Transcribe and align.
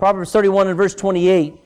Proverbs 0.00 0.32
31 0.32 0.68
and 0.68 0.78
verse 0.78 0.94
28. 0.94 1.60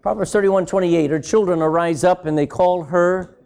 Proverbs 0.00 0.32
31 0.32 0.64
28. 0.64 1.10
Her 1.10 1.20
children 1.20 1.60
arise 1.60 2.04
up 2.04 2.24
and 2.24 2.38
they 2.38 2.46
call 2.46 2.84
her, 2.84 3.36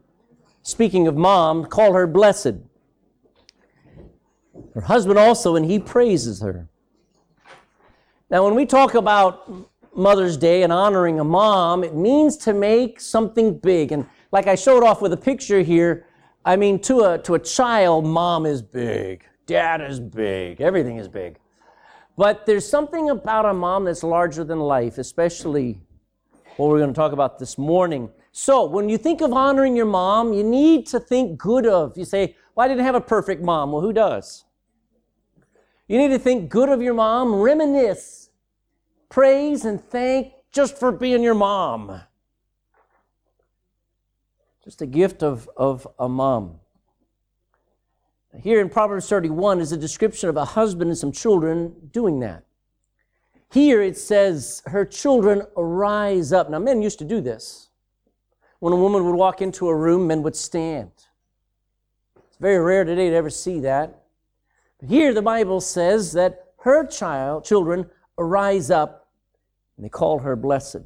speaking 0.62 1.08
of 1.08 1.16
mom, 1.16 1.64
call 1.64 1.94
her 1.94 2.06
blessed. 2.06 2.54
Her 4.72 4.82
husband 4.82 5.18
also, 5.18 5.56
and 5.56 5.68
he 5.68 5.80
praises 5.80 6.40
her. 6.42 6.68
Now, 8.30 8.44
when 8.44 8.54
we 8.54 8.66
talk 8.66 8.94
about 8.94 9.68
Mother's 9.96 10.36
Day 10.36 10.62
and 10.62 10.72
honoring 10.72 11.18
a 11.18 11.24
mom, 11.24 11.82
it 11.82 11.96
means 11.96 12.36
to 12.36 12.52
make 12.52 13.00
something 13.00 13.58
big. 13.58 13.90
And 13.90 14.06
like 14.30 14.46
I 14.46 14.54
showed 14.54 14.84
off 14.84 15.02
with 15.02 15.12
a 15.12 15.16
picture 15.16 15.62
here, 15.62 16.06
I 16.46 16.54
mean, 16.54 16.78
to 16.82 17.00
a, 17.00 17.18
to 17.18 17.34
a 17.34 17.40
child, 17.40 18.06
mom 18.06 18.46
is 18.46 18.62
big, 18.62 19.24
dad 19.46 19.80
is 19.80 19.98
big, 19.98 20.60
everything 20.60 20.96
is 20.96 21.08
big. 21.08 21.40
But 22.16 22.46
there's 22.46 22.66
something 22.66 23.10
about 23.10 23.46
a 23.46 23.52
mom 23.52 23.84
that's 23.84 24.04
larger 24.04 24.44
than 24.44 24.60
life, 24.60 24.96
especially 24.96 25.80
what 26.56 26.68
we're 26.68 26.78
going 26.78 26.94
to 26.94 26.96
talk 26.96 27.10
about 27.10 27.40
this 27.40 27.58
morning. 27.58 28.10
So, 28.30 28.64
when 28.64 28.88
you 28.88 28.96
think 28.96 29.22
of 29.22 29.32
honoring 29.32 29.74
your 29.74 29.86
mom, 29.86 30.32
you 30.32 30.44
need 30.44 30.86
to 30.86 31.00
think 31.00 31.36
good 31.36 31.66
of. 31.66 31.98
You 31.98 32.04
say, 32.04 32.36
Well, 32.54 32.64
I 32.64 32.68
didn't 32.68 32.84
have 32.84 32.94
a 32.94 33.00
perfect 33.00 33.42
mom. 33.42 33.72
Well, 33.72 33.82
who 33.82 33.92
does? 33.92 34.44
You 35.88 35.98
need 35.98 36.08
to 36.08 36.18
think 36.18 36.48
good 36.48 36.68
of 36.68 36.80
your 36.80 36.94
mom, 36.94 37.34
reminisce, 37.34 38.30
praise, 39.08 39.64
and 39.64 39.82
thank 39.82 40.32
just 40.52 40.78
for 40.78 40.92
being 40.92 41.24
your 41.24 41.34
mom. 41.34 42.02
Just 44.66 44.82
a 44.82 44.86
gift 44.86 45.22
of, 45.22 45.48
of 45.56 45.86
a 45.96 46.08
mom. 46.08 46.58
Here 48.42 48.60
in 48.60 48.68
Proverbs 48.68 49.08
31 49.08 49.60
is 49.60 49.70
a 49.70 49.76
description 49.76 50.28
of 50.28 50.36
a 50.36 50.44
husband 50.44 50.90
and 50.90 50.98
some 50.98 51.12
children 51.12 51.72
doing 51.92 52.18
that. 52.20 52.42
Here 53.52 53.80
it 53.80 53.96
says, 53.96 54.64
her 54.66 54.84
children 54.84 55.42
arise 55.56 56.32
up. 56.32 56.50
Now, 56.50 56.58
men 56.58 56.82
used 56.82 56.98
to 56.98 57.04
do 57.04 57.20
this. 57.20 57.68
When 58.58 58.72
a 58.72 58.76
woman 58.76 59.04
would 59.04 59.14
walk 59.14 59.40
into 59.40 59.68
a 59.68 59.74
room, 59.74 60.08
men 60.08 60.24
would 60.24 60.34
stand. 60.34 60.90
It's 62.16 62.38
very 62.40 62.58
rare 62.58 62.82
today 62.82 63.08
to 63.10 63.14
ever 63.14 63.30
see 63.30 63.60
that. 63.60 64.02
But 64.80 64.88
here 64.88 65.14
the 65.14 65.22
Bible 65.22 65.60
says 65.60 66.12
that 66.14 66.46
her 66.62 66.84
child, 66.88 67.44
children 67.44 67.88
arise 68.18 68.68
up 68.72 69.10
and 69.76 69.84
they 69.84 69.90
call 69.90 70.18
her 70.18 70.34
blessed. 70.34 70.78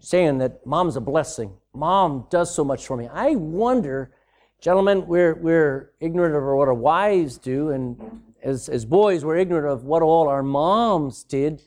Saying 0.00 0.38
that 0.38 0.64
mom's 0.66 0.96
a 0.96 1.00
blessing. 1.00 1.52
Mom 1.74 2.26
does 2.30 2.54
so 2.54 2.64
much 2.64 2.86
for 2.86 2.96
me. 2.96 3.08
I 3.12 3.34
wonder, 3.34 4.12
gentlemen, 4.60 5.06
we're, 5.06 5.34
we're 5.34 5.92
ignorant 6.00 6.34
of 6.34 6.42
what 6.42 6.68
our 6.68 6.74
wives 6.74 7.38
do, 7.38 7.70
and 7.70 8.22
as, 8.42 8.68
as 8.68 8.84
boys, 8.84 9.24
we're 9.24 9.36
ignorant 9.36 9.66
of 9.66 9.84
what 9.84 10.02
all 10.02 10.28
our 10.28 10.42
moms 10.42 11.24
did. 11.24 11.62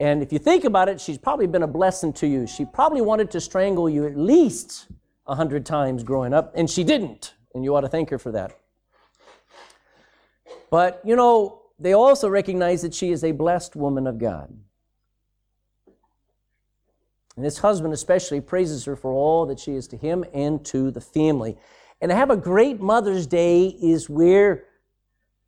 And 0.00 0.22
if 0.22 0.32
you 0.32 0.38
think 0.38 0.64
about 0.64 0.88
it, 0.88 1.00
she's 1.00 1.18
probably 1.18 1.46
been 1.46 1.62
a 1.62 1.68
blessing 1.68 2.12
to 2.14 2.26
you. 2.26 2.46
She 2.46 2.64
probably 2.64 3.00
wanted 3.00 3.30
to 3.32 3.40
strangle 3.40 3.88
you 3.88 4.06
at 4.06 4.16
least 4.16 4.88
a 5.26 5.34
hundred 5.34 5.64
times 5.64 6.02
growing 6.02 6.32
up, 6.34 6.52
and 6.56 6.68
she 6.68 6.82
didn't. 6.82 7.34
And 7.54 7.62
you 7.62 7.74
ought 7.76 7.82
to 7.82 7.88
thank 7.88 8.10
her 8.10 8.18
for 8.18 8.32
that. 8.32 8.58
But, 10.70 11.02
you 11.04 11.14
know, 11.16 11.62
they 11.78 11.92
also 11.92 12.28
recognize 12.28 12.82
that 12.82 12.94
she 12.94 13.10
is 13.10 13.22
a 13.22 13.32
blessed 13.32 13.76
woman 13.76 14.06
of 14.06 14.18
God. 14.18 14.52
And 17.36 17.44
this 17.44 17.58
husband 17.58 17.94
especially 17.94 18.40
praises 18.40 18.84
her 18.84 18.96
for 18.96 19.12
all 19.12 19.46
that 19.46 19.58
she 19.58 19.72
is 19.72 19.86
to 19.88 19.96
him 19.96 20.24
and 20.34 20.64
to 20.66 20.90
the 20.90 21.00
family. 21.00 21.56
And 22.00 22.10
to 22.10 22.14
have 22.14 22.30
a 22.30 22.36
great 22.36 22.80
Mother's 22.80 23.26
Day 23.26 23.66
is 23.66 24.10
where, 24.10 24.64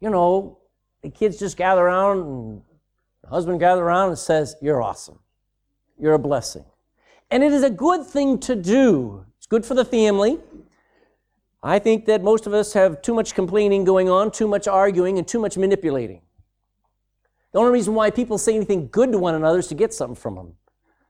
you 0.01 0.09
know, 0.09 0.59
the 1.03 1.11
kids 1.11 1.39
just 1.39 1.57
gather 1.57 1.83
around 1.83 2.19
and 2.21 2.63
the 3.23 3.29
husband 3.29 3.61
gather 3.61 3.83
around 3.83 4.11
and 4.11 4.19
says, 4.19 4.57
You're 4.63 4.83
awesome. 4.83 5.19
You're 5.99 6.15
a 6.15 6.19
blessing. 6.19 6.65
And 7.31 7.43
it 7.43 7.53
is 7.53 7.63
a 7.63 7.71
good 7.71 8.07
thing 8.07 8.39
to 8.41 8.55
do. 8.57 9.27
It's 9.39 9.47
good 9.47 9.67
for 9.67 9.75
the 9.75 9.85
family. 9.85 10.39
I 11.63 11.79
think 11.79 12.05
that 12.07 12.23
most 12.23 12.47
of 12.47 12.53
us 12.53 12.75
have 12.75 13.01
too 13.01 13.15
much 13.15 13.35
complaining 13.35 13.85
going 13.85 14.11
on, 14.11 14.31
too 14.31 14.47
much 14.47 14.69
arguing, 14.69 15.19
and 15.19 15.27
too 15.27 15.39
much 15.39 15.57
manipulating. 15.57 16.21
The 17.53 17.59
only 17.59 17.73
reason 17.73 17.95
why 17.95 18.11
people 18.11 18.37
say 18.37 18.55
anything 18.55 18.89
good 18.89 19.13
to 19.13 19.19
one 19.19 19.35
another 19.35 19.61
is 19.61 19.69
to 19.69 19.75
get 19.75 19.95
something 19.95 20.15
from 20.15 20.35
them, 20.35 20.57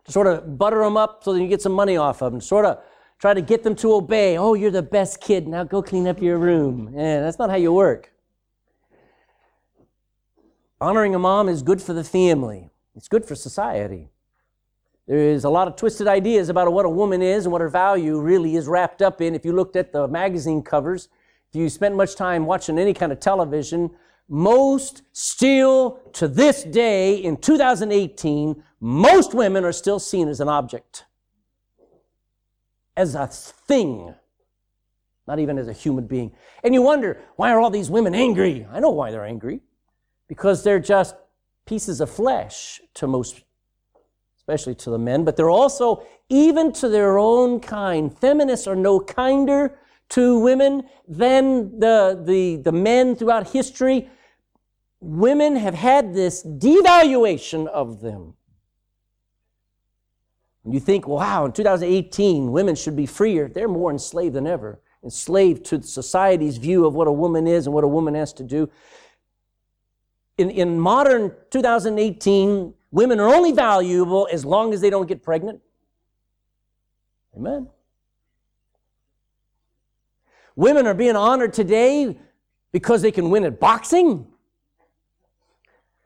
to 0.05 0.13
sort 0.13 0.27
of 0.27 0.59
butter 0.59 0.81
them 0.81 0.97
up 0.97 1.25
so 1.25 1.33
that 1.33 1.41
you 1.41 1.49
get 1.49 1.63
some 1.63 1.73
money 1.73 1.97
off 1.97 2.23
of 2.23 2.33
them, 2.33 2.41
sort 2.41 2.65
of 2.65 2.79
try 3.19 3.35
to 3.35 3.43
get 3.43 3.63
them 3.63 3.75
to 3.77 3.95
obey. 3.95 4.37
Oh, 4.37 4.55
you're 4.55 4.71
the 4.71 4.83
best 4.83 5.21
kid. 5.21 5.49
Now 5.49 5.65
go 5.65 5.83
clean 5.83 6.07
up 6.07 6.21
your 6.21 6.39
room. 6.39 6.93
Yeah, 6.95 7.21
that's 7.21 7.39
not 7.39 7.51
how 7.51 7.57
you 7.57 7.73
work. 7.73 8.13
Honoring 10.81 11.15
a 11.15 11.19
mom 11.19 11.49
is 11.49 11.63
good 11.63 11.81
for 11.81 11.95
the 11.95 12.05
family, 12.05 12.71
it's 12.95 13.09
good 13.09 13.25
for 13.25 13.35
society. 13.35 14.11
There 15.07 15.19
is 15.19 15.45
a 15.45 15.51
lot 15.51 15.69
of 15.69 15.77
twisted 15.77 16.09
ideas 16.09 16.49
about 16.49 16.73
what 16.73 16.87
a 16.87 16.91
woman 16.91 17.21
is 17.21 17.45
and 17.45 17.53
what 17.53 17.61
her 17.61 17.69
value 17.69 18.19
really 18.19 18.57
is 18.57 18.67
wrapped 18.67 19.03
up 19.03 19.21
in. 19.21 19.35
If 19.35 19.45
you 19.45 19.53
looked 19.53 19.77
at 19.77 19.93
the 19.93 20.09
magazine 20.09 20.63
covers, 20.63 21.09
if 21.53 21.57
you 21.61 21.69
spent 21.69 21.95
much 21.95 22.17
time 22.17 22.47
watching 22.47 22.79
any 22.79 22.95
kind 22.95 23.13
of 23.13 23.21
television, 23.21 23.91
most 24.29 25.03
still 25.13 26.01
to 26.15 26.29
this 26.29 26.65
day 26.65 27.17
in 27.17 27.37
2018, 27.37 28.63
most 28.81 29.35
women 29.35 29.65
are 29.65 29.73
still 29.73 29.99
seen 29.99 30.29
as 30.29 30.41
an 30.41 30.49
object, 30.49 31.05
as 32.97 33.15
a 33.15 33.27
thing, 33.27 34.15
not 35.27 35.39
even 35.39 35.59
as 35.59 35.69
a 35.69 35.73
human 35.73 36.07
being. 36.07 36.33
And 36.63 36.75
you 36.75 36.83
wonder, 36.83 37.21
why 37.37 37.51
are 37.51 37.61
all 37.61 37.71
these 37.71 37.91
women 37.91 38.15
angry? 38.15 38.67
I 38.71 38.81
know 38.81 38.91
why 38.91 39.11
they're 39.11 39.25
angry 39.25 39.61
because 40.29 40.63
they're 40.65 40.81
just 40.81 41.15
pieces 41.67 42.01
of 42.01 42.11
flesh 42.11 42.81
to 42.95 43.07
most, 43.07 43.43
especially 44.37 44.75
to 44.77 44.91
the 44.91 44.99
men, 44.99 45.25
but 45.25 45.37
they're 45.37 45.51
also, 45.51 46.07
even 46.29 46.73
to 46.73 46.89
their 46.89 47.19
own 47.19 47.61
kind, 47.61 48.17
feminists 48.19 48.67
are 48.67 48.77
no 48.77 49.01
kinder 49.01 49.79
to 50.11 50.39
women 50.39 50.85
than 51.09 51.79
the, 51.79 52.23
the, 52.25 52.57
the 52.57 52.73
men 52.73 53.17
throughout 53.17 53.51
history. 53.51 54.09
Women 55.01 55.57
have 55.57 55.75
had 55.75 56.15
this 56.15 56.45
devaluation 56.45 57.67
of 57.67 58.01
them. 58.01 58.35
And 60.65 60.73
you 60.73 60.81
think, 60.81 61.07
wow, 61.07 61.45
in 61.45 61.53
2018, 61.53 62.51
women 62.51 62.75
should 62.75 62.97
be 62.97 63.07
freer. 63.07 63.49
They're 63.49 63.69
more 63.69 63.91
enslaved 63.91 64.35
than 64.35 64.47
ever, 64.47 64.81
enslaved 65.03 65.67
to 65.67 65.83
society's 65.83 66.57
view 66.57 66.87
of 66.87 66.95
what 66.95 67.07
a 67.07 67.13
woman 67.13 67.47
is 67.47 67.67
and 67.67 67.75
what 67.75 67.85
a 67.85 67.89
woman 67.89 68.15
has 68.15 68.33
to 68.35 68.43
do 68.43 68.71
in, 70.39 70.51
in 70.51 70.79
modern 70.79 71.33
2018, 71.51 72.75
women 72.91 73.21
are 73.21 73.29
only 73.29 73.53
valuable 73.53 74.29
as 74.33 74.45
long 74.45 74.73
as 74.73 74.81
they 74.81 74.91
don't 74.91 75.07
get 75.07 75.23
pregnant. 75.23 75.61
Amen. 77.37 77.69
Women 80.57 80.87
are 80.87 80.95
being 80.95 81.17
honored 81.17 81.53
today 81.53 82.17
because 82.73 83.03
they 83.03 83.11
can 83.11 83.31
win 83.31 83.45
at 83.45 83.61
boxing, 83.61 84.27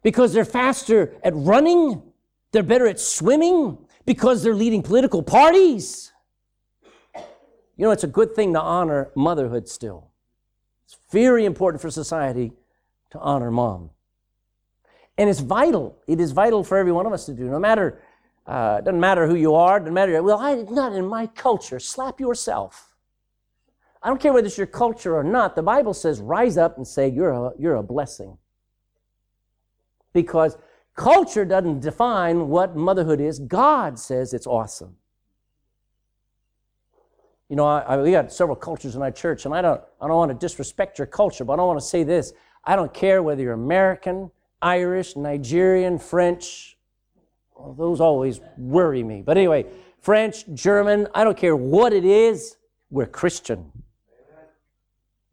because 0.02 0.32
they're 0.32 0.44
faster 0.44 1.14
at 1.22 1.32
running, 1.34 2.02
they're 2.52 2.62
better 2.62 2.86
at 2.86 3.00
swimming, 3.00 3.78
because 4.04 4.42
they're 4.42 4.54
leading 4.54 4.82
political 4.82 5.22
parties. 5.22 6.12
You 7.14 7.84
know, 7.84 7.90
it's 7.90 8.04
a 8.04 8.08
good 8.08 8.34
thing 8.34 8.54
to 8.54 8.60
honor 8.60 9.10
motherhood 9.14 9.68
still. 9.68 10.08
It's 10.86 10.96
very 11.10 11.44
important 11.44 11.80
for 11.80 11.90
society 11.90 12.52
to 13.10 13.18
honor 13.18 13.50
mom. 13.50 13.90
And 15.16 15.28
it's 15.28 15.40
vital. 15.40 15.98
It 16.06 16.20
is 16.20 16.32
vital 16.32 16.64
for 16.64 16.78
every 16.78 16.92
one 16.92 17.06
of 17.06 17.12
us 17.12 17.26
to 17.26 17.34
do. 17.34 17.44
No 17.44 17.58
matter, 17.58 18.00
uh, 18.46 18.80
doesn't 18.80 19.00
matter 19.00 19.26
who 19.26 19.34
you 19.34 19.54
are, 19.54 19.78
doesn't 19.78 19.94
matter, 19.94 20.22
well, 20.22 20.38
I, 20.38 20.54
not 20.54 20.92
in 20.92 21.06
my 21.06 21.26
culture. 21.26 21.78
Slap 21.78 22.20
yourself. 22.20 22.87
I 24.02 24.08
don't 24.08 24.20
care 24.20 24.32
whether 24.32 24.46
it's 24.46 24.58
your 24.58 24.66
culture 24.66 25.16
or 25.16 25.24
not. 25.24 25.56
The 25.56 25.62
Bible 25.62 25.94
says 25.94 26.20
rise 26.20 26.56
up 26.56 26.76
and 26.76 26.86
say 26.86 27.08
you're 27.08 27.30
a, 27.30 27.50
you're 27.58 27.76
a 27.76 27.82
blessing. 27.82 28.38
Because 30.12 30.56
culture 30.94 31.44
doesn't 31.44 31.80
define 31.80 32.48
what 32.48 32.76
motherhood 32.76 33.20
is. 33.20 33.38
God 33.38 33.98
says 33.98 34.32
it's 34.32 34.46
awesome. 34.46 34.96
You 37.48 37.56
know, 37.56 37.66
I, 37.66 37.80
I, 37.80 37.96
we 37.96 38.10
got 38.10 38.32
several 38.32 38.56
cultures 38.56 38.94
in 38.94 39.02
our 39.02 39.10
church, 39.10 39.46
and 39.46 39.54
I 39.54 39.62
don't, 39.62 39.80
I 40.00 40.06
don't 40.06 40.16
want 40.16 40.30
to 40.30 40.46
disrespect 40.46 40.98
your 40.98 41.06
culture, 41.06 41.44
but 41.44 41.54
I 41.54 41.56
don't 41.56 41.66
want 41.66 41.80
to 41.80 41.86
say 41.86 42.04
this. 42.04 42.32
I 42.64 42.76
don't 42.76 42.92
care 42.92 43.22
whether 43.22 43.42
you're 43.42 43.54
American, 43.54 44.30
Irish, 44.60 45.16
Nigerian, 45.16 45.98
French. 45.98 46.76
Well, 47.54 47.72
those 47.72 48.00
always 48.00 48.40
worry 48.58 49.02
me. 49.02 49.22
But 49.22 49.38
anyway, 49.38 49.64
French, 50.00 50.44
German, 50.52 51.08
I 51.14 51.24
don't 51.24 51.36
care 51.36 51.56
what 51.56 51.92
it 51.92 52.04
is, 52.04 52.56
we're 52.90 53.06
Christian. 53.06 53.72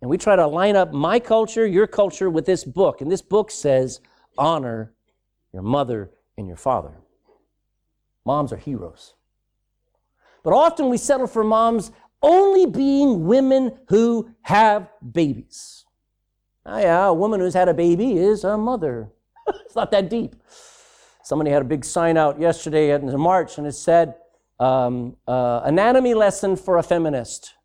And 0.05 0.09
we 0.11 0.19
try 0.19 0.35
to 0.35 0.45
line 0.45 0.75
up 0.75 0.93
my 0.93 1.19
culture, 1.19 1.65
your 1.65 1.87
culture 1.87 2.29
with 2.29 2.45
this 2.45 2.63
book. 2.63 3.01
And 3.01 3.11
this 3.11 3.23
book 3.23 3.49
says, 3.49 4.01
honor 4.37 4.93
your 5.51 5.63
mother 5.63 6.11
and 6.37 6.47
your 6.47 6.57
father. 6.57 6.91
Moms 8.23 8.53
are 8.53 8.57
heroes. 8.57 9.15
But 10.43 10.53
often 10.53 10.89
we 10.89 10.97
settle 10.97 11.25
for 11.25 11.43
moms 11.43 11.91
only 12.21 12.67
being 12.67 13.25
women 13.25 13.79
who 13.87 14.29
have 14.43 14.91
babies. 15.11 15.85
Oh, 16.67 16.77
yeah, 16.77 17.07
a 17.07 17.13
woman 17.13 17.39
who's 17.39 17.55
had 17.55 17.67
a 17.67 17.73
baby 17.73 18.15
is 18.15 18.43
a 18.43 18.59
mother. 18.59 19.09
it's 19.47 19.75
not 19.75 19.89
that 19.89 20.07
deep. 20.07 20.35
Somebody 21.23 21.49
had 21.49 21.63
a 21.63 21.65
big 21.65 21.83
sign 21.83 22.15
out 22.15 22.39
yesterday 22.39 22.93
in 22.93 23.07
the 23.07 23.17
March 23.17 23.57
and 23.57 23.65
it 23.65 23.73
said, 23.73 24.13
um, 24.59 25.17
uh, 25.27 25.61
Anatomy 25.63 26.13
lesson 26.13 26.55
for 26.55 26.77
a 26.77 26.83
feminist. 26.83 27.55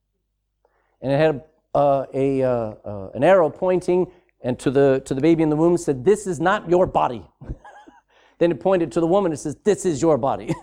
And 1.02 1.12
it 1.12 1.18
had 1.18 1.44
uh, 1.74 2.06
a, 2.12 2.42
uh, 2.42 2.74
uh 2.84 3.10
an 3.14 3.24
arrow 3.24 3.50
pointing 3.50 4.10
and 4.42 4.58
to 4.58 4.70
the, 4.70 5.02
to 5.04 5.14
the 5.14 5.20
baby 5.20 5.42
in 5.42 5.50
the 5.50 5.56
womb 5.56 5.76
said, 5.76 6.04
This 6.04 6.26
is 6.26 6.40
not 6.40 6.68
your 6.68 6.86
body. 6.86 7.26
then 8.38 8.50
it 8.50 8.60
pointed 8.60 8.92
to 8.92 9.00
the 9.00 9.06
woman 9.06 9.32
and 9.32 9.38
says, 9.38 9.56
This 9.64 9.84
is 9.84 10.00
your 10.00 10.16
body. 10.18 10.54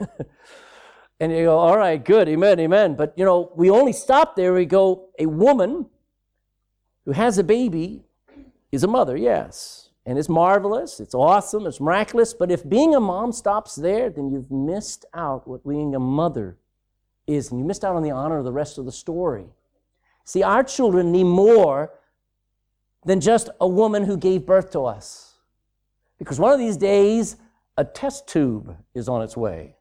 and 1.19 1.31
you 1.31 1.45
go, 1.45 1.57
All 1.57 1.77
right, 1.77 2.03
good, 2.03 2.27
amen, 2.27 2.59
amen. 2.59 2.95
But 2.95 3.13
you 3.15 3.25
know, 3.25 3.51
we 3.55 3.69
only 3.69 3.93
stop 3.93 4.35
there. 4.35 4.53
We 4.53 4.65
go, 4.65 5.09
A 5.19 5.25
woman 5.27 5.85
who 7.05 7.11
has 7.11 7.37
a 7.37 7.43
baby 7.43 8.03
is 8.71 8.83
a 8.83 8.87
mother, 8.87 9.15
yes. 9.15 9.89
And 10.05 10.17
it's 10.17 10.29
marvelous, 10.29 10.99
it's 10.99 11.13
awesome, 11.13 11.67
it's 11.67 11.81
miraculous. 11.81 12.33
But 12.33 12.49
if 12.49 12.67
being 12.67 12.95
a 12.95 12.99
mom 12.99 13.31
stops 13.31 13.75
there, 13.75 14.09
then 14.09 14.31
you've 14.31 14.49
missed 14.49 15.05
out 15.13 15.47
what 15.47 15.67
being 15.67 15.93
a 15.95 15.99
mother 15.99 16.57
is. 17.27 17.51
And 17.51 17.59
you 17.59 17.65
missed 17.65 17.83
out 17.83 17.95
on 17.95 18.03
the 18.03 18.11
honor 18.11 18.37
of 18.37 18.45
the 18.45 18.53
rest 18.53 18.77
of 18.77 18.85
the 18.85 18.91
story. 18.91 19.47
See, 20.27 20.43
our 20.43 20.61
children 20.61 21.13
need 21.13 21.23
more 21.23 21.93
than 23.05 23.21
just 23.21 23.49
a 23.61 23.67
woman 23.67 24.03
who 24.03 24.17
gave 24.17 24.45
birth 24.45 24.71
to 24.71 24.81
us. 24.81 25.35
Because 26.19 26.37
one 26.37 26.51
of 26.51 26.59
these 26.59 26.75
days, 26.75 27.37
a 27.77 27.85
test 27.85 28.27
tube 28.27 28.75
is 28.93 29.07
on 29.07 29.21
its 29.21 29.37
way. 29.37 29.77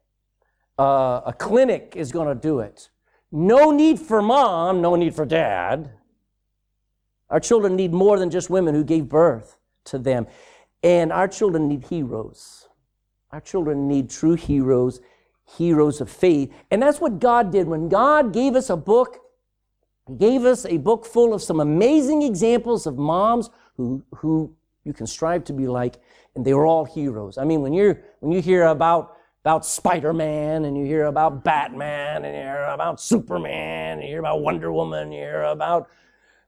Uh, 0.79 1.19
a 1.25 1.33
clinic 1.37 1.95
is 1.97 2.13
going 2.13 2.29
to 2.29 2.33
do 2.33 2.59
it. 2.59 2.89
No 3.29 3.71
need 3.71 3.99
for 3.99 4.21
mom, 4.21 4.81
no 4.81 4.95
need 4.95 5.13
for 5.13 5.25
dad. 5.25 5.91
Our 7.29 7.41
children 7.41 7.75
need 7.75 7.91
more 7.91 8.17
than 8.17 8.29
just 8.29 8.49
women 8.49 8.73
who 8.73 8.85
gave 8.85 9.09
birth 9.09 9.57
to 9.85 9.99
them. 9.99 10.27
And 10.81 11.11
our 11.11 11.27
children 11.27 11.67
need 11.67 11.83
heroes. 11.89 12.69
Our 13.33 13.41
children 13.41 13.89
need 13.89 14.09
true 14.09 14.35
heroes, 14.35 15.01
heroes 15.57 15.99
of 15.99 16.09
faith. 16.09 16.53
And 16.71 16.81
that's 16.81 17.01
what 17.01 17.19
God 17.19 17.51
did. 17.51 17.67
When 17.67 17.89
God 17.89 18.31
gave 18.31 18.55
us 18.55 18.69
a 18.69 18.77
book, 18.77 19.19
gave 20.15 20.45
us 20.45 20.65
a 20.65 20.77
book 20.77 21.05
full 21.05 21.33
of 21.33 21.41
some 21.41 21.59
amazing 21.59 22.21
examples 22.21 22.87
of 22.87 22.97
moms 22.97 23.49
who, 23.75 24.03
who 24.15 24.55
you 24.83 24.93
can 24.93 25.05
strive 25.05 25.43
to 25.45 25.53
be 25.53 25.67
like, 25.67 25.97
and 26.35 26.45
they 26.45 26.53
were 26.53 26.65
all 26.65 26.85
heroes. 26.85 27.37
I 27.37 27.43
mean, 27.43 27.61
when, 27.61 27.73
you're, 27.73 28.01
when 28.19 28.31
you 28.31 28.41
hear 28.41 28.65
about, 28.65 29.17
about 29.43 29.65
Spider 29.65 30.13
Man, 30.13 30.65
and 30.65 30.77
you 30.77 30.85
hear 30.85 31.05
about 31.05 31.43
Batman, 31.43 32.23
and 32.23 32.35
you 32.35 32.41
hear 32.41 32.63
about 32.65 33.01
Superman, 33.01 33.99
and 33.99 34.03
you 34.03 34.09
hear 34.09 34.19
about 34.19 34.41
Wonder 34.41 34.71
Woman, 34.71 35.11
you 35.11 35.19
hear 35.19 35.43
about 35.43 35.89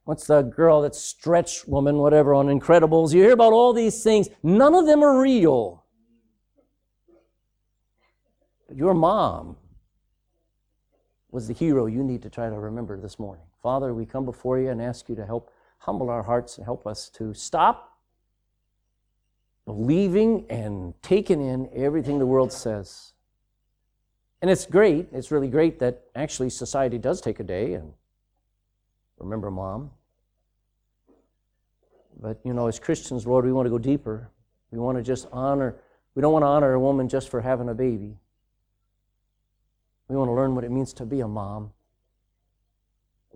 what's 0.06 0.26
the 0.28 0.42
girl 0.42 0.82
that's 0.82 1.00
stretch 1.00 1.68
woman, 1.68 1.98
whatever, 1.98 2.34
on 2.34 2.48
Incredibles. 2.48 3.14
You 3.14 3.24
hear 3.24 3.34
about 3.34 3.54
all 3.54 3.74
these 3.74 4.04
things. 4.04 4.30
None 4.42 4.74
of 4.74 4.86
them 4.86 5.04
are 5.04 5.22
real. 5.22 5.84
But 8.68 8.78
your 8.78 8.94
mom 8.94 9.58
was 11.32 11.48
the 11.48 11.54
hero 11.54 11.86
you 11.86 12.04
need 12.04 12.22
to 12.24 12.30
try 12.30 12.50
to 12.50 12.60
remember 12.60 13.00
this 13.00 13.20
morning. 13.20 13.46
Father, 13.62 13.94
we 13.94 14.06
come 14.06 14.26
before 14.26 14.60
you 14.60 14.70
and 14.70 14.82
ask 14.82 15.10
you 15.10 15.16
to 15.16 15.26
help 15.26 15.52
humble 15.80 16.10
our 16.10 16.24
hearts 16.24 16.58
and 16.58 16.66
help 16.66 16.88
us 16.88 17.10
to 17.10 17.34
stop 17.34 17.98
believing 19.66 20.46
and 20.50 20.94
taking 21.02 21.42
in 21.42 21.70
everything 21.76 22.20
the 22.20 22.26
world 22.26 22.52
says. 22.52 23.14
And 24.42 24.50
it's 24.50 24.66
great, 24.66 25.08
it's 25.12 25.32
really 25.32 25.50
great 25.50 25.80
that 25.80 26.04
actually 26.16 26.50
society 26.50 26.98
does 26.98 27.22
take 27.22 27.40
a 27.40 27.44
day 27.44 27.74
and 27.74 27.94
remember 29.18 29.52
mom. 29.52 29.92
But, 32.22 32.40
you 32.44 32.54
know, 32.54 32.68
as 32.68 32.80
Christians, 32.80 33.26
Lord, 33.26 33.46
we 33.46 33.54
want 33.54 33.66
to 33.66 33.70
go 33.70 33.78
deeper. 33.78 34.30
We 34.72 34.80
want 34.80 34.98
to 34.98 35.04
just 35.04 35.28
honor, 35.32 35.76
we 36.16 36.22
don't 36.22 36.34
want 36.34 36.44
to 36.44 36.48
honor 36.48 36.74
a 36.74 36.80
woman 36.80 37.08
just 37.08 37.30
for 37.30 37.42
having 37.42 37.70
a 37.70 37.74
baby. 37.74 38.18
We 40.10 40.16
want 40.16 40.28
to 40.28 40.34
learn 40.34 40.56
what 40.56 40.64
it 40.64 40.72
means 40.72 40.92
to 40.94 41.06
be 41.06 41.22
a 41.22 41.28
mom. 41.28 41.72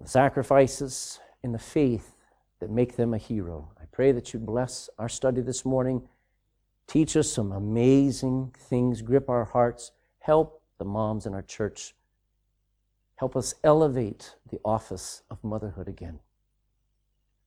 The 0.02 0.08
sacrifices 0.08 1.20
and 1.44 1.54
the 1.54 1.60
faith 1.60 2.16
that 2.60 2.72
make 2.72 2.96
them 2.96 3.14
a 3.14 3.18
hero. 3.18 3.72
I 3.80 3.86
pray 3.92 4.12
that 4.12 4.34
you 4.34 4.40
bless 4.40 4.90
our 4.98 5.08
study 5.08 5.42
this 5.42 5.64
morning. 5.64 6.02
Teach 6.88 7.16
us 7.16 7.32
some 7.32 7.52
amazing 7.52 8.54
things, 8.58 9.02
grip 9.02 9.30
our 9.30 9.46
hearts, 9.46 9.92
help 10.20 10.62
the 10.80 10.86
moms 10.86 11.26
in 11.28 11.34
our 11.36 11.44
church. 11.44 11.94
Help 13.18 13.36
us 13.36 13.54
elevate 13.64 14.36
the 14.50 14.60
office 14.66 15.22
of 15.30 15.44
motherhood 15.44 15.88
again. 15.88 16.20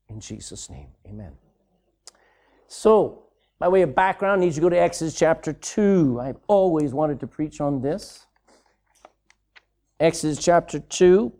In 0.08 0.20
Jesus' 0.20 0.70
name, 0.70 0.88
amen. 1.06 1.32
So, 2.69 3.25
by 3.58 3.69
way 3.69 3.82
of 3.82 3.94
background, 3.94 4.40
I 4.40 4.44
need 4.44 4.49
you 4.49 4.55
to 4.55 4.61
go 4.61 4.69
to 4.69 4.81
Exodus 4.81 5.14
chapter 5.14 5.52
2. 5.52 6.20
I've 6.22 6.38
always 6.46 6.94
wanted 6.94 7.19
to 7.20 7.26
preach 7.26 7.61
on 7.61 7.82
this. 7.82 8.26
Exodus 9.98 10.44
chapter 10.44 10.78
2. 10.78 11.32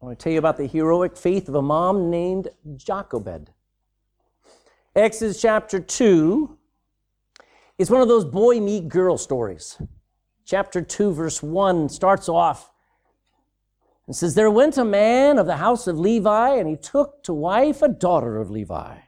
I 0.00 0.04
want 0.04 0.16
to 0.16 0.22
tell 0.22 0.32
you 0.32 0.38
about 0.38 0.56
the 0.56 0.66
heroic 0.66 1.16
faith 1.16 1.48
of 1.48 1.56
a 1.56 1.62
mom 1.62 2.08
named 2.08 2.48
Jochebed. 2.76 3.50
Exodus 4.94 5.40
chapter 5.40 5.80
2 5.80 6.56
is 7.78 7.90
one 7.90 8.00
of 8.00 8.06
those 8.06 8.24
boy 8.24 8.60
meet 8.60 8.88
girl 8.88 9.18
stories. 9.18 9.76
Chapter 10.44 10.82
2, 10.82 11.12
verse 11.12 11.42
1 11.42 11.88
starts 11.88 12.28
off 12.28 12.70
and 14.06 14.14
says, 14.14 14.36
There 14.36 14.50
went 14.50 14.78
a 14.78 14.84
man 14.84 15.38
of 15.38 15.46
the 15.46 15.56
house 15.56 15.88
of 15.88 15.98
Levi, 15.98 16.54
and 16.54 16.68
he 16.68 16.76
took 16.76 17.24
to 17.24 17.34
wife 17.34 17.82
a 17.82 17.88
daughter 17.88 18.36
of 18.36 18.52
Levi. 18.52 18.98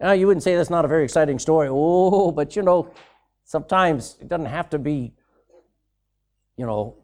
Now, 0.00 0.12
you 0.12 0.26
wouldn't 0.26 0.42
say 0.42 0.56
that's 0.56 0.70
not 0.70 0.86
a 0.86 0.88
very 0.88 1.04
exciting 1.04 1.38
story. 1.38 1.68
Oh, 1.70 2.32
but 2.32 2.56
you 2.56 2.62
know, 2.62 2.90
sometimes 3.44 4.16
it 4.22 4.28
doesn't 4.28 4.46
have 4.46 4.70
to 4.70 4.78
be, 4.78 5.12
you 6.62 6.66
know, 6.68 6.94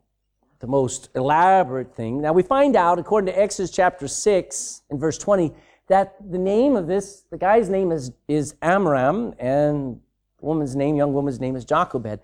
the 0.61 0.69
most 0.69 1.09
elaborate 1.17 1.93
thing. 1.93 2.23
Now, 2.23 2.33
we 2.33 2.45
find 2.45 2.77
out, 2.77 3.01
according 3.01 3.35
to 3.35 3.37
Exodus 3.37 3.73
chapter 3.73 4.07
6 4.07 4.83
and 4.89 5.01
verse 5.01 5.19
20, 5.19 5.53
that 5.89 6.15
the 6.31 6.39
name 6.39 6.77
of 6.77 6.87
this, 6.87 7.25
the 7.33 7.39
guy's 7.39 7.69
name 7.69 7.91
is, 7.91 8.13
is 8.29 8.55
Amram, 8.63 9.35
and 9.41 9.99
the 10.39 10.47
woman's 10.47 10.77
name, 10.77 10.95
young 10.95 11.13
woman's 11.13 11.41
name 11.41 11.57
is 11.57 11.65
Jochebed. 11.65 12.21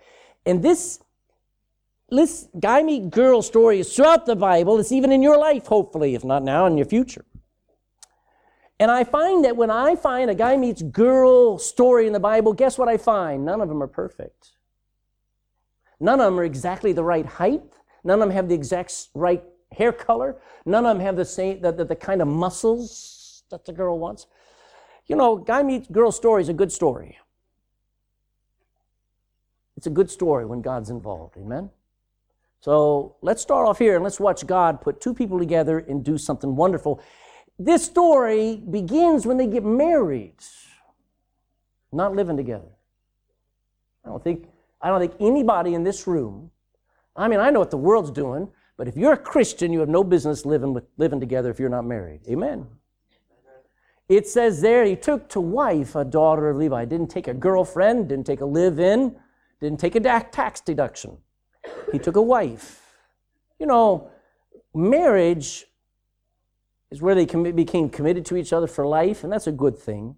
And 0.47 0.63
this 0.63 1.01
this 2.09 2.47
guy 2.61 2.85
meet 2.85 3.11
girl 3.11 3.43
story 3.43 3.81
is 3.81 3.93
throughout 3.97 4.27
the 4.27 4.37
Bible. 4.37 4.79
It's 4.79 4.93
even 4.93 5.11
in 5.11 5.21
your 5.21 5.37
life, 5.37 5.67
hopefully, 5.67 6.15
if 6.15 6.23
not 6.23 6.45
now, 6.45 6.67
in 6.67 6.77
your 6.77 6.87
future. 6.87 7.25
And 8.79 8.93
I 8.93 9.03
find 9.03 9.45
that 9.45 9.57
when 9.57 9.71
I 9.71 9.97
find 9.97 10.31
a 10.31 10.37
guy 10.37 10.57
meets 10.57 10.83
girl 10.83 11.59
story 11.59 12.07
in 12.07 12.13
the 12.13 12.21
Bible, 12.21 12.53
guess 12.53 12.79
what 12.79 12.89
I 12.89 12.97
find? 12.97 13.45
None 13.45 13.61
of 13.61 13.69
them 13.69 13.83
are 13.83 13.89
perfect. 13.89 14.54
None 16.05 16.21
of 16.21 16.27
them 16.27 16.39
are 16.39 16.45
exactly 16.45 16.93
the 16.93 17.03
right 17.03 17.25
height. 17.25 17.63
None 18.05 18.21
of 18.21 18.29
them 18.29 18.37
have 18.37 18.47
the 18.47 18.55
exact 18.55 19.09
right 19.15 19.43
hair 19.73 19.91
color. 19.91 20.37
None 20.67 20.85
of 20.85 20.99
them 20.99 21.07
have 21.07 21.17
the 21.17 21.25
same 21.25 21.63
the, 21.63 21.73
the, 21.73 21.87
the 21.87 21.97
kind 21.97 22.21
of 22.21 22.29
muscles 22.29 23.43
that 23.51 23.65
the 23.65 23.73
girl 23.73 23.99
wants. 23.99 24.27
You 25.07 25.17
know, 25.17 25.37
guy 25.37 25.63
meets 25.63 25.89
girl 25.89 26.13
story 26.13 26.43
is 26.43 26.51
a 26.51 26.53
good 26.53 26.71
story. 26.71 27.17
It's 29.79 29.87
a 29.87 29.91
good 29.91 30.11
story 30.11 30.45
when 30.45 30.61
God's 30.61 30.91
involved. 30.91 31.39
Amen. 31.39 31.71
So 32.61 33.17
let's 33.23 33.41
start 33.41 33.67
off 33.67 33.79
here 33.79 33.95
and 33.95 34.05
let's 34.05 34.21
watch 34.21 34.47
God 34.47 34.83
put 34.83 35.01
two 35.01 35.15
people 35.15 35.39
together 35.39 35.79
and 35.79 36.05
do 36.05 36.19
something 36.19 36.55
wonderful. 36.55 37.03
This 37.59 37.83
story 37.83 38.57
begins 38.57 39.25
when 39.25 39.39
they 39.39 39.47
get 39.47 39.65
married, 39.65 40.37
not 41.91 42.15
living 42.15 42.37
together. 42.37 42.69
I 44.05 44.11
don't 44.11 44.23
think, 44.23 44.49
I 44.85 44.89
don't 44.89 45.01
think 45.01 45.15
anybody 45.19 45.73
in 45.73 45.83
this 45.83 46.07
room, 46.07 46.51
I 47.17 47.27
mean, 47.27 47.41
I 47.41 47.49
know 47.49 47.59
what 47.59 47.71
the 47.71 47.79
world's 47.79 48.11
doing, 48.11 48.51
but 48.77 48.87
if 48.87 48.99
you're 48.99 49.15
a 49.15 49.17
Christian, 49.17 49.73
you 49.73 49.81
have 49.81 49.89
no 49.89 50.05
business 50.05 50.45
living, 50.45 50.75
with, 50.75 50.85
living 50.99 51.21
together 51.21 51.51
if 51.51 51.59
you're 51.59 51.71
not 51.71 51.87
married. 51.87 52.21
Amen. 52.29 52.67
It 54.11 54.29
says 54.29 54.61
there, 54.61 54.85
he 54.85 54.95
took 54.95 55.31
to 55.31 55.41
wife 55.41 55.95
a 55.95 56.05
daughter 56.05 56.51
of 56.51 56.59
Levi. 56.59 56.85
Didn't 56.85 57.09
take 57.09 57.29
a 57.29 57.33
girlfriend, 57.33 58.11
didn't 58.11 58.27
take 58.27 58.43
a 58.43 58.45
live 58.45 58.79
in, 58.79 59.17
didn't 59.59 59.81
take 59.81 59.95
a 59.95 60.01
tax 60.01 60.61
deduction. 60.61 61.17
He 61.91 61.99
took 61.99 62.17
a 62.17 62.23
wife. 62.23 62.83
You 63.59 63.65
know, 63.65 64.11
marriage 64.75 65.65
is 66.91 67.01
where 67.01 67.15
they 67.15 67.25
became 67.25 67.89
committed 67.89 68.27
to 68.27 68.37
each 68.37 68.53
other 68.53 68.67
for 68.67 68.87
life, 68.87 69.25
and 69.25 69.33
that's 69.33 69.47
a 69.47 69.53
good 69.53 69.79
thing. 69.79 70.17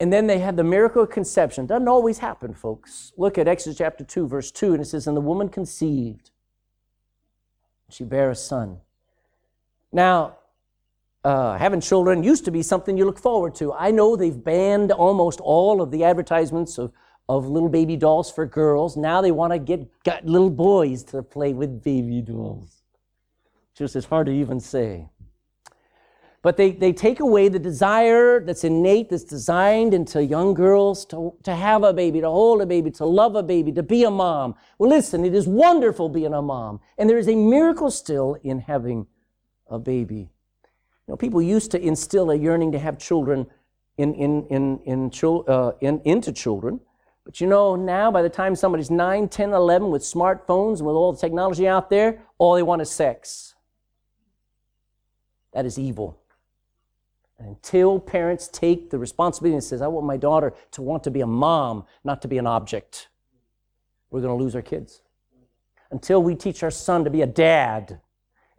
And 0.00 0.12
then 0.12 0.26
they 0.26 0.38
had 0.38 0.56
the 0.56 0.64
miracle 0.64 1.02
of 1.02 1.10
conception. 1.10 1.66
Doesn't 1.66 1.86
always 1.86 2.18
happen, 2.18 2.54
folks. 2.54 3.12
Look 3.16 3.36
at 3.36 3.46
Exodus 3.46 3.78
chapter 3.78 4.02
2, 4.02 4.26
verse 4.26 4.50
2, 4.50 4.72
and 4.72 4.82
it 4.82 4.86
says, 4.86 5.06
And 5.06 5.16
the 5.16 5.20
woman 5.20 5.50
conceived. 5.50 6.30
She 7.90 8.04
bare 8.04 8.30
a 8.30 8.34
son. 8.34 8.80
Now, 9.92 10.38
uh, 11.22 11.58
having 11.58 11.80
children 11.82 12.24
used 12.24 12.46
to 12.46 12.50
be 12.50 12.62
something 12.62 12.96
you 12.96 13.04
look 13.04 13.18
forward 13.18 13.54
to. 13.56 13.74
I 13.74 13.90
know 13.90 14.16
they've 14.16 14.42
banned 14.42 14.90
almost 14.90 15.38
all 15.40 15.82
of 15.82 15.90
the 15.90 16.04
advertisements 16.04 16.78
of 16.78 16.92
of 17.30 17.48
little 17.48 17.68
baby 17.68 17.96
dolls 17.96 18.28
for 18.28 18.44
girls. 18.44 18.96
Now 18.96 19.20
they 19.20 19.30
want 19.30 19.52
to 19.52 19.58
get 19.60 19.88
got 20.02 20.26
little 20.26 20.50
boys 20.50 21.04
to 21.04 21.22
play 21.22 21.54
with 21.54 21.82
baby 21.82 22.22
dolls. 22.22 22.82
Just 23.72 23.94
as 23.94 24.04
hard 24.04 24.26
to 24.26 24.32
even 24.32 24.58
say. 24.58 25.08
But 26.42 26.56
they, 26.56 26.72
they 26.72 26.92
take 26.92 27.20
away 27.20 27.48
the 27.48 27.58
desire 27.58 28.40
that's 28.40 28.64
innate, 28.64 29.10
that's 29.10 29.24
designed 29.24 29.92
into 29.92 30.24
young 30.24 30.54
girls 30.54 31.04
to, 31.06 31.34
to 31.42 31.54
have 31.54 31.82
a 31.82 31.92
baby, 31.92 32.22
to 32.22 32.30
hold 32.30 32.62
a 32.62 32.66
baby, 32.66 32.90
to 32.92 33.04
love 33.04 33.36
a 33.36 33.42
baby, 33.42 33.72
to 33.72 33.82
be 33.82 34.04
a 34.04 34.10
mom. 34.10 34.54
Well, 34.78 34.88
listen, 34.88 35.24
it 35.26 35.34
is 35.34 35.46
wonderful 35.46 36.08
being 36.08 36.32
a 36.32 36.40
mom. 36.40 36.80
And 36.96 37.10
there 37.10 37.18
is 37.18 37.28
a 37.28 37.34
miracle 37.34 37.90
still 37.90 38.38
in 38.42 38.60
having 38.60 39.06
a 39.68 39.78
baby. 39.78 40.30
You 41.06 41.12
know, 41.12 41.16
people 41.16 41.42
used 41.42 41.70
to 41.72 41.80
instill 41.80 42.30
a 42.30 42.36
yearning 42.36 42.72
to 42.72 42.78
have 42.78 42.98
children 42.98 43.46
in, 43.98 44.14
in, 44.14 44.46
in, 44.46 44.80
in, 44.86 45.10
uh, 45.46 45.72
in, 45.80 46.00
into 46.06 46.32
children. 46.32 46.80
But 47.24 47.38
you 47.38 47.48
know, 47.48 47.76
now 47.76 48.10
by 48.10 48.22
the 48.22 48.30
time 48.30 48.56
somebody's 48.56 48.90
9, 48.90 49.28
10, 49.28 49.52
11 49.52 49.90
with 49.90 50.02
smartphones 50.02 50.78
and 50.78 50.86
with 50.86 50.96
all 50.96 51.12
the 51.12 51.20
technology 51.20 51.68
out 51.68 51.90
there, 51.90 52.22
all 52.38 52.54
they 52.54 52.62
want 52.62 52.80
is 52.80 52.90
sex. 52.90 53.54
That 55.52 55.66
is 55.66 55.78
evil. 55.78 56.19
Until 57.40 57.98
parents 57.98 58.48
take 58.48 58.90
the 58.90 58.98
responsibility 58.98 59.54
and 59.54 59.64
says, 59.64 59.80
I 59.80 59.86
want 59.86 60.06
my 60.06 60.18
daughter 60.18 60.52
to 60.72 60.82
want 60.82 61.02
to 61.04 61.10
be 61.10 61.22
a 61.22 61.26
mom, 61.26 61.84
not 62.04 62.20
to 62.22 62.28
be 62.28 62.36
an 62.36 62.46
object, 62.46 63.08
we're 64.10 64.20
going 64.20 64.36
to 64.36 64.42
lose 64.42 64.54
our 64.54 64.62
kids. 64.62 65.02
Until 65.90 66.22
we 66.22 66.34
teach 66.34 66.62
our 66.62 66.70
son 66.70 67.02
to 67.04 67.10
be 67.10 67.22
a 67.22 67.26
dad 67.26 68.00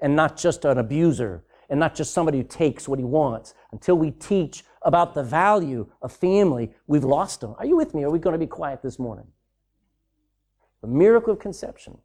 and 0.01 0.15
not 0.15 0.35
just 0.35 0.65
an 0.65 0.79
abuser 0.79 1.43
and 1.69 1.79
not 1.79 1.93
just 1.95 2.13
somebody 2.13 2.39
who 2.39 2.43
takes 2.43 2.88
what 2.88 2.97
he 2.97 3.05
wants, 3.05 3.53
until 3.71 3.97
we 3.97 4.11
teach 4.11 4.63
about 4.81 5.13
the 5.13 5.23
value 5.23 5.88
of 6.01 6.11
family, 6.11 6.71
we've 6.88 7.03
lost 7.03 7.39
them. 7.39 7.55
Are 7.59 7.65
you 7.65 7.77
with 7.77 7.93
me? 7.93 8.03
Are 8.03 8.09
we 8.09 8.19
going 8.19 8.33
to 8.33 8.39
be 8.39 8.47
quiet 8.47 8.81
this 8.81 8.97
morning? 8.97 9.27
The 10.81 10.88
miracle 10.88 11.33
of 11.33 11.39
conception. 11.39 12.00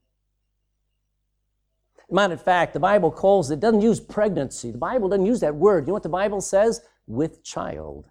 Matter 2.10 2.34
of 2.34 2.42
fact, 2.42 2.72
the 2.72 2.80
Bible 2.80 3.10
calls 3.10 3.50
it, 3.50 3.58
doesn't 3.58 3.80
use 3.80 3.98
pregnancy. 3.98 4.70
The 4.70 4.78
Bible 4.78 5.08
doesn't 5.08 5.26
use 5.26 5.40
that 5.40 5.54
word. 5.54 5.84
You 5.84 5.88
know 5.88 5.94
what 5.94 6.04
the 6.04 6.08
Bible 6.08 6.40
says? 6.40 6.82
With 7.06 7.42
child. 7.42 8.06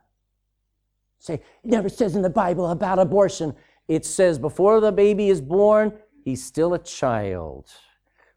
Say, 1.20 1.36
it 1.36 1.42
never 1.64 1.90
says 1.90 2.16
in 2.16 2.22
the 2.22 2.30
Bible 2.30 2.70
about 2.70 3.00
abortion. 3.00 3.56
It 3.88 4.06
says 4.06 4.38
before 4.38 4.82
the 4.82 4.92
baby 4.92 5.30
is 5.30 5.40
born, 5.40 5.94
he's 6.24 6.44
still 6.44 6.74
a 6.74 6.80
child. 6.80 7.72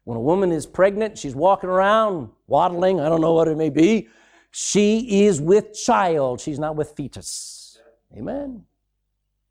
When 0.05 0.17
a 0.17 0.21
woman 0.21 0.51
is 0.51 0.65
pregnant, 0.65 1.17
she's 1.17 1.35
walking 1.35 1.69
around, 1.69 2.29
waddling, 2.47 2.99
I 2.99 3.09
don't 3.09 3.21
know 3.21 3.33
what 3.33 3.47
it 3.47 3.57
may 3.57 3.69
be. 3.69 4.07
She 4.51 5.25
is 5.25 5.39
with 5.41 5.73
child. 5.73 6.41
She's 6.41 6.57
not 6.57 6.75
with 6.75 6.93
fetus. 6.95 7.79
Amen. 8.17 8.63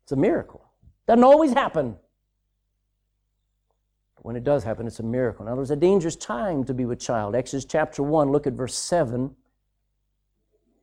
It's 0.03 0.11
a 0.11 0.15
miracle. 0.15 0.65
Doesn't 1.07 1.23
always 1.23 1.53
happen. 1.53 1.95
When 4.21 4.35
it 4.35 4.43
does 4.43 4.63
happen, 4.63 4.85
it's 4.85 4.99
a 4.99 5.03
miracle. 5.03 5.45
Now, 5.45 5.55
there's 5.55 5.71
a 5.71 5.75
dangerous 5.75 6.15
time 6.15 6.63
to 6.65 6.73
be 6.73 6.85
with 6.85 6.99
child. 6.99 7.35
Exodus 7.35 7.65
chapter 7.65 8.03
1, 8.03 8.31
look 8.31 8.47
at 8.47 8.53
verse 8.53 8.75
7. 8.75 9.35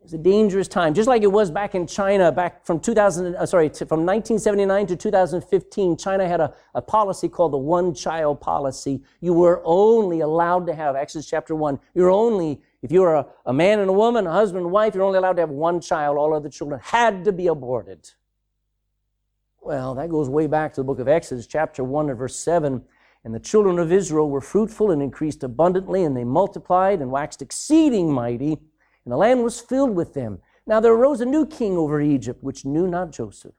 It's 0.02 0.12
a 0.12 0.18
dangerous 0.18 0.68
time, 0.68 0.94
just 0.94 1.08
like 1.08 1.22
it 1.22 1.32
was 1.32 1.50
back 1.50 1.74
in 1.74 1.84
China, 1.84 2.30
back 2.30 2.64
from 2.64 2.78
2000, 2.78 3.34
uh, 3.34 3.44
sorry, 3.44 3.68
to, 3.70 3.84
from 3.86 4.06
1979 4.06 4.86
to 4.86 4.96
2015. 4.96 5.96
China 5.96 6.28
had 6.28 6.40
a, 6.40 6.54
a 6.76 6.80
policy 6.80 7.28
called 7.28 7.52
the 7.52 7.58
one 7.58 7.92
child 7.92 8.40
policy. 8.40 9.02
You 9.20 9.34
were 9.34 9.60
only 9.64 10.20
allowed 10.20 10.68
to 10.68 10.74
have, 10.76 10.94
Exodus 10.94 11.26
chapter 11.28 11.56
1, 11.56 11.80
you're 11.94 12.12
only, 12.12 12.62
if 12.82 12.92
you 12.92 13.00
were 13.00 13.16
a, 13.16 13.26
a 13.46 13.52
man 13.52 13.80
and 13.80 13.90
a 13.90 13.92
woman, 13.92 14.28
a 14.28 14.32
husband 14.32 14.62
and 14.62 14.72
wife, 14.72 14.94
you're 14.94 15.02
only 15.02 15.18
allowed 15.18 15.34
to 15.34 15.42
have 15.42 15.50
one 15.50 15.80
child. 15.80 16.16
All 16.16 16.32
other 16.32 16.48
children 16.48 16.80
had 16.84 17.24
to 17.24 17.32
be 17.32 17.48
aborted. 17.48 18.08
Well, 19.60 19.96
that 19.96 20.08
goes 20.08 20.28
way 20.28 20.46
back 20.46 20.72
to 20.74 20.82
the 20.82 20.84
book 20.84 21.00
of 21.00 21.08
Exodus, 21.08 21.48
chapter 21.48 21.82
1 21.82 22.10
and 22.10 22.16
verse 22.16 22.36
7. 22.36 22.80
And 23.26 23.34
the 23.34 23.40
children 23.40 23.80
of 23.80 23.90
Israel 23.90 24.30
were 24.30 24.40
fruitful 24.40 24.92
and 24.92 25.02
increased 25.02 25.42
abundantly, 25.42 26.04
and 26.04 26.16
they 26.16 26.22
multiplied 26.22 27.00
and 27.00 27.10
waxed 27.10 27.42
exceeding 27.42 28.12
mighty, 28.12 28.52
and 28.52 29.12
the 29.12 29.16
land 29.16 29.42
was 29.42 29.58
filled 29.58 29.96
with 29.96 30.14
them. 30.14 30.38
Now 30.64 30.78
there 30.78 30.92
arose 30.92 31.20
a 31.20 31.26
new 31.26 31.44
king 31.44 31.76
over 31.76 32.00
Egypt, 32.00 32.44
which 32.44 32.64
knew 32.64 32.86
not 32.86 33.10
Joseph. 33.10 33.52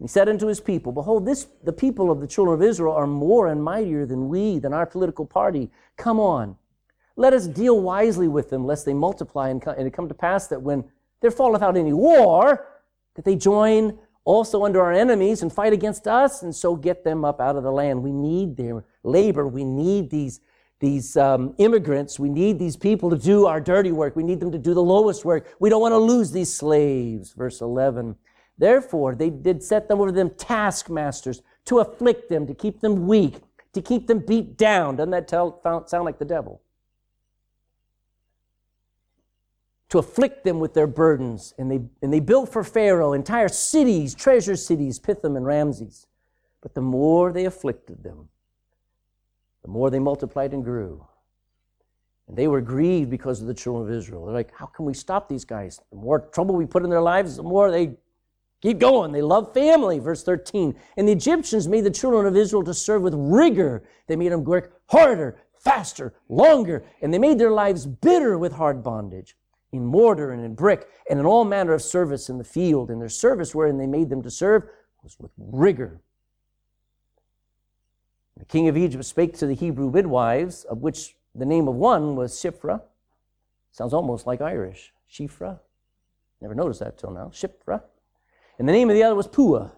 And 0.00 0.08
he 0.08 0.12
said 0.12 0.28
unto 0.28 0.48
his 0.48 0.60
people, 0.60 0.90
Behold, 0.90 1.24
this 1.24 1.46
the 1.62 1.72
people 1.72 2.10
of 2.10 2.20
the 2.20 2.26
children 2.26 2.60
of 2.60 2.68
Israel 2.68 2.94
are 2.94 3.06
more 3.06 3.46
and 3.46 3.62
mightier 3.62 4.04
than 4.04 4.28
we, 4.28 4.58
than 4.58 4.72
our 4.72 4.86
political 4.86 5.24
party. 5.24 5.70
Come 5.96 6.18
on, 6.18 6.56
let 7.14 7.32
us 7.32 7.46
deal 7.46 7.80
wisely 7.80 8.26
with 8.26 8.50
them, 8.50 8.66
lest 8.66 8.84
they 8.84 8.92
multiply, 8.92 9.50
and, 9.50 9.64
and 9.68 9.86
it 9.86 9.92
come 9.92 10.08
to 10.08 10.14
pass 10.14 10.48
that 10.48 10.62
when 10.62 10.82
there 11.20 11.30
falleth 11.30 11.62
out 11.62 11.76
any 11.76 11.92
war, 11.92 12.66
that 13.14 13.24
they 13.24 13.36
join 13.36 13.96
also 14.28 14.62
under 14.62 14.82
our 14.82 14.92
enemies 14.92 15.40
and 15.40 15.50
fight 15.50 15.72
against 15.72 16.06
us 16.06 16.42
and 16.42 16.54
so 16.54 16.76
get 16.76 17.02
them 17.02 17.24
up 17.24 17.40
out 17.40 17.56
of 17.56 17.62
the 17.62 17.72
land. 17.72 18.02
We 18.02 18.12
need 18.12 18.58
their 18.58 18.84
labor. 19.02 19.48
We 19.48 19.64
need 19.64 20.10
these, 20.10 20.40
these 20.80 21.16
um, 21.16 21.54
immigrants. 21.56 22.18
We 22.18 22.28
need 22.28 22.58
these 22.58 22.76
people 22.76 23.08
to 23.08 23.16
do 23.16 23.46
our 23.46 23.58
dirty 23.58 23.90
work. 23.90 24.16
We 24.16 24.22
need 24.22 24.38
them 24.38 24.52
to 24.52 24.58
do 24.58 24.74
the 24.74 24.82
lowest 24.82 25.24
work. 25.24 25.56
We 25.60 25.70
don't 25.70 25.80
want 25.80 25.92
to 25.92 25.98
lose 25.98 26.30
these 26.30 26.52
slaves. 26.52 27.32
Verse 27.32 27.62
11. 27.62 28.16
Therefore, 28.58 29.14
they 29.14 29.30
did 29.30 29.62
set 29.62 29.88
them 29.88 29.98
over 29.98 30.12
them 30.12 30.28
taskmasters 30.36 31.40
to 31.64 31.78
afflict 31.78 32.28
them, 32.28 32.46
to 32.48 32.54
keep 32.54 32.82
them 32.82 33.06
weak, 33.06 33.36
to 33.72 33.80
keep 33.80 34.08
them 34.08 34.18
beat 34.18 34.58
down. 34.58 34.96
Doesn't 34.96 35.10
that 35.12 35.26
tell, 35.26 35.58
sound 35.86 36.04
like 36.04 36.18
the 36.18 36.26
devil? 36.26 36.60
To 39.90 39.98
afflict 39.98 40.44
them 40.44 40.60
with 40.60 40.74
their 40.74 40.86
burdens. 40.86 41.54
And 41.58 41.70
they, 41.70 41.80
and 42.02 42.12
they 42.12 42.20
built 42.20 42.52
for 42.52 42.62
Pharaoh 42.62 43.12
entire 43.12 43.48
cities, 43.48 44.14
treasure 44.14 44.56
cities, 44.56 44.98
Pithom 44.98 45.36
and 45.36 45.46
Ramses. 45.46 46.06
But 46.60 46.74
the 46.74 46.80
more 46.80 47.32
they 47.32 47.44
afflicted 47.44 48.02
them, 48.02 48.28
the 49.62 49.68
more 49.68 49.90
they 49.90 49.98
multiplied 49.98 50.52
and 50.52 50.64
grew. 50.64 51.06
And 52.26 52.36
they 52.36 52.48
were 52.48 52.60
grieved 52.60 53.10
because 53.10 53.40
of 53.40 53.46
the 53.46 53.54
children 53.54 53.90
of 53.90 53.96
Israel. 53.96 54.26
They're 54.26 54.34
like, 54.34 54.54
how 54.54 54.66
can 54.66 54.84
we 54.84 54.92
stop 54.92 55.28
these 55.28 55.46
guys? 55.46 55.80
The 55.90 55.96
more 55.96 56.20
trouble 56.20 56.54
we 56.54 56.66
put 56.66 56.84
in 56.84 56.90
their 56.90 57.00
lives, 57.00 57.36
the 57.36 57.42
more 57.42 57.70
they 57.70 57.96
keep 58.60 58.78
going. 58.78 59.12
They 59.12 59.22
love 59.22 59.54
family. 59.54 59.98
Verse 59.98 60.22
13. 60.22 60.78
And 60.98 61.08
the 61.08 61.12
Egyptians 61.12 61.66
made 61.66 61.84
the 61.84 61.90
children 61.90 62.26
of 62.26 62.36
Israel 62.36 62.64
to 62.64 62.74
serve 62.74 63.00
with 63.00 63.14
rigor. 63.16 63.82
They 64.08 64.16
made 64.16 64.32
them 64.32 64.44
work 64.44 64.78
harder, 64.88 65.40
faster, 65.58 66.12
longer, 66.28 66.84
and 67.00 67.14
they 67.14 67.18
made 67.18 67.38
their 67.38 67.50
lives 67.50 67.86
bitter 67.86 68.36
with 68.36 68.52
hard 68.52 68.82
bondage 68.82 69.34
in 69.72 69.84
mortar 69.84 70.30
and 70.32 70.44
in 70.44 70.54
brick, 70.54 70.88
and 71.10 71.18
in 71.18 71.26
all 71.26 71.44
manner 71.44 71.72
of 71.72 71.82
service 71.82 72.28
in 72.28 72.38
the 72.38 72.44
field. 72.44 72.90
And 72.90 73.00
their 73.00 73.08
service 73.08 73.54
wherein 73.54 73.78
they 73.78 73.86
made 73.86 74.08
them 74.08 74.22
to 74.22 74.30
serve 74.30 74.64
was 75.02 75.16
with 75.18 75.30
rigor. 75.36 76.00
The 78.36 78.44
king 78.44 78.68
of 78.68 78.76
Egypt 78.76 79.04
spake 79.04 79.36
to 79.38 79.46
the 79.46 79.54
Hebrew 79.54 79.90
midwives, 79.90 80.64
of 80.64 80.78
which 80.78 81.16
the 81.34 81.44
name 81.44 81.68
of 81.68 81.74
one 81.74 82.16
was 82.16 82.32
Shiphrah. 82.34 82.82
Sounds 83.72 83.92
almost 83.92 84.26
like 84.26 84.40
Irish. 84.40 84.92
Shifra. 85.10 85.58
Never 86.40 86.54
noticed 86.54 86.80
that 86.80 86.98
till 86.98 87.10
now. 87.10 87.30
Shiphrah. 87.32 87.82
And 88.58 88.68
the 88.68 88.72
name 88.72 88.90
of 88.90 88.94
the 88.94 89.02
other 89.02 89.14
was 89.14 89.26
Puah. 89.26 89.70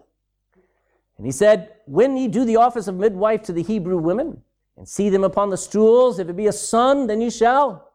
And 1.17 1.25
he 1.25 1.31
said, 1.31 1.73
When 1.85 2.17
ye 2.17 2.27
do 2.27 2.45
the 2.45 2.55
office 2.55 2.87
of 2.87 2.95
midwife 2.95 3.43
to 3.43 3.53
the 3.53 3.63
Hebrew 3.63 3.97
women, 3.97 4.41
and 4.77 4.87
see 4.87 5.09
them 5.09 5.23
upon 5.23 5.49
the 5.49 5.57
stools, 5.57 6.17
if 6.17 6.29
it 6.29 6.35
be 6.35 6.47
a 6.47 6.53
son, 6.53 7.05
then 7.07 7.21
ye 7.21 7.29
shall 7.29 7.91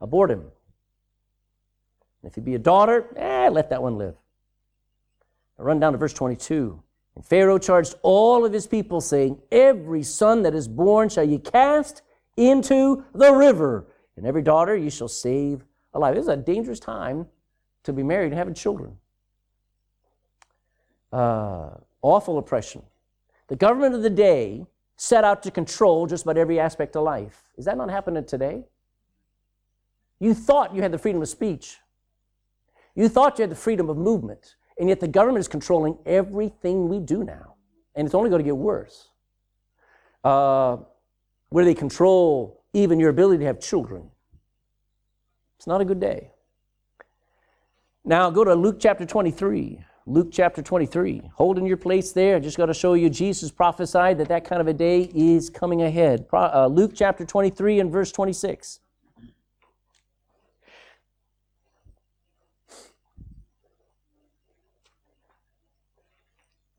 abort 0.00 0.30
him. 0.30 0.44
If 2.24 2.38
it 2.38 2.44
be 2.44 2.54
a 2.54 2.58
daughter, 2.58 3.08
eh, 3.16 3.48
let 3.48 3.70
that 3.70 3.82
one 3.82 3.98
live. 3.98 4.14
I 5.58 5.62
run 5.62 5.80
down 5.80 5.92
to 5.92 5.98
verse 5.98 6.12
22. 6.12 6.82
And 7.14 7.24
Pharaoh 7.24 7.58
charged 7.58 7.94
all 8.02 8.44
of 8.44 8.52
his 8.52 8.66
people, 8.66 9.00
saying, 9.00 9.38
Every 9.50 10.02
son 10.02 10.42
that 10.42 10.54
is 10.54 10.68
born 10.68 11.08
shall 11.08 11.24
ye 11.24 11.38
cast 11.38 12.02
into 12.36 13.04
the 13.14 13.32
river, 13.32 13.86
and 14.16 14.26
every 14.26 14.42
daughter 14.42 14.76
ye 14.76 14.88
shall 14.88 15.08
save 15.08 15.64
alive. 15.92 16.14
This 16.14 16.22
is 16.22 16.28
a 16.28 16.36
dangerous 16.36 16.80
time 16.80 17.26
to 17.84 17.92
be 17.92 18.02
married 18.02 18.26
and 18.26 18.34
having 18.34 18.54
children. 18.54 18.96
Uh, 21.12 21.70
awful 22.00 22.38
oppression. 22.38 22.82
The 23.48 23.56
government 23.56 23.94
of 23.94 24.02
the 24.02 24.10
day 24.10 24.64
set 24.96 25.24
out 25.24 25.42
to 25.42 25.50
control 25.50 26.06
just 26.06 26.24
about 26.24 26.38
every 26.38 26.58
aspect 26.58 26.96
of 26.96 27.02
life. 27.02 27.50
Is 27.58 27.66
that 27.66 27.76
not 27.76 27.90
happening 27.90 28.24
today? 28.24 28.64
You 30.18 30.32
thought 30.32 30.74
you 30.74 30.80
had 30.80 30.92
the 30.92 30.98
freedom 30.98 31.20
of 31.20 31.28
speech. 31.28 31.78
You 32.94 33.08
thought 33.08 33.38
you 33.38 33.42
had 33.42 33.50
the 33.50 33.56
freedom 33.56 33.88
of 33.88 33.96
movement, 33.96 34.56
and 34.78 34.88
yet 34.88 35.00
the 35.00 35.08
government 35.08 35.40
is 35.40 35.48
controlling 35.48 35.98
everything 36.04 36.88
we 36.88 37.00
do 37.00 37.24
now. 37.24 37.54
And 37.94 38.06
it's 38.06 38.14
only 38.14 38.30
going 38.30 38.40
to 38.40 38.44
get 38.44 38.56
worse. 38.56 39.08
Uh, 40.24 40.78
where 41.48 41.64
they 41.64 41.74
control 41.74 42.64
even 42.72 42.98
your 42.98 43.10
ability 43.10 43.38
to 43.38 43.44
have 43.44 43.60
children. 43.60 44.10
It's 45.58 45.66
not 45.66 45.80
a 45.80 45.84
good 45.84 46.00
day. 46.00 46.30
Now 48.04 48.30
go 48.30 48.44
to 48.44 48.54
Luke 48.54 48.78
chapter 48.80 49.04
23. 49.04 49.84
Luke 50.06 50.28
chapter 50.32 50.62
23. 50.62 51.30
Holding 51.34 51.66
your 51.66 51.76
place 51.76 52.12
there, 52.12 52.36
I 52.36 52.40
just 52.40 52.56
got 52.56 52.66
to 52.66 52.74
show 52.74 52.94
you 52.94 53.08
Jesus 53.08 53.52
prophesied 53.52 54.18
that 54.18 54.28
that 54.28 54.44
kind 54.44 54.60
of 54.60 54.66
a 54.66 54.72
day 54.72 55.10
is 55.14 55.48
coming 55.48 55.82
ahead. 55.82 56.26
Uh, 56.32 56.66
Luke 56.66 56.92
chapter 56.94 57.24
23 57.24 57.78
and 57.78 57.92
verse 57.92 58.10
26. 58.10 58.80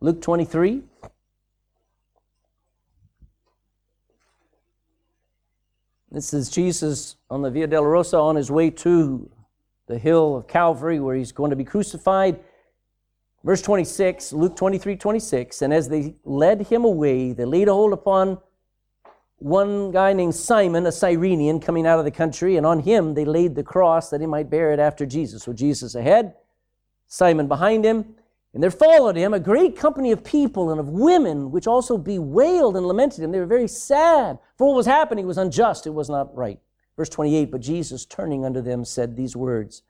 Luke 0.04 0.22
23. 0.22 0.82
This 6.12 6.34
is 6.34 6.50
Jesus 6.50 7.16
on 7.30 7.42
the 7.42 7.50
Via 7.50 7.70
Dolorosa 7.70 8.22
on 8.22 8.36
his 8.36 8.52
way 8.52 8.70
to 8.70 9.32
the 9.88 9.98
hill 9.98 10.36
of 10.36 10.46
Calvary 10.46 11.00
where 11.00 11.16
he's 11.16 11.32
going 11.32 11.52
to 11.52 11.56
be 11.56 11.64
crucified. 11.64 12.38
Verse 13.46 13.62
26, 13.62 14.34
Luke 14.34 14.58
23 14.58 14.98
26. 14.98 15.62
And 15.62 15.74
as 15.74 15.88
they 15.88 16.16
led 16.26 16.64
him 16.68 16.84
away, 16.84 17.32
they 17.32 17.46
laid 17.46 17.70
a 17.70 17.74
hold 17.74 17.94
upon 17.94 18.40
one 19.38 19.92
guy 19.92 20.12
named 20.12 20.36
Simon, 20.36 20.86
a 20.86 20.92
Cyrenian, 20.92 21.62
coming 21.62 21.88
out 21.88 22.00
of 22.00 22.04
the 22.04 22.12
country, 22.12 22.58
and 22.58 22.66
on 22.66 22.82
him 22.82 23.14
they 23.14 23.24
laid 23.24 23.56
the 23.56 23.64
cross 23.64 24.10
that 24.10 24.20
he 24.20 24.28
might 24.28 24.50
bear 24.50 24.74
it 24.74 24.80
after 24.80 25.06
Jesus. 25.06 25.44
So 25.44 25.54
Jesus 25.54 25.96
ahead, 25.96 26.34
Simon 27.08 27.48
behind 27.48 27.86
him. 27.86 28.16
And 28.54 28.62
there 28.62 28.72
followed 28.72 29.16
him 29.16 29.34
a 29.34 29.40
great 29.40 29.76
company 29.76 30.12
of 30.12 30.24
people 30.24 30.70
and 30.70 30.80
of 30.80 30.90
women, 30.90 31.50
which 31.52 31.66
also 31.66 31.98
bewailed 31.98 32.78
and 32.78 32.86
lamented 32.86 33.24
him. 33.24 33.32
They 33.32 33.40
were 33.40 33.46
very 33.48 33.68
sad, 33.68 34.38
for 34.58 34.68
what 34.68 34.76
was 34.76 34.86
happening 34.86 35.26
was 35.26 35.40
unjust, 35.40 35.88
it 35.88 35.94
was 35.94 36.10
not 36.10 36.36
right. 36.36 36.60
Verse 36.96 37.10
28 37.10 37.52
But 37.52 37.62
Jesus, 37.62 38.06
turning 38.06 38.46
unto 38.46 38.62
them, 38.62 38.86
said 38.86 39.16
these 39.16 39.36
words 39.36 39.82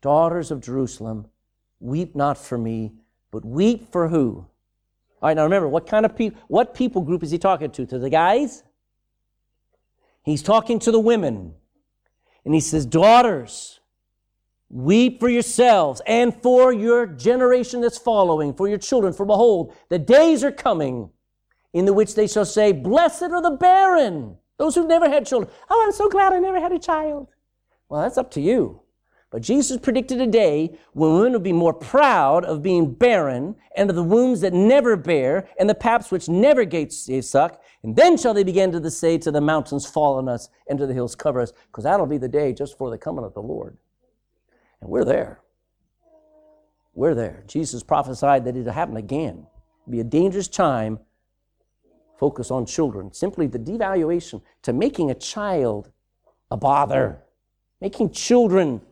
Daughters 0.00 0.50
of 0.50 0.60
Jerusalem, 0.60 1.26
weep 1.80 2.14
not 2.14 2.38
for 2.38 2.56
me, 2.56 2.92
but 3.32 3.44
weep 3.44 3.90
for 3.90 4.08
who? 4.08 4.46
All 5.20 5.28
right, 5.28 5.36
now 5.36 5.44
remember, 5.44 5.68
what 5.68 5.86
kind 5.86 6.06
of 6.06 6.16
people, 6.16 6.40
what 6.48 6.74
people 6.74 7.02
group 7.02 7.22
is 7.22 7.30
he 7.30 7.38
talking 7.38 7.70
to? 7.72 7.86
To 7.86 7.98
the 7.98 8.10
guys? 8.10 8.62
He's 10.24 10.42
talking 10.42 10.78
to 10.80 10.92
the 10.92 11.00
women. 11.00 11.54
And 12.44 12.54
he 12.54 12.60
says, 12.60 12.86
Daughters, 12.86 13.80
Weep 14.72 15.20
for 15.20 15.28
yourselves 15.28 16.00
and 16.06 16.34
for 16.42 16.72
your 16.72 17.06
generation 17.06 17.82
that's 17.82 17.98
following, 17.98 18.54
for 18.54 18.68
your 18.68 18.78
children. 18.78 19.12
For 19.12 19.26
behold, 19.26 19.76
the 19.90 19.98
days 19.98 20.42
are 20.42 20.50
coming 20.50 21.10
in 21.74 21.84
the 21.84 21.92
which 21.92 22.14
they 22.14 22.26
shall 22.26 22.46
say, 22.46 22.72
Blessed 22.72 23.24
are 23.24 23.42
the 23.42 23.50
barren, 23.50 24.38
those 24.56 24.74
who've 24.74 24.88
never 24.88 25.10
had 25.10 25.26
children. 25.26 25.52
Oh, 25.68 25.82
I'm 25.84 25.92
so 25.92 26.08
glad 26.08 26.32
I 26.32 26.38
never 26.38 26.58
had 26.58 26.72
a 26.72 26.78
child. 26.78 27.28
Well, 27.90 28.00
that's 28.00 28.16
up 28.16 28.30
to 28.30 28.40
you. 28.40 28.80
But 29.30 29.42
Jesus 29.42 29.78
predicted 29.78 30.22
a 30.22 30.26
day 30.26 30.78
when 30.94 31.14
women 31.16 31.32
will 31.32 31.40
be 31.40 31.52
more 31.52 31.74
proud 31.74 32.46
of 32.46 32.62
being 32.62 32.94
barren 32.94 33.56
and 33.76 33.90
of 33.90 33.96
the 33.96 34.02
wombs 34.02 34.40
that 34.40 34.54
never 34.54 34.96
bear 34.96 35.48
and 35.58 35.68
the 35.68 35.74
paps 35.74 36.10
which 36.10 36.30
never 36.30 36.64
gates 36.64 37.10
eh, 37.10 37.20
suck. 37.20 37.62
And 37.82 37.94
then 37.94 38.16
shall 38.16 38.32
they 38.32 38.44
begin 38.44 38.72
to 38.72 38.90
say 38.90 39.18
to 39.18 39.30
the 39.30 39.40
mountains, 39.42 39.84
Fall 39.84 40.16
on 40.16 40.30
us, 40.30 40.48
and 40.66 40.78
to 40.78 40.86
the 40.86 40.94
hills, 40.94 41.14
cover 41.14 41.40
us, 41.40 41.52
because 41.66 41.84
that'll 41.84 42.06
be 42.06 42.16
the 42.16 42.28
day 42.28 42.54
just 42.54 42.78
for 42.78 42.90
the 42.90 42.96
coming 42.96 43.24
of 43.24 43.34
the 43.34 43.42
Lord. 43.42 43.76
And 44.82 44.90
we're 44.90 45.04
there. 45.04 45.40
We're 46.92 47.14
there. 47.14 47.44
Jesus 47.46 47.82
prophesied 47.82 48.44
that 48.44 48.56
it'll 48.56 48.72
happen 48.72 48.96
again. 48.96 49.46
It'll 49.82 49.92
be 49.92 50.00
a 50.00 50.04
dangerous 50.04 50.48
time. 50.48 50.98
Focus 52.18 52.50
on 52.50 52.66
children. 52.66 53.12
Simply 53.12 53.46
the 53.46 53.58
devaluation 53.58 54.42
to 54.62 54.72
making 54.72 55.10
a 55.10 55.14
child 55.14 55.90
a 56.50 56.56
bother, 56.56 57.22
making 57.80 58.10
children 58.10 58.82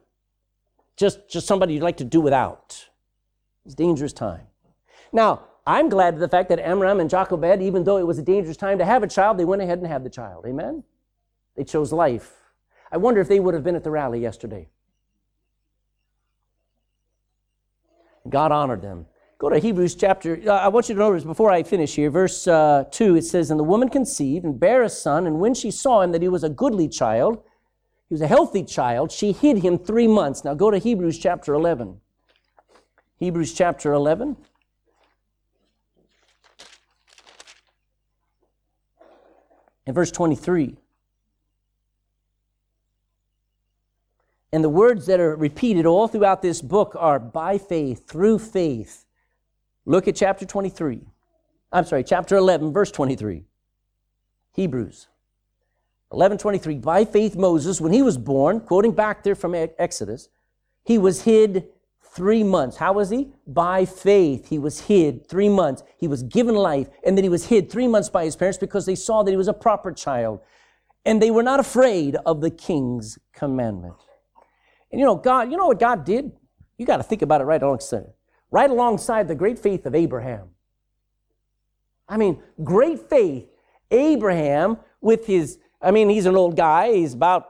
just, 0.97 1.29
just 1.29 1.47
somebody 1.47 1.75
you'd 1.75 1.83
like 1.83 1.99
to 1.99 2.05
do 2.05 2.21
without. 2.21 2.89
It's 3.67 3.75
a 3.75 3.77
dangerous 3.77 4.13
time. 4.13 4.47
Now, 5.13 5.45
I'm 5.67 5.89
glad 5.89 6.13
to 6.13 6.21
the 6.21 6.29
fact 6.29 6.49
that 6.49 6.59
Amram 6.59 7.01
and 7.01 7.11
Jochebed, 7.11 7.61
even 7.61 7.85
though 7.85 7.99
it 7.99 8.07
was 8.07 8.19
a 8.19 8.23
dangerous 8.23 8.57
time 8.57 8.79
to 8.79 8.85
have 8.85 9.03
a 9.03 9.07
child, 9.07 9.39
they 9.39 9.45
went 9.45 9.61
ahead 9.61 9.79
and 9.79 9.87
had 9.87 10.05
the 10.05 10.11
child. 10.11 10.47
Amen? 10.47 10.85
They 11.57 11.65
chose 11.65 11.93
life. 11.93 12.33
I 12.91 12.97
wonder 12.97 13.21
if 13.21 13.29
they 13.29 13.41
would 13.41 13.55
have 13.55 13.65
been 13.65 13.77
at 13.77 13.85
the 13.85 13.91
rally 13.91 14.21
yesterday. 14.21 14.69
God 18.29 18.53
honored 18.53 18.83
them. 18.83 19.07
Go 19.39 19.49
to 19.49 19.59
Hebrews 19.59 19.95
chapter, 19.95 20.39
uh, 20.47 20.50
I 20.50 20.69
want 20.69 20.91
you 20.91 20.95
to 20.95 20.99
notice 20.99 21.25
before 21.25 21.50
I 21.50 21.62
finish 21.62 21.95
here, 21.95 22.11
verse 22.11 22.47
uh, 22.47 22.85
2, 22.91 23.17
it 23.17 23.23
says, 23.23 23.50
And 23.50 23.59
the 23.59 23.65
woman 23.65 23.89
conceived 23.89 24.45
and 24.45 24.61
bare 24.61 24.83
a 24.83 24.91
son, 24.91 25.27
and 25.27 25.41
when 25.41 25.55
she 25.55 25.71
saw 25.71 26.03
him 26.03 26.12
that 26.12 26.21
he 26.21 26.29
was 26.29 26.45
a 26.45 26.50
goodly 26.50 26.89
child, 26.89 27.43
he 28.11 28.15
was 28.15 28.21
a 28.21 28.27
healthy 28.27 28.65
child, 28.65 29.11
she 29.11 29.33
hid 29.33 29.59
him 29.59 29.78
three 29.78 30.06
months. 30.06 30.45
Now 30.45 30.52
go 30.52 30.71
to 30.71 30.76
Hebrews 30.76 31.19
chapter 31.19 31.54
11. 31.54 32.00
Hebrews 33.19 33.54
chapter 33.54 33.93
11. 33.93 34.37
And 39.87 39.95
verse 39.95 40.11
23. 40.11 40.76
And 44.52 44.65
the 44.65 44.69
words 44.69 45.06
that 45.06 45.21
are 45.21 45.36
repeated 45.36 45.86
all 45.86 46.08
throughout 46.08 46.43
this 46.43 46.60
book 46.60 46.97
are 46.99 47.19
by 47.19 47.56
faith, 47.58 48.08
through 48.08 48.41
faith. 48.41 49.04
Look 49.84 50.08
at 50.08 50.17
chapter 50.17 50.45
23. 50.45 51.02
I'm 51.73 51.84
sorry, 51.84 52.02
chapter 52.02 52.36
11, 52.36 52.73
verse 52.73 52.91
23. 52.91 53.45
Hebrews 54.52 55.06
11:23 56.13 56.82
By 56.82 57.04
faith 57.04 57.36
Moses 57.36 57.80
when 57.80 57.93
he 57.93 58.02
was 58.02 58.19
born, 58.19 58.60
quoting 58.60 58.93
back 58.93 59.23
there 59.23 59.36
from 59.36 59.54
Exodus, 59.54 60.28
he 60.82 60.99
was 60.99 61.23
hid 61.23 61.69
3 62.02 62.43
months. 62.43 62.78
How 62.78 62.93
was 62.93 63.10
he? 63.10 63.32
By 63.47 63.84
faith 63.84 64.49
he 64.49 64.58
was 64.58 64.80
hid 64.80 65.28
3 65.28 65.49
months. 65.49 65.84
He 65.97 66.08
was 66.08 66.25
given 66.25 66.56
life 66.56 66.89
and 67.04 67.17
then 67.17 67.23
he 67.23 67.28
was 67.28 67.47
hid 67.47 67.71
3 67.71 67.86
months 67.86 68.08
by 68.08 68.25
his 68.25 68.34
parents 68.34 68.58
because 68.58 68.86
they 68.86 68.97
saw 68.97 69.23
that 69.23 69.30
he 69.30 69.36
was 69.36 69.47
a 69.47 69.52
proper 69.52 69.93
child. 69.93 70.41
And 71.06 71.23
they 71.23 71.30
were 71.30 71.45
not 71.45 71.60
afraid 71.60 72.17
of 72.26 72.41
the 72.41 72.50
king's 72.50 73.19
commandment. 73.32 73.95
And 74.91 75.00
you 75.00 75.07
know, 75.07 75.15
God, 75.15 75.50
you 75.50 75.57
know 75.57 75.67
what 75.67 75.79
God 75.79 76.05
did? 76.05 76.33
You 76.79 76.87
got 76.87 76.97
to 76.97 77.03
think 77.03 77.23
about 77.23 77.41
it 77.41 77.45
right 77.45 77.63
alongside, 77.63 78.07
right 78.50 78.71
alongside 78.71 79.29
the 79.29 79.35
great 79.35 79.59
faith 79.59 79.87
of 79.87 79.95
Abraham. 79.95 80.49
I 82.09 82.17
mean, 82.17 82.43
great 82.65 83.09
faith. 83.09 83.47
Abraham, 83.91 84.79
with 85.00 85.26
his, 85.26 85.59
I 85.81 85.91
mean, 85.91 86.09
he's 86.09 86.26
an 86.26 86.37
old 86.37 86.57
guy. 86.57 86.93
He's 86.93 87.15
about 87.15 87.47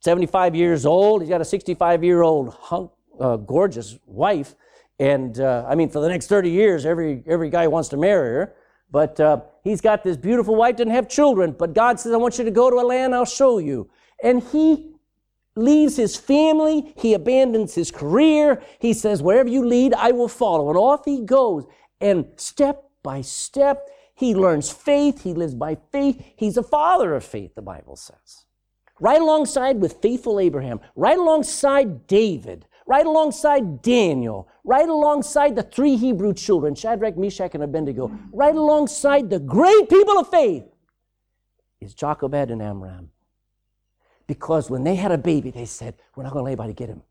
75 0.00 0.54
years 0.54 0.84
old. 0.86 1.22
He's 1.22 1.28
got 1.28 1.40
a 1.40 1.44
65 1.44 2.02
year 2.02 2.22
old 2.22 2.54
hunk, 2.54 2.90
uh, 3.20 3.36
gorgeous 3.36 3.98
wife. 4.06 4.54
And 4.98 5.38
uh, 5.40 5.64
I 5.68 5.74
mean, 5.74 5.88
for 5.88 6.00
the 6.00 6.08
next 6.08 6.26
30 6.26 6.50
years, 6.50 6.84
every, 6.84 7.22
every 7.26 7.50
guy 7.50 7.66
wants 7.68 7.88
to 7.90 7.96
marry 7.96 8.28
her. 8.28 8.54
But 8.90 9.20
uh, 9.20 9.42
he's 9.62 9.80
got 9.80 10.02
this 10.02 10.16
beautiful 10.16 10.56
wife, 10.56 10.76
doesn't 10.76 10.92
have 10.92 11.08
children. 11.08 11.52
But 11.52 11.74
God 11.74 12.00
says, 12.00 12.12
I 12.12 12.16
want 12.16 12.38
you 12.38 12.44
to 12.44 12.50
go 12.50 12.70
to 12.70 12.76
a 12.76 12.86
land 12.86 13.14
I'll 13.14 13.24
show 13.24 13.58
you. 13.58 13.88
And 14.22 14.42
he 14.42 14.89
leaves 15.60 15.96
his 15.96 16.16
family, 16.16 16.92
he 16.96 17.14
abandons 17.14 17.74
his 17.74 17.90
career. 17.90 18.62
He 18.78 18.92
says, 18.92 19.22
Wherever 19.22 19.48
you 19.48 19.64
lead, 19.66 19.94
I 19.94 20.12
will 20.12 20.28
follow. 20.28 20.68
And 20.68 20.78
off 20.78 21.04
he 21.04 21.20
goes. 21.20 21.66
And 22.00 22.26
step 22.36 22.90
by 23.02 23.20
step, 23.20 23.88
he 24.14 24.34
learns 24.34 24.70
faith. 24.70 25.22
He 25.22 25.34
lives 25.34 25.54
by 25.54 25.76
faith. 25.92 26.22
He's 26.36 26.56
a 26.56 26.62
father 26.62 27.14
of 27.14 27.24
faith, 27.24 27.54
the 27.54 27.62
Bible 27.62 27.96
says. 27.96 28.44
Right 28.98 29.20
alongside 29.20 29.80
with 29.80 30.02
faithful 30.02 30.38
Abraham, 30.40 30.80
right 30.94 31.18
alongside 31.18 32.06
David, 32.06 32.66
right 32.86 33.06
alongside 33.06 33.80
Daniel, 33.80 34.48
right 34.64 34.88
alongside 34.88 35.56
the 35.56 35.62
three 35.62 35.96
Hebrew 35.96 36.34
children, 36.34 36.74
Shadrach, 36.74 37.16
Meshach, 37.16 37.54
and 37.54 37.62
Abednego, 37.62 38.10
right 38.32 38.54
alongside 38.54 39.30
the 39.30 39.38
great 39.38 39.88
people 39.88 40.18
of 40.18 40.28
faith 40.28 40.64
is 41.80 41.94
Jochebed 41.94 42.50
and 42.50 42.60
Amram 42.60 43.10
because 44.30 44.70
when 44.70 44.84
they 44.84 44.94
had 44.94 45.10
a 45.10 45.18
baby, 45.18 45.50
they 45.50 45.64
said, 45.64 45.96
We're 46.14 46.22
not 46.22 46.32
going 46.32 46.42
to 46.42 46.44
let 46.44 46.50
anybody 46.52 46.72
get 46.72 46.88
him. 46.88 47.02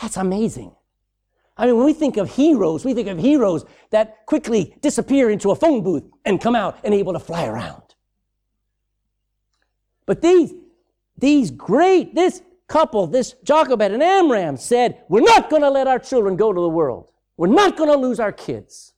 That's 0.00 0.16
amazing. 0.16 0.74
I 1.58 1.66
mean, 1.66 1.76
when 1.76 1.84
we 1.84 1.92
think 1.92 2.16
of 2.16 2.34
heroes, 2.34 2.86
we 2.86 2.94
think 2.94 3.06
of 3.08 3.18
heroes 3.18 3.66
that 3.90 4.24
quickly 4.24 4.74
disappear 4.80 5.28
into 5.28 5.50
a 5.50 5.54
phone 5.54 5.82
booth 5.82 6.04
and 6.24 6.40
come 6.40 6.56
out 6.56 6.78
and 6.84 6.94
able 6.94 7.12
to 7.12 7.18
fly 7.18 7.44
around. 7.44 7.82
But 10.06 10.22
these, 10.22 10.54
these 11.18 11.50
great, 11.50 12.14
this 12.14 12.40
couple, 12.66 13.06
this 13.06 13.34
Jochebed 13.44 13.92
and 13.92 14.02
Amram 14.02 14.56
said, 14.56 15.02
We're 15.10 15.20
not 15.20 15.50
going 15.50 15.60
to 15.60 15.68
let 15.68 15.86
our 15.86 15.98
children 15.98 16.36
go 16.36 16.50
to 16.50 16.60
the 16.62 16.66
world. 16.70 17.10
We're 17.36 17.48
not 17.48 17.76
going 17.76 17.90
to 17.90 17.98
lose 17.98 18.20
our 18.20 18.32
kids. 18.32 18.91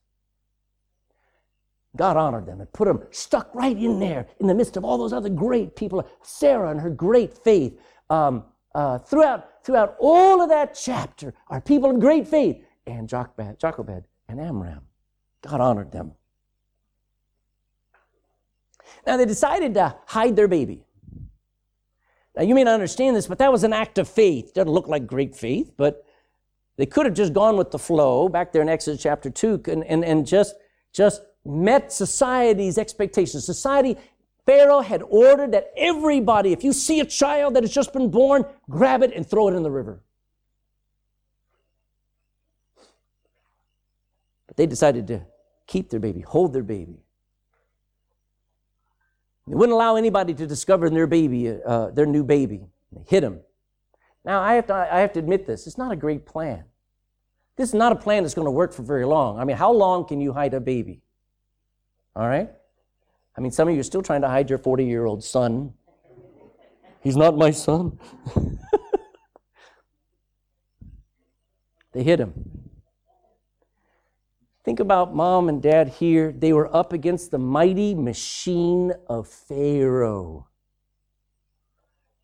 God 1.95 2.17
honored 2.17 2.45
them 2.45 2.61
and 2.61 2.71
put 2.73 2.87
them 2.87 3.03
stuck 3.11 3.53
right 3.53 3.77
in 3.77 3.99
there 3.99 4.27
in 4.39 4.47
the 4.47 4.55
midst 4.55 4.77
of 4.77 4.83
all 4.83 4.97
those 4.97 5.13
other 5.13 5.29
great 5.29 5.75
people. 5.75 6.07
Sarah 6.21 6.71
and 6.71 6.79
her 6.79 6.89
great 6.89 7.33
faith. 7.37 7.79
Um, 8.09 8.43
uh, 8.73 8.99
throughout, 8.99 9.63
throughout 9.63 9.95
all 9.99 10.41
of 10.41 10.49
that 10.49 10.77
chapter 10.79 11.33
are 11.47 11.61
people 11.61 11.89
of 11.89 11.99
great 11.99 12.27
faith. 12.27 12.63
And 12.85 13.07
Jochebed, 13.07 13.59
Jochebed 13.59 14.05
and 14.27 14.39
Amram. 14.39 14.81
God 15.41 15.61
honored 15.61 15.91
them. 15.91 16.11
Now 19.07 19.17
they 19.17 19.25
decided 19.25 19.73
to 19.75 19.95
hide 20.05 20.35
their 20.35 20.47
baby. 20.47 20.83
Now 22.35 22.43
you 22.43 22.53
may 22.53 22.63
not 22.63 22.73
understand 22.73 23.15
this, 23.15 23.27
but 23.27 23.37
that 23.37 23.51
was 23.51 23.63
an 23.63 23.73
act 23.73 23.97
of 23.97 24.09
faith. 24.09 24.53
Doesn't 24.53 24.71
look 24.71 24.87
like 24.87 25.07
great 25.07 25.35
faith, 25.35 25.71
but 25.77 26.05
they 26.77 26.85
could 26.85 27.05
have 27.05 27.15
just 27.15 27.33
gone 27.33 27.55
with 27.55 27.71
the 27.71 27.79
flow 27.79 28.27
back 28.27 28.51
there 28.51 28.61
in 28.61 28.69
Exodus 28.69 29.01
chapter 29.01 29.29
2 29.29 29.63
and, 29.67 29.83
and, 29.85 30.03
and 30.03 30.27
just, 30.27 30.55
just 30.91 31.21
met 31.45 31.91
society's 31.91 32.77
expectations. 32.77 33.45
Society, 33.45 33.97
Pharaoh 34.45 34.81
had 34.81 35.01
ordered 35.03 35.51
that 35.53 35.71
everybody, 35.77 36.51
if 36.51 36.63
you 36.63 36.73
see 36.73 36.99
a 36.99 37.05
child 37.05 37.55
that 37.55 37.63
has 37.63 37.73
just 37.73 37.93
been 37.93 38.09
born, 38.09 38.45
grab 38.69 39.03
it 39.03 39.13
and 39.13 39.27
throw 39.27 39.47
it 39.47 39.53
in 39.53 39.63
the 39.63 39.71
river. 39.71 40.01
But 44.47 44.57
they 44.57 44.65
decided 44.65 45.07
to 45.07 45.21
keep 45.67 45.89
their 45.89 45.99
baby, 45.99 46.21
hold 46.21 46.53
their 46.53 46.63
baby. 46.63 46.99
They 49.47 49.55
wouldn't 49.55 49.73
allow 49.73 49.95
anybody 49.95 50.33
to 50.33 50.47
discover 50.47 50.89
their 50.89 51.07
baby, 51.07 51.49
uh, 51.49 51.91
their 51.91 52.07
new 52.07 52.23
baby. 52.23 52.61
They 52.91 53.03
hid 53.07 53.23
him. 53.23 53.41
Now, 54.23 54.41
I 54.41 54.55
have, 54.55 54.65
to, 54.67 54.73
I 54.73 54.99
have 54.99 55.13
to 55.13 55.19
admit 55.19 55.45
this. 55.45 55.67
It's 55.67 55.77
not 55.77 55.91
a 55.91 55.95
great 55.95 56.25
plan. 56.25 56.63
This 57.55 57.69
is 57.69 57.75
not 57.75 57.91
a 57.91 57.95
plan 57.95 58.23
that's 58.23 58.33
going 58.33 58.45
to 58.47 58.51
work 58.51 58.73
for 58.73 58.81
very 58.81 59.05
long. 59.05 59.39
I 59.39 59.45
mean, 59.45 59.55
how 59.55 59.71
long 59.71 60.05
can 60.07 60.19
you 60.19 60.33
hide 60.33 60.53
a 60.55 60.59
baby? 60.59 61.01
All 62.15 62.27
right? 62.27 62.49
I 63.37 63.41
mean, 63.41 63.51
some 63.51 63.67
of 63.67 63.73
you 63.73 63.79
are 63.81 63.83
still 63.83 64.01
trying 64.01 64.21
to 64.21 64.29
hide 64.29 64.49
your 64.49 64.59
40 64.59 64.85
year 64.85 65.05
old 65.05 65.23
son. 65.23 65.73
He's 67.01 67.17
not 67.17 67.37
my 67.37 67.51
son. 67.51 67.99
they 71.91 72.03
hid 72.03 72.19
him. 72.19 72.33
Think 74.63 74.79
about 74.79 75.13
mom 75.13 75.47
and 75.47 75.61
dad 75.61 75.89
here. 75.89 76.31
They 76.31 76.51
were 76.51 76.75
up 76.75 76.93
against 76.93 77.29
the 77.29 77.37
mighty 77.37 77.93
machine 77.93 78.93
of 79.07 79.27
Pharaoh 79.27 80.47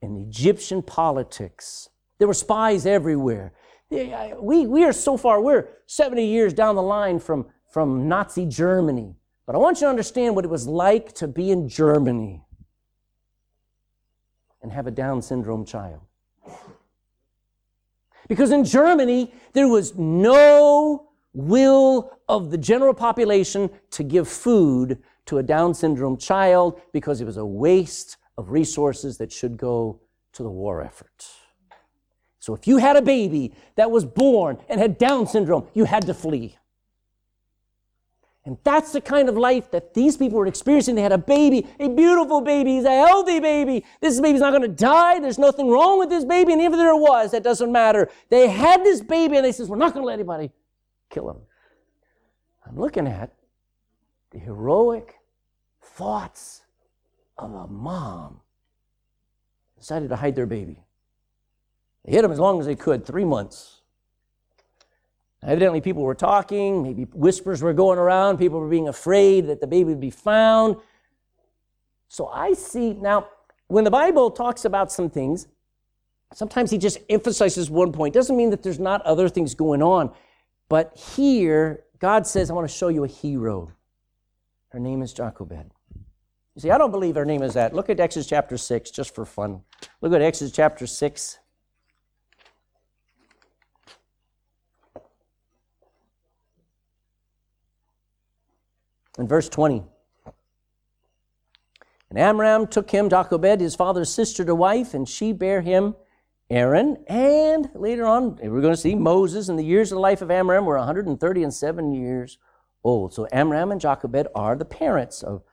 and 0.01 0.17
Egyptian 0.17 0.81
politics. 0.81 1.89
There 2.17 2.27
were 2.27 2.33
spies 2.33 2.87
everywhere. 2.87 3.53
We, 3.91 4.65
we 4.65 4.83
are 4.85 4.93
so 4.93 5.17
far, 5.17 5.41
we're 5.41 5.67
70 5.85 6.25
years 6.25 6.53
down 6.53 6.75
the 6.75 6.81
line 6.81 7.19
from, 7.19 7.45
from 7.69 8.07
Nazi 8.07 8.45
Germany. 8.47 9.15
But 9.51 9.57
I 9.57 9.59
want 9.63 9.81
you 9.81 9.87
to 9.87 9.89
understand 9.89 10.33
what 10.37 10.45
it 10.45 10.47
was 10.47 10.65
like 10.65 11.11
to 11.15 11.27
be 11.27 11.51
in 11.51 11.67
Germany 11.67 12.41
and 14.61 14.71
have 14.71 14.87
a 14.87 14.91
Down 14.91 15.21
syndrome 15.21 15.65
child. 15.65 15.99
Because 18.29 18.51
in 18.51 18.63
Germany, 18.63 19.33
there 19.51 19.67
was 19.67 19.93
no 19.97 21.09
will 21.33 22.17
of 22.29 22.49
the 22.49 22.57
general 22.57 22.93
population 22.93 23.69
to 23.89 24.03
give 24.03 24.29
food 24.29 24.99
to 25.25 25.39
a 25.39 25.43
Down 25.43 25.73
syndrome 25.73 26.15
child 26.15 26.79
because 26.93 27.19
it 27.19 27.25
was 27.25 27.35
a 27.35 27.45
waste 27.45 28.15
of 28.37 28.51
resources 28.51 29.17
that 29.17 29.33
should 29.33 29.57
go 29.57 29.99
to 30.31 30.43
the 30.43 30.49
war 30.49 30.81
effort. 30.81 31.27
So 32.39 32.55
if 32.55 32.67
you 32.67 32.77
had 32.77 32.95
a 32.95 33.01
baby 33.01 33.53
that 33.75 33.91
was 33.91 34.05
born 34.05 34.59
and 34.69 34.79
had 34.79 34.97
Down 34.97 35.27
syndrome, 35.27 35.67
you 35.73 35.83
had 35.83 36.05
to 36.05 36.13
flee. 36.13 36.55
And 38.45 38.57
that's 38.63 38.91
the 38.91 39.01
kind 39.01 39.29
of 39.29 39.37
life 39.37 39.69
that 39.69 39.93
these 39.93 40.17
people 40.17 40.39
were 40.39 40.47
experiencing. 40.47 40.95
They 40.95 41.03
had 41.03 41.11
a 41.11 41.17
baby, 41.17 41.67
a 41.79 41.89
beautiful 41.89 42.41
baby, 42.41 42.75
he's 42.75 42.85
a 42.85 42.89
healthy 42.89 43.39
baby. 43.39 43.85
This 44.01 44.19
baby's 44.19 44.41
not 44.41 44.49
going 44.49 44.63
to 44.63 44.67
die. 44.67 45.19
There's 45.19 45.37
nothing 45.37 45.69
wrong 45.69 45.99
with 45.99 46.09
this 46.09 46.25
baby. 46.25 46.51
And 46.53 46.61
even 46.61 46.73
if 46.73 46.79
there 46.79 46.95
was, 46.95 47.31
that 47.31 47.43
doesn't 47.43 47.71
matter. 47.71 48.09
They 48.29 48.47
had 48.47 48.83
this 48.83 49.01
baby 49.01 49.37
and 49.37 49.45
they 49.45 49.51
says, 49.51 49.69
We're 49.69 49.77
not 49.77 49.93
going 49.93 50.03
to 50.03 50.07
let 50.07 50.13
anybody 50.13 50.49
kill 51.09 51.29
him. 51.29 51.37
I'm 52.65 52.79
looking 52.79 53.07
at 53.07 53.31
the 54.31 54.39
heroic 54.39 55.15
thoughts 55.81 56.61
of 57.37 57.53
a 57.53 57.67
mom 57.67 58.39
decided 59.77 60.09
to 60.09 60.15
hide 60.15 60.35
their 60.35 60.45
baby. 60.47 60.83
They 62.05 62.13
hid 62.13 62.25
him 62.25 62.31
as 62.31 62.39
long 62.39 62.59
as 62.59 62.65
they 62.65 62.75
could, 62.75 63.05
three 63.05 63.25
months. 63.25 63.80
Evidently, 65.43 65.81
people 65.81 66.03
were 66.03 66.15
talking, 66.15 66.83
maybe 66.83 67.03
whispers 67.13 67.63
were 67.63 67.73
going 67.73 67.97
around, 67.97 68.37
people 68.37 68.59
were 68.59 68.69
being 68.69 68.87
afraid 68.87 69.47
that 69.47 69.59
the 69.59 69.67
baby 69.67 69.85
would 69.85 69.99
be 69.99 70.11
found. 70.11 70.75
So 72.09 72.27
I 72.27 72.53
see 72.53 72.93
now, 72.93 73.27
when 73.67 73.83
the 73.83 73.91
Bible 73.91 74.29
talks 74.29 74.65
about 74.65 74.91
some 74.91 75.09
things, 75.09 75.47
sometimes 76.33 76.69
he 76.69 76.77
just 76.77 76.99
emphasizes 77.09 77.69
one 77.69 77.91
point. 77.91 78.13
Doesn't 78.13 78.37
mean 78.37 78.51
that 78.51 78.61
there's 78.61 78.79
not 78.79 79.01
other 79.01 79.29
things 79.29 79.55
going 79.55 79.81
on. 79.81 80.13
But 80.69 80.95
here, 80.97 81.85
God 81.97 82.27
says, 82.27 82.49
I 82.49 82.53
want 82.53 82.69
to 82.69 82.73
show 82.73 82.89
you 82.89 83.03
a 83.03 83.07
hero. 83.07 83.71
Her 84.69 84.79
name 84.79 85.01
is 85.01 85.11
Jochebed. 85.11 85.71
You 86.55 86.61
see, 86.61 86.69
I 86.69 86.77
don't 86.77 86.91
believe 86.91 87.15
her 87.15 87.25
name 87.25 87.41
is 87.43 87.55
that. 87.55 87.73
Look 87.73 87.89
at 87.89 87.99
Exodus 87.99 88.27
chapter 88.27 88.57
6, 88.57 88.91
just 88.91 89.15
for 89.15 89.25
fun. 89.25 89.61
Look 90.01 90.13
at 90.13 90.21
Exodus 90.21 90.53
chapter 90.53 90.85
6. 90.85 91.39
In 99.21 99.27
verse 99.27 99.47
20. 99.49 99.83
And 102.09 102.17
Amram 102.17 102.65
took 102.65 102.89
him, 102.89 103.07
Jochebed, 103.07 103.61
his 103.61 103.75
father's 103.75 104.11
sister, 104.11 104.43
to 104.43 104.55
wife, 104.55 104.95
and 104.95 105.07
she 105.07 105.31
bare 105.31 105.61
him 105.61 105.93
Aaron. 106.49 106.97
And 107.05 107.69
later 107.75 108.07
on, 108.07 108.37
we're 108.41 108.61
going 108.61 108.73
to 108.73 108.81
see 108.81 108.95
Moses, 108.95 109.47
and 109.47 109.59
the 109.59 109.63
years 109.63 109.91
of 109.91 109.97
the 109.97 110.01
life 110.01 110.23
of 110.23 110.31
Amram 110.31 110.65
were 110.65 110.75
130 110.75 111.43
and 111.43 111.53
seven 111.53 111.93
years 111.93 112.39
old. 112.83 113.13
So 113.13 113.27
Amram 113.31 113.71
and 113.71 113.79
Jochebed 113.79 114.27
are 114.33 114.55
the 114.55 114.65
parents 114.65 115.21
of, 115.21 115.43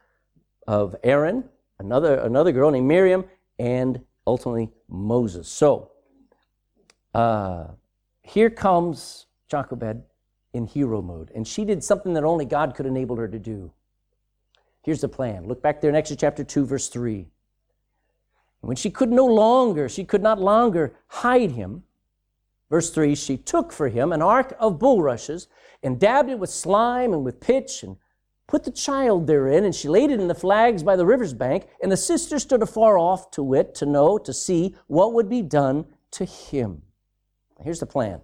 of 0.66 0.96
Aaron, 1.04 1.44
another, 1.78 2.14
another 2.20 2.52
girl 2.52 2.70
named 2.70 2.88
Miriam, 2.88 3.26
and 3.58 4.00
ultimately 4.26 4.70
Moses. 4.88 5.46
So 5.46 5.90
uh, 7.12 7.66
here 8.22 8.48
comes 8.48 9.26
Jochebed 9.50 10.04
in 10.52 10.66
hero 10.66 11.02
mode. 11.02 11.30
And 11.34 11.46
she 11.46 11.64
did 11.64 11.84
something 11.84 12.14
that 12.14 12.24
only 12.24 12.44
God 12.44 12.74
could 12.74 12.86
enable 12.86 13.16
her 13.16 13.28
to 13.28 13.38
do. 13.38 13.72
Here's 14.82 15.00
the 15.00 15.08
plan. 15.08 15.46
Look 15.46 15.62
back 15.62 15.80
there 15.80 15.90
in 15.90 15.96
Exodus 15.96 16.20
chapter 16.20 16.44
2, 16.44 16.64
verse 16.66 16.88
3. 16.88 17.26
When 18.60 18.76
she 18.76 18.90
could 18.90 19.10
no 19.10 19.26
longer, 19.26 19.88
she 19.88 20.04
could 20.04 20.22
not 20.22 20.40
longer 20.40 20.94
hide 21.08 21.52
him, 21.52 21.84
verse 22.70 22.90
3, 22.90 23.14
she 23.14 23.36
took 23.36 23.72
for 23.72 23.88
him 23.88 24.12
an 24.12 24.22
ark 24.22 24.54
of 24.58 24.78
bulrushes 24.78 25.46
and 25.82 26.00
dabbed 26.00 26.30
it 26.30 26.38
with 26.38 26.50
slime 26.50 27.12
and 27.12 27.24
with 27.24 27.40
pitch 27.40 27.82
and 27.82 27.96
put 28.46 28.64
the 28.64 28.70
child 28.70 29.26
therein, 29.26 29.64
and 29.64 29.74
she 29.74 29.88
laid 29.88 30.10
it 30.10 30.20
in 30.20 30.26
the 30.26 30.34
flags 30.34 30.82
by 30.82 30.96
the 30.96 31.06
river's 31.06 31.34
bank, 31.34 31.68
and 31.82 31.92
the 31.92 31.96
sisters 31.96 32.42
stood 32.42 32.62
afar 32.62 32.98
off 32.98 33.30
to 33.30 33.42
wit, 33.42 33.74
to 33.76 33.86
know, 33.86 34.18
to 34.18 34.32
see 34.32 34.74
what 34.86 35.12
would 35.12 35.28
be 35.28 35.42
done 35.42 35.84
to 36.10 36.24
him. 36.24 36.82
Here's 37.60 37.80
the 37.80 37.86
plan. 37.86 38.22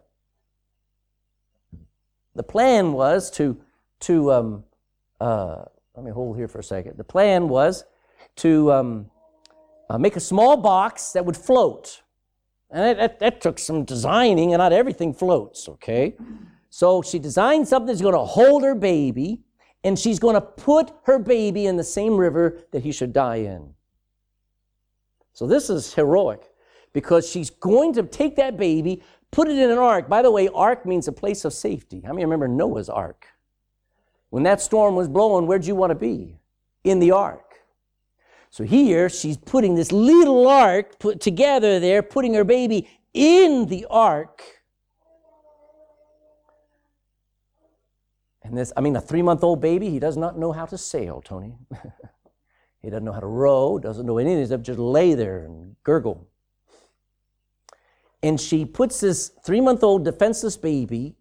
The 2.35 2.43
plan 2.43 2.93
was 2.93 3.31
to, 3.33 3.57
to 4.01 4.33
um, 4.33 4.65
uh, 5.21 5.65
let 5.97 6.05
me 6.05 6.11
hold 6.11 6.37
here 6.37 6.49
for 6.49 6.59
a 6.59 6.65
second. 6.65 6.97
The 6.97 7.05
plan 7.05 7.49
was 7.49 7.85
to 8.37 8.73
um, 8.73 9.11
uh, 9.89 9.99
make 9.99 10.17
a 10.17 10.21
small 10.21 10.57
box 10.57 11.13
that 11.13 11.25
would 11.25 11.37
float. 11.37 12.03
And 12.71 12.83
that, 12.83 12.97
that, 12.97 13.19
that, 13.21 13.41
took 13.41 13.59
some 13.59 13.85
designing, 13.85 14.53
and 14.53 14.59
not 14.59 14.73
everything 14.73 15.15
floats, 15.15 15.69
okay? 15.69 16.17
So 16.71 17.03
she 17.03 17.21
designed 17.21 17.69
something 17.69 17.87
that's 17.87 18.01
going 18.01 18.15
to 18.15 18.25
hold 18.25 18.65
her 18.65 18.75
baby, 18.75 19.43
and 19.85 19.97
she's 19.97 20.19
going 20.19 20.35
to 20.35 20.41
put 20.41 20.91
her 21.05 21.21
baby 21.21 21.67
in 21.67 21.77
the 21.77 21.85
same 21.85 22.17
river 22.17 22.65
that 22.73 22.83
he 22.83 22.91
should 22.91 23.13
die 23.13 23.37
in. 23.37 23.75
So 25.35 25.47
this 25.47 25.71
is 25.71 25.95
heroic 25.95 26.51
because 26.93 27.29
she's 27.29 27.51
going 27.51 27.93
to 27.93 28.03
take 28.03 28.35
that 28.37 28.57
baby, 28.57 29.03
Put 29.35 29.49
it 29.49 29.59
in 29.59 29.69
an 29.69 29.79
ark. 29.79 30.09
By 30.09 30.23
the 30.23 30.31
way, 30.31 30.49
ark 30.55 30.87
means 30.87 31.09
a 31.09 31.13
place 31.13 31.45
of 31.45 31.53
safety. 31.53 32.01
How 32.07 32.13
many 32.13 32.25
remember 32.25 32.47
Noah's 32.47 32.89
ark? 32.89 33.27
When 34.31 34.45
that 34.45 34.61
storm 34.61 34.95
was 34.95 35.09
blowing, 35.09 35.49
where'd 35.49 35.67
you 35.67 35.75
want 35.75 35.91
to 35.91 35.97
be? 35.97 36.39
In 36.85 37.01
the 37.01 37.11
ark. 37.11 37.57
So 38.51 38.63
here 38.63 39.09
she's 39.09 39.37
putting 39.37 39.75
this 39.75 39.91
little 39.91 40.47
ark 40.47 41.01
put 41.01 41.21
together 41.21 41.81
there, 41.81 42.01
putting 42.01 42.35
her 42.35 42.45
baby 42.45 42.89
in 43.13 43.67
the 43.67 43.87
ark. 43.91 44.41
And 48.45 48.57
this, 48.57 48.73
I 48.77 48.83
mean, 48.83 48.95
a 48.95 49.01
three 49.01 49.23
month 49.23 49.43
old 49.43 49.61
baby, 49.61 49.91
he 49.91 49.99
does 49.99 50.17
not 50.17 50.39
know 50.39 50.53
how 50.53 50.67
to 50.67 50.79
sail, 50.79 51.21
Tony. 51.21 51.59
he 52.83 52.89
doesn't 52.89 53.05
know 53.05 53.13
how 53.13 53.19
to 53.19 53.27
row, 53.27 53.81
doesn't 53.81 54.07
know 54.07 54.19
anything 54.19 54.43
except 54.43 54.63
just 54.63 54.79
lay 54.79 55.15
there 55.15 55.45
and 55.45 55.75
gurgle 55.83 56.29
and 58.25 58.41
she 58.41 58.65
puts 58.65 59.01
this 59.01 59.33
three 59.45 59.61
month 59.61 59.85
old 59.85 60.03
defenseless 60.03 60.57
baby 60.57 61.15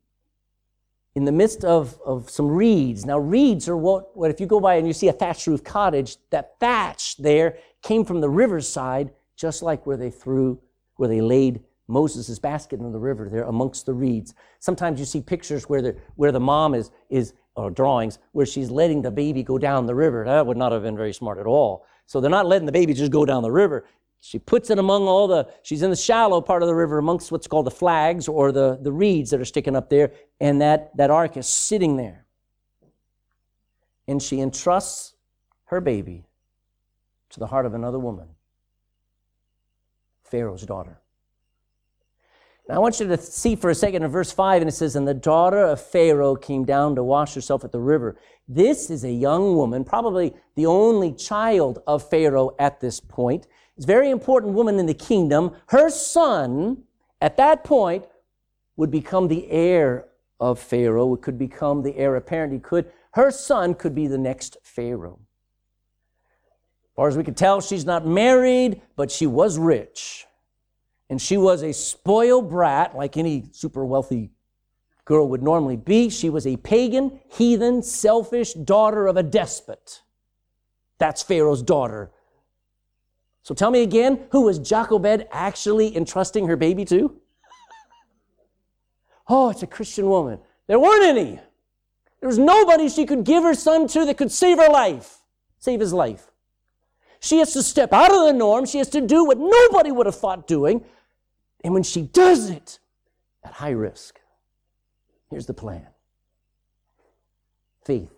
in 1.15 1.25
the 1.25 1.33
midst 1.33 1.65
of, 1.65 1.99
of 2.05 2.29
some 2.29 2.47
reeds. 2.47 3.05
Now, 3.05 3.19
reeds 3.19 3.67
are 3.67 3.75
what, 3.75 4.15
what, 4.15 4.31
if 4.31 4.39
you 4.39 4.47
go 4.47 4.61
by 4.61 4.75
and 4.75 4.87
you 4.87 4.93
see 4.93 5.09
a 5.09 5.13
thatched 5.13 5.45
roof 5.45 5.65
cottage, 5.65 6.15
that 6.29 6.53
thatch 6.61 7.17
there 7.17 7.57
came 7.81 8.05
from 8.05 8.21
the 8.21 8.29
riverside, 8.29 9.11
just 9.35 9.61
like 9.61 9.85
where 9.85 9.97
they 9.97 10.09
threw, 10.09 10.57
where 10.95 11.09
they 11.09 11.19
laid 11.19 11.59
Moses' 11.89 12.39
basket 12.39 12.79
in 12.79 12.93
the 12.93 12.97
river 12.97 13.27
there 13.29 13.43
amongst 13.43 13.85
the 13.85 13.93
reeds. 13.93 14.33
Sometimes 14.59 14.97
you 14.97 15.05
see 15.05 15.19
pictures 15.19 15.67
where 15.67 15.81
the, 15.81 15.97
where 16.15 16.31
the 16.31 16.39
mom 16.39 16.73
is, 16.73 16.89
is, 17.09 17.33
or 17.55 17.69
drawings, 17.69 18.17
where 18.31 18.45
she's 18.45 18.71
letting 18.71 19.01
the 19.01 19.11
baby 19.11 19.43
go 19.43 19.57
down 19.57 19.85
the 19.87 19.93
river. 19.93 20.23
That 20.23 20.47
would 20.47 20.57
not 20.57 20.71
have 20.71 20.83
been 20.83 20.95
very 20.95 21.13
smart 21.13 21.37
at 21.37 21.47
all. 21.47 21.85
So 22.05 22.21
they're 22.21 22.31
not 22.31 22.47
letting 22.47 22.65
the 22.65 22.71
baby 22.71 22.93
just 22.93 23.11
go 23.11 23.25
down 23.25 23.43
the 23.43 23.51
river. 23.51 23.85
She 24.25 24.39
puts 24.39 24.69
it 24.69 24.79
among 24.79 25.05
all 25.05 25.27
the, 25.27 25.49
she's 25.63 25.81
in 25.81 25.89
the 25.89 25.97
shallow 25.97 26.39
part 26.39 26.63
of 26.63 26.67
the 26.67 26.75
river 26.75 26.97
amongst 26.97 27.29
what's 27.29 27.45
called 27.45 27.65
the 27.65 27.71
flags 27.71 28.29
or 28.29 28.53
the, 28.53 28.79
the 28.81 28.91
reeds 28.91 29.31
that 29.31 29.41
are 29.41 29.45
sticking 29.45 29.75
up 29.75 29.89
there, 29.89 30.13
and 30.39 30.62
that, 30.62 30.95
that 30.95 31.12
ark 31.12 31.36
is 31.36 31.45
sitting 31.45 31.97
there. 31.97 32.25
And 34.07 34.21
she 34.21 34.39
entrusts 34.39 35.15
her 35.65 35.81
baby 35.81 36.23
to 37.31 37.39
the 37.41 37.47
heart 37.47 37.65
of 37.65 37.73
another 37.73 37.99
woman, 37.99 38.29
Pharaoh's 40.23 40.65
daughter. 40.65 41.01
Now, 42.69 42.75
I 42.75 42.79
want 42.79 43.01
you 43.01 43.07
to 43.07 43.17
see 43.17 43.57
for 43.57 43.71
a 43.71 43.75
second 43.75 44.03
in 44.03 44.09
verse 44.09 44.31
5, 44.31 44.62
and 44.62 44.69
it 44.69 44.73
says, 44.73 44.95
And 44.95 45.05
the 45.05 45.13
daughter 45.13 45.65
of 45.65 45.81
Pharaoh 45.81 46.38
came 46.38 46.63
down 46.63 46.95
to 46.95 47.03
wash 47.03 47.33
herself 47.33 47.65
at 47.65 47.73
the 47.73 47.81
river. 47.81 48.15
This 48.47 48.89
is 48.89 49.03
a 49.03 49.12
young 49.12 49.57
woman, 49.57 49.83
probably 49.83 50.33
the 50.55 50.65
only 50.65 51.12
child 51.12 51.83
of 51.86 52.09
Pharaoh 52.09 52.55
at 52.57 52.79
this 52.79 53.01
point. 53.01 53.47
It's 53.75 53.86
a 53.86 53.88
very 53.88 54.09
important 54.09 54.53
woman 54.53 54.79
in 54.79 54.86
the 54.86 54.93
kingdom. 54.93 55.55
Her 55.67 55.89
son, 55.89 56.83
at 57.21 57.38
that 57.38 57.63
point, 57.63 58.05
would 58.75 58.91
become 58.91 59.27
the 59.27 59.49
heir 59.49 60.07
of 60.39 60.59
Pharaoh, 60.59 61.13
It 61.13 61.21
could 61.21 61.39
become 61.39 61.83
the 61.83 61.95
heir 61.95 62.15
apparent. 62.15 62.53
He 62.53 62.59
could, 62.59 62.91
her 63.12 63.31
son 63.31 63.75
could 63.75 63.95
be 63.95 64.07
the 64.07 64.17
next 64.17 64.57
Pharaoh. 64.62 65.19
As 66.93 66.95
far 66.95 67.07
as 67.07 67.17
we 67.17 67.23
can 67.23 67.33
tell, 67.33 67.62
she's 67.62 67.86
not 67.86 68.05
married, 68.05 68.81
but 68.95 69.09
she 69.09 69.25
was 69.25 69.57
rich. 69.57 70.27
And 71.09 71.21
she 71.21 71.38
was 71.38 71.63
a 71.63 71.73
spoiled 71.73 72.49
brat, 72.49 72.95
like 72.95 73.17
any 73.17 73.45
super 73.51 73.86
wealthy 73.86 74.31
girl 75.05 75.27
would 75.29 75.43
normally 75.43 75.77
be. 75.77 76.09
She 76.09 76.29
was 76.29 76.45
a 76.45 76.57
pagan, 76.57 77.19
heathen, 77.31 77.81
selfish 77.81 78.53
daughter 78.53 79.07
of 79.07 79.17
a 79.17 79.23
despot. 79.23 80.01
That's 80.97 81.23
Pharaoh's 81.23 81.62
daughter. 81.62 82.12
So 83.43 83.53
tell 83.53 83.71
me 83.71 83.84
again, 83.84 84.25
who 84.32 84.41
was 84.41 84.58
Jochebed 84.58 85.27
actually 85.32 85.95
entrusting 85.95 86.47
her 86.47 86.56
baby 86.56 86.86
to? 86.86 87.19
Oh, 89.27 89.49
it's 89.49 89.63
a 89.63 89.67
Christian 89.67 90.08
woman. 90.08 90.39
There 90.67 90.79
weren't 90.79 91.03
any. 91.03 91.39
There 92.19 92.27
was 92.27 92.39
nobody 92.39 92.88
she 92.88 93.06
could 93.06 93.25
give 93.25 93.43
her 93.43 93.53
son 93.53 93.88
to 93.89 94.06
that 94.06 94.17
could 94.17 94.32
save 94.32 94.58
her 94.58 94.69
life, 94.69 95.19
save 95.60 95.82
his 95.82 95.93
life. 95.93 96.32
She 97.19 97.39
has 97.39 97.53
to 97.53 97.63
step 97.63 97.93
out 97.93 98.12
of 98.12 98.25
the 98.25 98.34
norm. 98.34 98.65
She 98.65 98.77
has 98.79 98.89
to 98.89 99.01
do 99.01 99.25
what 99.25 99.38
nobody 99.38 99.91
would 99.91 100.06
have 100.06 100.15
thought 100.15 100.47
doing. 100.47 100.84
And 101.63 101.73
when 101.73 101.84
she 101.84 102.01
does 102.01 102.49
it 102.49 102.79
at 103.43 103.53
high 103.53 103.71
risk, 103.71 104.19
here's 105.29 105.45
the 105.45 105.53
plan 105.53 105.88
faith. 107.86 108.12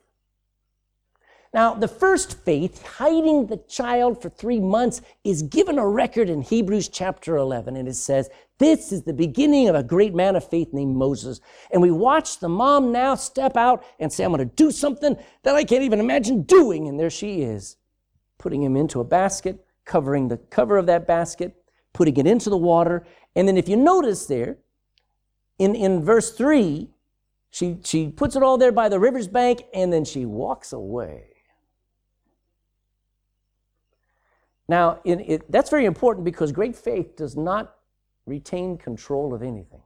Now, 1.56 1.74
the 1.74 1.88
first 1.88 2.44
faith, 2.44 2.86
hiding 2.86 3.48
the 3.48 3.56
child 3.70 4.22
for 4.22 4.28
three 4.28 4.60
months, 4.60 5.02
is 5.24 5.42
given 5.42 5.80
a 5.80 5.88
record 5.88 6.30
in 6.30 6.42
Hebrews 6.42 6.90
chapter 6.90 7.38
11. 7.38 7.78
And 7.78 7.88
it 7.88 7.94
says, 7.94 8.30
This 8.58 8.92
is 8.92 9.04
the 9.04 9.14
beginning 9.14 9.70
of 9.70 9.76
a 9.76 9.82
great 9.82 10.14
man 10.14 10.36
of 10.36 10.46
faith 10.50 10.74
named 10.74 10.98
Moses. 10.98 11.40
And 11.72 11.82
we 11.82 11.92
watch 11.92 12.40
the 12.40 12.50
mom 12.50 12.92
now 12.92 13.16
step 13.16 13.56
out 13.56 13.86
and 14.02 14.12
say, 14.12 14.26
I'm 14.26 14.34
going 14.34 14.46
to 14.50 14.56
do 14.56 14.70
something 14.70 15.16
that 15.44 15.56
I 15.56 15.64
can't 15.64 15.84
even 15.84 16.02
imagine 16.02 16.42
doing. 16.42 16.90
And 16.90 17.00
there 17.00 17.10
she 17.10 17.44
is, 17.44 17.78
putting 18.38 18.62
him 18.62 18.76
into 18.76 19.00
a 19.00 19.06
basket, 19.06 19.66
covering 19.86 20.28
the 20.28 20.38
cover 20.38 20.76
of 20.76 20.88
that 20.88 21.08
basket, 21.08 21.56
putting 21.94 22.18
it 22.18 22.28
into 22.28 22.50
the 22.50 22.58
water. 22.58 23.06
And 23.34 23.48
then 23.48 23.56
if 23.56 23.70
you 23.70 23.78
notice 23.78 24.26
there, 24.26 24.58
in, 25.58 25.74
in 25.74 26.04
verse 26.04 26.34
3, 26.34 26.90
she, 27.50 27.78
she 27.86 28.10
puts 28.10 28.36
it 28.36 28.44
all 28.44 28.58
there 28.58 28.74
by 28.74 28.90
the 28.90 29.00
river's 29.00 29.30
bank 29.30 29.64
and 29.74 29.94
then 29.94 30.04
she 30.04 30.26
walks 30.26 30.74
away. 30.74 31.30
Now, 34.68 35.00
it, 35.04 35.50
that's 35.52 35.70
very 35.70 35.86
important 35.86 36.26
because 36.26 36.52
great 36.52 36.76
faith 36.76 37.16
does 37.16 37.36
not 37.36 37.76
retain 38.26 38.78
control 38.78 39.34
of 39.34 39.44
anything. 39.44 39.82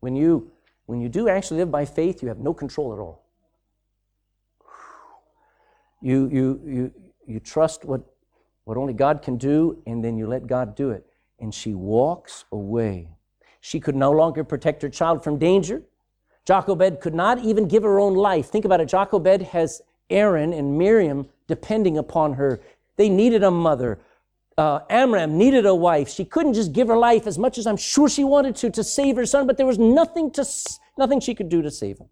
When 0.00 0.16
you, 0.16 0.50
when 0.86 1.00
you 1.00 1.08
do 1.08 1.28
actually 1.28 1.58
live 1.58 1.70
by 1.70 1.84
faith, 1.84 2.22
you 2.22 2.28
have 2.28 2.38
no 2.38 2.52
control 2.52 2.92
at 2.92 2.98
all. 2.98 3.24
You, 6.02 6.28
you, 6.32 6.60
you, 6.66 6.92
you 7.26 7.40
trust 7.40 7.84
what, 7.84 8.00
what 8.64 8.76
only 8.76 8.94
God 8.94 9.22
can 9.22 9.36
do, 9.36 9.82
and 9.86 10.02
then 10.02 10.16
you 10.16 10.26
let 10.26 10.46
God 10.46 10.74
do 10.74 10.90
it. 10.90 11.06
And 11.38 11.54
she 11.54 11.74
walks 11.74 12.44
away. 12.50 13.08
She 13.60 13.78
could 13.78 13.94
no 13.94 14.10
longer 14.10 14.42
protect 14.42 14.82
her 14.82 14.88
child 14.88 15.22
from 15.22 15.38
danger. 15.38 15.82
Jochebed 16.46 17.00
could 17.00 17.14
not 17.14 17.38
even 17.38 17.68
give 17.68 17.82
her 17.82 18.00
own 18.00 18.14
life. 18.14 18.46
Think 18.46 18.64
about 18.64 18.80
it. 18.80 18.88
Jochebed 18.88 19.42
has 19.42 19.82
Aaron 20.08 20.52
and 20.52 20.76
Miriam 20.76 21.28
depending 21.50 21.98
upon 21.98 22.32
her. 22.34 22.60
They 22.96 23.10
needed 23.10 23.42
a 23.42 23.50
mother. 23.50 23.98
Uh, 24.56 24.80
Amram 24.88 25.36
needed 25.36 25.66
a 25.66 25.74
wife. 25.74 26.08
She 26.08 26.24
couldn't 26.24 26.54
just 26.54 26.72
give 26.72 26.88
her 26.88 26.96
life 26.96 27.26
as 27.26 27.38
much 27.38 27.58
as 27.58 27.66
I'm 27.66 27.76
sure 27.76 28.08
she 28.08 28.24
wanted 28.24 28.56
to 28.56 28.70
to 28.70 28.82
save 28.82 29.16
her 29.16 29.26
son, 29.26 29.46
but 29.46 29.56
there 29.58 29.66
was 29.66 29.78
nothing 29.78 30.30
to 30.32 30.44
nothing 30.96 31.20
she 31.20 31.34
could 31.34 31.48
do 31.48 31.60
to 31.62 31.70
save 31.70 31.98
him. 31.98 32.08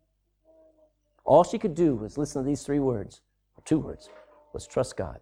All 1.24 1.44
she 1.44 1.58
could 1.58 1.74
do 1.74 1.94
was 1.94 2.18
listen 2.18 2.42
to 2.42 2.46
these 2.46 2.62
three 2.62 2.78
words, 2.78 3.20
or 3.56 3.62
two 3.64 3.78
words, 3.78 4.08
was 4.52 4.66
trust 4.66 4.96
God. 4.96 5.20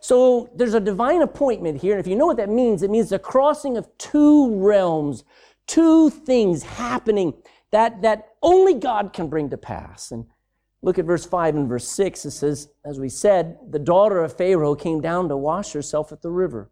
So 0.00 0.50
there's 0.54 0.74
a 0.74 0.80
divine 0.80 1.22
appointment 1.22 1.80
here, 1.80 1.92
and 1.92 2.00
if 2.00 2.08
you 2.08 2.16
know 2.16 2.26
what 2.26 2.36
that 2.38 2.48
means, 2.48 2.82
it 2.82 2.90
means 2.90 3.10
the 3.10 3.18
crossing 3.18 3.76
of 3.76 3.86
two 3.98 4.54
realms, 4.56 5.24
two 5.66 6.10
things 6.10 6.62
happening 6.64 7.34
that, 7.70 8.02
that 8.02 8.34
only 8.42 8.74
God 8.74 9.12
can 9.12 9.28
bring 9.28 9.50
to 9.50 9.56
pass. 9.56 10.12
And 10.12 10.26
Look 10.82 10.98
at 10.98 11.04
verse 11.04 11.24
5 11.24 11.54
and 11.54 11.68
verse 11.68 11.88
6. 11.88 12.24
It 12.24 12.32
says, 12.32 12.68
As 12.84 12.98
we 12.98 13.08
said, 13.08 13.58
the 13.70 13.78
daughter 13.78 14.22
of 14.22 14.36
Pharaoh 14.36 14.74
came 14.74 15.00
down 15.00 15.28
to 15.28 15.36
wash 15.36 15.72
herself 15.72 16.10
at 16.10 16.22
the 16.22 16.30
river. 16.30 16.70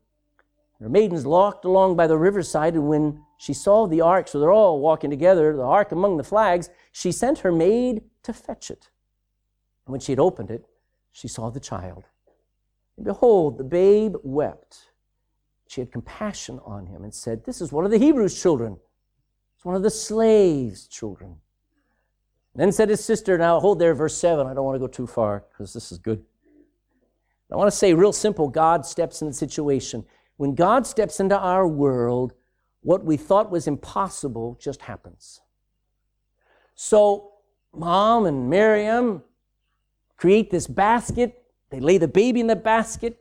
Her 0.80 0.88
maidens 0.88 1.24
walked 1.24 1.64
along 1.64 1.96
by 1.96 2.06
the 2.06 2.16
riverside, 2.16 2.74
and 2.74 2.88
when 2.88 3.22
she 3.38 3.52
saw 3.52 3.86
the 3.86 4.00
ark, 4.00 4.28
so 4.28 4.40
they're 4.40 4.52
all 4.52 4.80
walking 4.80 5.10
together, 5.10 5.54
the 5.54 5.62
ark 5.62 5.92
among 5.92 6.16
the 6.16 6.24
flags, 6.24 6.70
she 6.90 7.12
sent 7.12 7.40
her 7.40 7.52
maid 7.52 8.02
to 8.22 8.32
fetch 8.32 8.70
it. 8.70 8.88
And 9.86 9.92
when 9.92 10.00
she 10.00 10.12
had 10.12 10.18
opened 10.18 10.50
it, 10.50 10.64
she 11.12 11.28
saw 11.28 11.50
the 11.50 11.60
child. 11.60 12.04
And 12.96 13.04
behold, 13.04 13.58
the 13.58 13.64
babe 13.64 14.16
wept. 14.22 14.90
She 15.68 15.80
had 15.80 15.92
compassion 15.92 16.60
on 16.64 16.86
him 16.86 17.04
and 17.04 17.14
said, 17.14 17.44
This 17.44 17.60
is 17.60 17.72
one 17.72 17.84
of 17.84 17.90
the 17.90 17.98
Hebrews' 17.98 18.40
children. 18.40 18.78
It's 19.56 19.64
one 19.64 19.76
of 19.76 19.82
the 19.82 19.90
slaves' 19.90 20.88
children. 20.88 21.36
Then 22.60 22.72
said 22.72 22.90
his 22.90 23.02
sister, 23.02 23.38
now 23.38 23.58
hold 23.58 23.78
there, 23.78 23.94
verse 23.94 24.14
7. 24.18 24.46
I 24.46 24.52
don't 24.52 24.66
want 24.66 24.74
to 24.74 24.80
go 24.80 24.86
too 24.86 25.06
far 25.06 25.46
because 25.50 25.72
this 25.72 25.90
is 25.90 25.96
good. 25.96 26.22
I 27.50 27.56
want 27.56 27.68
to 27.68 27.76
say, 27.76 27.94
real 27.94 28.12
simple 28.12 28.48
God 28.48 28.84
steps 28.84 29.22
in 29.22 29.28
the 29.28 29.32
situation. 29.32 30.04
When 30.36 30.54
God 30.54 30.86
steps 30.86 31.20
into 31.20 31.38
our 31.38 31.66
world, 31.66 32.34
what 32.82 33.02
we 33.02 33.16
thought 33.16 33.50
was 33.50 33.66
impossible 33.66 34.58
just 34.60 34.82
happens. 34.82 35.40
So, 36.74 37.32
mom 37.74 38.26
and 38.26 38.50
Miriam 38.50 39.22
create 40.18 40.50
this 40.50 40.66
basket. 40.66 41.42
They 41.70 41.80
lay 41.80 41.96
the 41.96 42.08
baby 42.08 42.40
in 42.40 42.46
the 42.46 42.56
basket. 42.56 43.20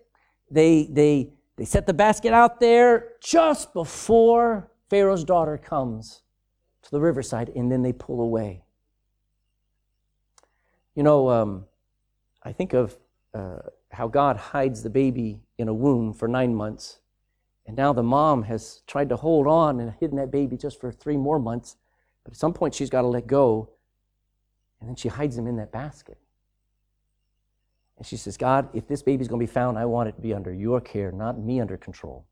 They, 0.51 0.89
they, 0.91 1.31
they 1.55 1.63
set 1.63 1.87
the 1.87 1.93
basket 1.93 2.33
out 2.33 2.59
there 2.59 3.13
just 3.21 3.71
before 3.73 4.69
Pharaoh's 4.89 5.23
daughter 5.23 5.57
comes 5.57 6.23
to 6.81 6.91
the 6.91 6.99
riverside, 6.99 7.47
and 7.55 7.71
then 7.71 7.83
they 7.83 7.93
pull 7.93 8.19
away. 8.19 8.63
You 10.99 11.03
know, 11.03 11.29
um, 11.29 11.63
I 12.43 12.51
think 12.51 12.73
of 12.73 12.97
uh, 13.33 13.59
how 13.89 14.09
God 14.09 14.35
hides 14.35 14.83
the 14.83 14.89
baby 14.89 15.39
in 15.57 15.69
a 15.69 15.73
womb 15.73 16.11
for 16.11 16.27
nine 16.27 16.53
months, 16.53 16.99
and 17.65 17.77
now 17.77 17.93
the 17.93 18.03
mom 18.03 18.43
has 18.43 18.81
tried 18.85 19.07
to 19.07 19.15
hold 19.15 19.47
on 19.47 19.79
and 19.79 19.93
hidden 19.97 20.17
that 20.17 20.29
baby 20.29 20.57
just 20.57 20.77
for 20.77 20.91
three 20.91 21.15
more 21.15 21.39
months, 21.39 21.77
but 22.25 22.33
at 22.33 22.37
some 22.37 22.51
point 22.51 22.75
she's 22.75 22.89
got 22.89 23.03
to 23.03 23.07
let 23.07 23.27
go, 23.27 23.69
and 24.81 24.89
then 24.89 24.97
she 24.97 25.07
hides 25.07 25.37
him 25.37 25.47
in 25.47 25.55
that 25.55 25.71
basket. 25.71 26.17
And 27.95 28.05
she 28.05 28.17
says, 28.17 28.35
God, 28.35 28.67
if 28.73 28.85
this 28.85 29.01
baby's 29.01 29.29
going 29.29 29.39
to 29.39 29.47
be 29.47 29.53
found, 29.53 29.77
I 29.77 29.85
want 29.85 30.09
it 30.09 30.17
to 30.17 30.21
be 30.21 30.33
under 30.33 30.53
your 30.53 30.81
care, 30.81 31.13
not 31.13 31.39
me 31.39 31.61
under 31.61 31.77
control. 31.77 32.25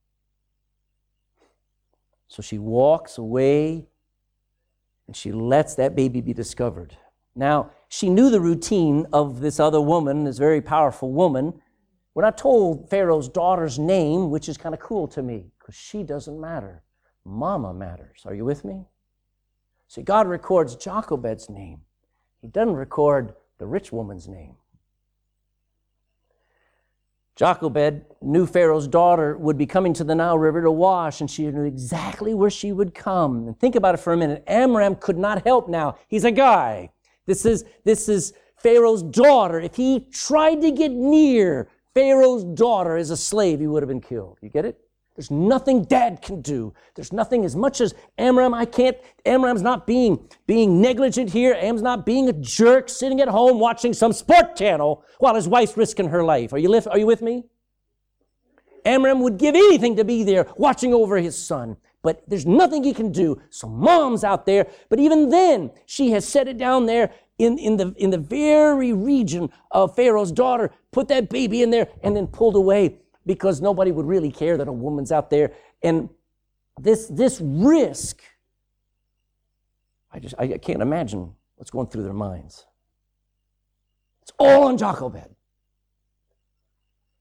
So 2.27 2.41
she 2.41 2.57
walks 2.57 3.17
away 3.17 3.87
and 5.07 5.15
she 5.15 5.31
lets 5.31 5.75
that 5.75 5.95
baby 5.95 6.19
be 6.19 6.33
discovered. 6.33 6.97
Now, 7.37 7.69
she 7.87 8.09
knew 8.09 8.31
the 8.31 8.41
routine 8.41 9.05
of 9.13 9.39
this 9.41 9.59
other 9.59 9.79
woman, 9.79 10.23
this 10.23 10.39
very 10.39 10.59
powerful 10.59 11.11
woman. 11.13 11.61
We're 12.15 12.23
not 12.23 12.37
told 12.37 12.89
Pharaoh's 12.89 13.29
daughter's 13.29 13.77
name, 13.77 14.31
which 14.31 14.49
is 14.49 14.57
kind 14.57 14.73
of 14.73 14.81
cool 14.81 15.07
to 15.09 15.21
me, 15.21 15.45
because 15.59 15.75
she 15.75 16.01
doesn't 16.01 16.41
matter. 16.41 16.81
Mama 17.23 17.73
matters. 17.75 18.23
Are 18.25 18.33
you 18.33 18.43
with 18.43 18.65
me? 18.65 18.85
See, 19.87 20.01
God 20.01 20.27
records 20.27 20.75
Jochebed's 20.75 21.47
name. 21.47 21.81
He 22.41 22.47
doesn't 22.47 22.75
record 22.75 23.35
the 23.59 23.67
rich 23.67 23.91
woman's 23.91 24.27
name. 24.27 24.55
Jochebed 27.35 28.03
knew 28.19 28.47
Pharaoh's 28.47 28.87
daughter 28.87 29.37
would 29.37 29.59
be 29.59 29.67
coming 29.67 29.93
to 29.93 30.03
the 30.03 30.15
Nile 30.15 30.39
River 30.39 30.63
to 30.63 30.71
wash, 30.71 31.21
and 31.21 31.29
she 31.29 31.45
knew 31.45 31.65
exactly 31.65 32.33
where 32.33 32.49
she 32.49 32.71
would 32.71 32.95
come. 32.95 33.45
And 33.45 33.59
think 33.59 33.75
about 33.75 33.93
it 33.93 33.99
for 33.99 34.11
a 34.11 34.17
minute. 34.17 34.43
Amram 34.47 34.95
could 34.95 35.19
not 35.19 35.45
help 35.45 35.69
now. 35.69 35.99
He's 36.07 36.25
a 36.25 36.31
guy. 36.31 36.89
This 37.27 37.45
is, 37.45 37.63
this 37.83 38.09
is 38.09 38.33
Pharaoh's 38.57 39.03
daughter. 39.03 39.59
If 39.59 39.75
he 39.75 39.99
tried 40.11 40.61
to 40.61 40.71
get 40.71 40.91
near 40.91 41.69
Pharaoh's 41.93 42.43
daughter 42.43 42.97
as 42.97 43.11
a 43.11 43.17
slave, 43.17 43.59
he 43.59 43.67
would 43.67 43.83
have 43.83 43.89
been 43.89 44.01
killed. 44.01 44.39
You 44.41 44.49
get 44.49 44.65
it? 44.65 44.79
There's 45.15 45.31
nothing 45.31 45.83
dad 45.83 46.21
can 46.21 46.41
do. 46.41 46.75
There's 46.93 47.11
nothing 47.11 47.43
as 47.43 47.55
much 47.55 47.81
as 47.81 47.95
Amram, 48.19 48.53
I 48.53 48.65
can't, 48.65 48.95
Amram's 49.25 49.63
not 49.63 49.87
being, 49.87 50.29
being 50.45 50.79
negligent 50.79 51.31
here. 51.31 51.55
Amram's 51.55 51.81
not 51.81 52.05
being 52.05 52.29
a 52.29 52.33
jerk 52.33 52.87
sitting 52.87 53.19
at 53.19 53.27
home 53.27 53.59
watching 53.59 53.93
some 53.93 54.13
sport 54.13 54.55
channel 54.55 55.03
while 55.17 55.33
his 55.33 55.47
wife's 55.47 55.75
risking 55.75 56.09
her 56.09 56.23
life. 56.23 56.53
Are 56.53 56.59
you, 56.59 56.69
li- 56.69 56.85
are 56.85 56.99
you 56.99 57.07
with 57.07 57.23
me? 57.23 57.45
Amram 58.85 59.21
would 59.21 59.39
give 59.39 59.55
anything 59.55 59.95
to 59.95 60.05
be 60.05 60.23
there 60.23 60.45
watching 60.55 60.93
over 60.93 61.17
his 61.17 61.35
son. 61.35 61.77
But 62.07 62.23
there's 62.25 62.45
nothing 62.45 62.85
he 62.85 62.93
can 62.93 63.11
do. 63.11 63.41
So 63.49 63.67
mom's 63.67 64.23
out 64.23 64.45
there. 64.45 64.67
But 64.87 64.97
even 64.97 65.27
then, 65.27 65.71
she 65.87 66.11
has 66.11 66.25
set 66.25 66.47
it 66.47 66.57
down 66.57 66.85
there 66.85 67.11
in, 67.37 67.57
in, 67.57 67.75
the, 67.75 67.93
in 67.97 68.11
the 68.11 68.17
very 68.17 68.93
region 68.93 69.49
of 69.71 69.93
Pharaoh's 69.93 70.31
daughter, 70.31 70.71
put 70.93 71.09
that 71.09 71.27
baby 71.27 71.63
in 71.63 71.69
there, 71.69 71.89
and 72.03 72.15
then 72.15 72.27
pulled 72.27 72.55
away 72.55 72.95
because 73.25 73.59
nobody 73.59 73.91
would 73.91 74.05
really 74.05 74.31
care 74.31 74.55
that 74.55 74.69
a 74.69 74.71
woman's 74.71 75.11
out 75.11 75.29
there. 75.29 75.51
And 75.83 76.07
this, 76.79 77.07
this 77.07 77.41
risk, 77.41 78.21
I 80.09 80.19
just 80.19 80.35
I 80.39 80.57
can't 80.59 80.81
imagine 80.81 81.33
what's 81.57 81.71
going 81.71 81.87
through 81.87 82.03
their 82.03 82.13
minds. 82.13 82.65
It's 84.21 84.31
all 84.39 84.63
on 84.63 84.77
Jochebed. 84.77 85.35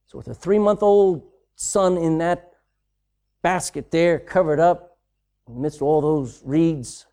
So 0.07 0.18
with 0.18 0.29
a 0.29 0.35
three-month-old 0.35 1.25
son 1.57 1.96
in 1.96 2.18
that 2.18 2.53
basket 3.46 3.92
there, 3.92 4.18
covered 4.18 4.59
up, 4.59 4.98
in 5.46 5.54
the 5.54 5.61
midst 5.61 5.78
of 5.78 5.82
all 5.85 6.00
those 6.00 6.42
reeds, 6.44 7.06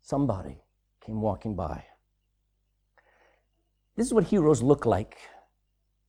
somebody 0.00 0.60
came 1.00 1.20
walking 1.20 1.54
by. 1.54 1.84
This 3.94 4.08
is 4.08 4.12
what 4.12 4.24
heroes 4.24 4.64
look 4.64 4.84
like. 4.84 5.18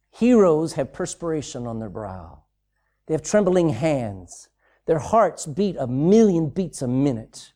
Heroes 0.09 0.73
have 0.73 0.91
perspiration 0.91 1.67
on 1.67 1.77
their 1.77 1.91
brow. 1.91 2.41
They 3.05 3.13
have 3.13 3.21
trembling 3.21 3.69
hands. 3.69 4.49
Their 4.87 4.97
hearts 4.97 5.45
beat 5.45 5.75
a 5.77 5.85
million 5.85 6.49
beats 6.49 6.81
a 6.81 6.87
minute. 6.87 7.53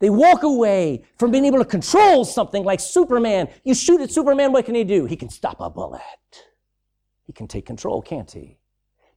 They 0.00 0.10
walk 0.10 0.42
away 0.42 1.04
from 1.20 1.30
being 1.30 1.44
able 1.44 1.58
to 1.58 1.64
control 1.64 2.24
something 2.24 2.64
like 2.64 2.80
Superman. 2.80 3.48
You 3.62 3.74
shoot 3.74 4.00
at 4.00 4.10
Superman, 4.10 4.50
what 4.50 4.64
can 4.64 4.74
he 4.74 4.82
do? 4.82 5.04
He 5.04 5.14
can 5.14 5.30
stop 5.30 5.60
a 5.60 5.70
bullet. 5.70 6.00
He 7.28 7.32
can 7.32 7.46
take 7.46 7.64
control, 7.64 8.02
can't 8.02 8.32
he? 8.32 8.59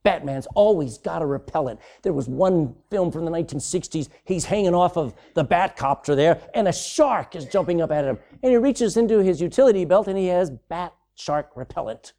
Batman's 0.03 0.47
always 0.53 0.97
got 0.97 1.21
a 1.21 1.25
repellent. 1.25 1.79
There 2.01 2.13
was 2.13 2.27
one 2.27 2.75
film 2.89 3.11
from 3.11 3.23
the 3.23 3.31
1960s. 3.31 4.09
He's 4.25 4.45
hanging 4.45 4.75
off 4.75 4.97
of 4.97 5.15
the 5.33 5.45
Batcopter 5.45 6.15
there, 6.15 6.41
and 6.53 6.67
a 6.67 6.73
shark 6.73 7.35
is 7.35 7.45
jumping 7.45 7.81
up 7.81 7.91
at 7.91 8.03
him. 8.03 8.19
And 8.43 8.51
he 8.51 8.57
reaches 8.57 8.97
into 8.97 9.19
his 9.19 9.41
utility 9.41 9.85
belt 9.85 10.07
and 10.07 10.17
he 10.17 10.27
has 10.27 10.51
bat 10.51 10.93
shark 11.15 11.51
repellent. 11.55 12.13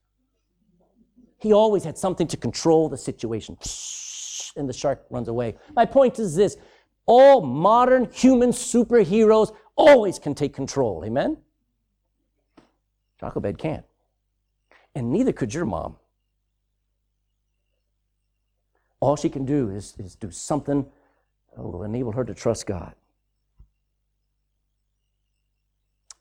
He 1.38 1.52
always 1.52 1.84
had 1.84 1.98
something 1.98 2.26
to 2.28 2.38
control 2.38 2.88
the 2.88 2.96
situation. 2.96 3.58
And 4.56 4.66
the 4.68 4.72
shark 4.72 5.04
runs 5.10 5.28
away. 5.28 5.56
My 5.74 5.84
point 5.84 6.18
is 6.18 6.34
this 6.34 6.56
all 7.06 7.42
modern 7.42 8.08
human 8.12 8.50
superheroes 8.50 9.54
always 9.76 10.18
can 10.18 10.34
take 10.34 10.54
control. 10.54 11.04
Amen? 11.04 11.36
Jochebed 13.20 13.58
can't. 13.58 13.84
And 14.94 15.10
neither 15.10 15.32
could 15.32 15.52
your 15.52 15.66
mom. 15.66 15.96
All 19.04 19.16
she 19.16 19.28
can 19.28 19.44
do 19.44 19.68
is, 19.68 19.94
is 19.98 20.14
do 20.14 20.30
something 20.30 20.86
that 21.54 21.62
will 21.62 21.82
enable 21.82 22.12
her 22.12 22.24
to 22.24 22.32
trust 22.32 22.66
God. 22.66 22.94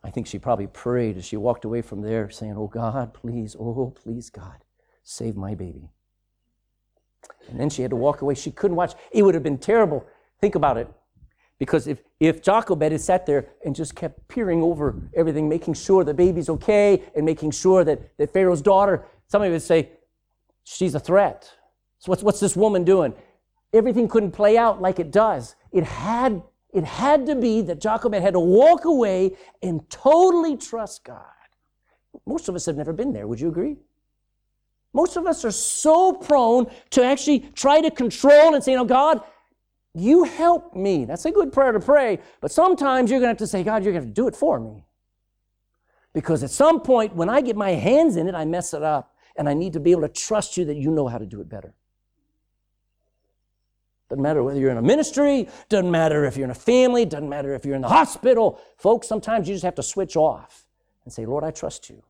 I 0.03 0.09
think 0.09 0.27
she 0.27 0.37
probably 0.37 0.67
prayed 0.67 1.15
as 1.15 1.23
she 1.23 1.37
walked 1.37 1.63
away 1.63 1.81
from 1.81 2.01
there, 2.01 2.29
saying, 2.29 2.55
Oh 2.57 2.67
God, 2.67 3.13
please, 3.13 3.55
oh 3.57 3.93
please, 3.95 4.29
God, 4.29 4.65
save 5.01 5.37
my 5.37 5.55
baby. 5.55 5.91
And 7.49 7.57
then 7.57 7.69
she 7.69 7.83
had 7.83 7.91
to 7.91 7.95
walk 7.95 8.21
away. 8.21 8.33
She 8.33 8.51
couldn't 8.51 8.75
watch. 8.75 8.95
It 9.13 9.23
would 9.23 9.33
have 9.33 9.43
been 9.43 9.59
terrible. 9.59 10.05
Think 10.41 10.55
about 10.55 10.75
it. 10.75 10.89
Because 11.59 11.87
if, 11.87 11.99
if 12.19 12.41
Jochebed 12.41 12.91
had 12.91 12.99
sat 12.99 13.25
there 13.25 13.47
and 13.63 13.73
just 13.73 13.95
kept 13.95 14.27
peering 14.27 14.61
over 14.61 15.09
everything, 15.15 15.47
making 15.47 15.75
sure 15.75 16.03
the 16.03 16.13
baby's 16.13 16.49
okay, 16.49 17.01
and 17.15 17.25
making 17.25 17.51
sure 17.51 17.85
that, 17.85 18.17
that 18.17 18.33
Pharaoh's 18.33 18.61
daughter, 18.61 19.05
somebody 19.27 19.53
would 19.53 19.61
say, 19.61 19.91
she's 20.65 20.95
a 20.95 20.99
threat. 20.99 21.49
So 22.03 22.09
what's, 22.09 22.21
what's 22.21 22.41
this 22.41 22.57
woman 22.57 22.83
doing? 22.83 23.13
Everything 23.71 24.09
couldn't 24.09 24.31
play 24.31 24.57
out 24.57 24.81
like 24.81 24.99
it 24.99 25.09
does. 25.09 25.55
It 25.71 25.85
had, 25.85 26.43
it 26.73 26.83
had 26.83 27.25
to 27.27 27.35
be 27.35 27.61
that 27.61 27.79
Jochebed 27.79 28.21
had 28.21 28.33
to 28.33 28.41
walk 28.41 28.83
away 28.83 29.37
and 29.61 29.89
totally 29.89 30.57
trust 30.57 31.05
God. 31.05 31.21
Most 32.25 32.49
of 32.49 32.55
us 32.55 32.65
have 32.65 32.75
never 32.75 32.91
been 32.91 33.13
there. 33.13 33.25
Would 33.25 33.39
you 33.39 33.47
agree? 33.47 33.77
Most 34.91 35.15
of 35.15 35.25
us 35.25 35.45
are 35.45 35.51
so 35.51 36.11
prone 36.11 36.69
to 36.89 37.05
actually 37.05 37.39
try 37.55 37.79
to 37.79 37.89
control 37.89 38.53
and 38.53 38.61
say, 38.61 38.75
"No, 38.75 38.83
God, 38.83 39.21
you 39.93 40.25
help 40.25 40.75
me. 40.75 41.05
That's 41.05 41.23
a 41.23 41.31
good 41.31 41.53
prayer 41.53 41.71
to 41.71 41.79
pray. 41.79 42.19
But 42.41 42.51
sometimes 42.51 43.11
you're 43.11 43.21
going 43.21 43.27
to 43.27 43.31
have 43.31 43.37
to 43.37 43.47
say, 43.47 43.63
God, 43.63 43.85
you're 43.85 43.93
going 43.93 44.05
to 44.05 44.11
do 44.11 44.27
it 44.27 44.35
for 44.35 44.59
me. 44.59 44.83
Because 46.11 46.43
at 46.43 46.49
some 46.51 46.81
point, 46.81 47.15
when 47.15 47.29
I 47.29 47.39
get 47.39 47.55
my 47.55 47.71
hands 47.71 48.17
in 48.17 48.27
it, 48.27 48.35
I 48.35 48.43
mess 48.43 48.73
it 48.73 48.83
up. 48.83 49.15
And 49.37 49.47
I 49.47 49.53
need 49.53 49.71
to 49.71 49.79
be 49.79 49.91
able 49.91 50.01
to 50.01 50.09
trust 50.09 50.57
you 50.57 50.65
that 50.65 50.75
you 50.75 50.91
know 50.91 51.07
how 51.07 51.17
to 51.17 51.25
do 51.25 51.39
it 51.39 51.47
better. 51.47 51.73
Doesn't 54.13 54.21
matter 54.21 54.43
whether 54.43 54.59
you're 54.59 54.69
in 54.69 54.77
a 54.77 54.81
ministry, 54.83 55.49
doesn't 55.69 55.89
matter 55.89 56.23
if 56.23 56.37
you're 56.37 56.45
in 56.45 56.51
a 56.51 56.53
family, 56.53 57.03
doesn't 57.03 57.29
matter 57.29 57.55
if 57.55 57.65
you're 57.65 57.73
in 57.73 57.81
the 57.81 57.89
hospital. 57.89 58.61
Folks, 58.77 59.07
sometimes 59.07 59.47
you 59.47 59.55
just 59.55 59.63
have 59.63 59.73
to 59.73 59.81
switch 59.81 60.15
off 60.15 60.67
and 61.03 61.11
say, 61.11 61.25
Lord, 61.25 61.43
I 61.43 61.49
trust 61.49 61.89
you. 61.89 62.03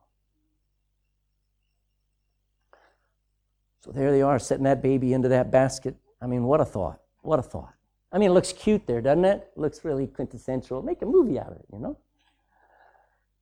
So 3.80 3.90
there 3.90 4.12
they 4.12 4.20
are, 4.20 4.38
setting 4.38 4.64
that 4.64 4.82
baby 4.82 5.14
into 5.14 5.28
that 5.30 5.50
basket. 5.50 5.96
I 6.20 6.26
mean, 6.26 6.44
what 6.44 6.60
a 6.60 6.66
thought. 6.66 7.00
What 7.22 7.38
a 7.38 7.42
thought. 7.42 7.72
I 8.12 8.18
mean, 8.18 8.32
it 8.32 8.34
looks 8.34 8.52
cute 8.52 8.86
there, 8.86 9.00
doesn't 9.00 9.24
it? 9.24 9.48
it 9.56 9.58
looks 9.58 9.82
really 9.82 10.06
quintessential. 10.06 10.82
Make 10.82 11.00
a 11.00 11.06
movie 11.06 11.38
out 11.38 11.52
of 11.52 11.56
it, 11.56 11.64
you 11.72 11.78
know? 11.78 11.96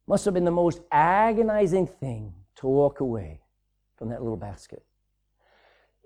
Must 0.06 0.24
have 0.24 0.34
been 0.34 0.44
the 0.44 0.52
most 0.52 0.82
agonizing 0.92 1.88
thing 1.88 2.32
to 2.56 2.68
walk 2.68 3.00
away 3.00 3.40
from 3.96 4.10
that 4.10 4.22
little 4.22 4.36
basket. 4.36 4.84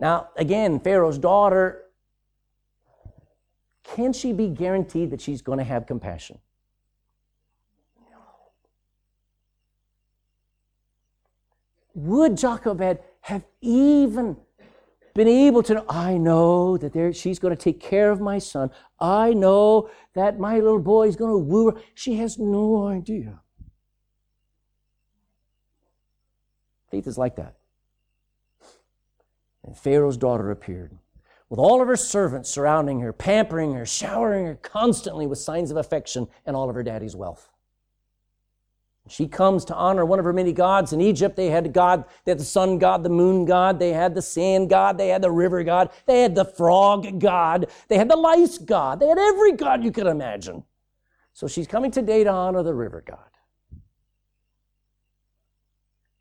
Now, 0.00 0.30
again, 0.38 0.80
Pharaoh's 0.80 1.18
daughter 1.18 1.82
can 3.94 4.12
she 4.12 4.32
be 4.32 4.48
guaranteed 4.48 5.10
that 5.10 5.20
she's 5.20 5.42
going 5.42 5.58
to 5.58 5.64
have 5.64 5.86
compassion? 5.86 6.38
Would 11.94 12.36
Jochebed 12.36 12.98
have 13.22 13.44
even 13.62 14.36
been 15.14 15.28
able 15.28 15.62
to 15.62 15.74
know, 15.74 15.84
I 15.88 16.18
know 16.18 16.76
that 16.76 16.92
there, 16.92 17.12
she's 17.14 17.38
going 17.38 17.56
to 17.56 17.62
take 17.62 17.80
care 17.80 18.10
of 18.10 18.20
my 18.20 18.38
son. 18.38 18.70
I 19.00 19.32
know 19.32 19.88
that 20.12 20.38
my 20.38 20.56
little 20.56 20.78
boy 20.78 21.08
is 21.08 21.16
going 21.16 21.30
to 21.30 21.38
woo 21.38 21.70
her. 21.70 21.80
She 21.94 22.16
has 22.16 22.38
no 22.38 22.86
idea. 22.86 23.40
Faith 26.90 27.06
is 27.06 27.16
like 27.16 27.36
that. 27.36 27.54
And 29.64 29.76
Pharaoh's 29.76 30.18
daughter 30.18 30.50
appeared 30.50 30.92
with 31.48 31.58
all 31.58 31.80
of 31.80 31.88
her 31.88 31.96
servants 31.96 32.50
surrounding 32.50 33.00
her, 33.00 33.12
pampering 33.12 33.74
her, 33.74 33.86
showering 33.86 34.46
her 34.46 34.54
constantly 34.56 35.26
with 35.26 35.38
signs 35.38 35.70
of 35.70 35.76
affection 35.76 36.26
and 36.44 36.56
all 36.56 36.68
of 36.68 36.74
her 36.74 36.82
daddy's 36.82 37.14
wealth. 37.14 37.48
She 39.08 39.28
comes 39.28 39.64
to 39.66 39.74
honor 39.74 40.04
one 40.04 40.18
of 40.18 40.24
her 40.24 40.32
many 40.32 40.52
gods. 40.52 40.92
In 40.92 41.00
Egypt, 41.00 41.36
they 41.36 41.48
had 41.48 41.72
God, 41.72 42.04
they 42.24 42.32
had 42.32 42.40
the 42.40 42.44
sun 42.44 42.78
god, 42.78 43.04
the 43.04 43.08
moon 43.08 43.44
god, 43.44 43.78
they 43.78 43.92
had 43.92 44.16
the 44.16 44.22
sand 44.22 44.68
god, 44.68 44.98
they 44.98 45.08
had 45.08 45.22
the 45.22 45.30
river 45.30 45.62
god, 45.62 45.90
they 46.06 46.22
had 46.22 46.34
the 46.34 46.44
frog 46.44 47.20
god, 47.20 47.66
they 47.86 47.98
had 47.98 48.10
the 48.10 48.16
lice 48.16 48.58
god, 48.58 48.98
they 48.98 49.06
had 49.06 49.18
every 49.18 49.52
god 49.52 49.84
you 49.84 49.92
could 49.92 50.08
imagine. 50.08 50.64
So 51.34 51.46
she's 51.46 51.68
coming 51.68 51.92
today 51.92 52.24
to 52.24 52.30
honor 52.30 52.64
the 52.64 52.74
river 52.74 53.04
god. 53.06 53.18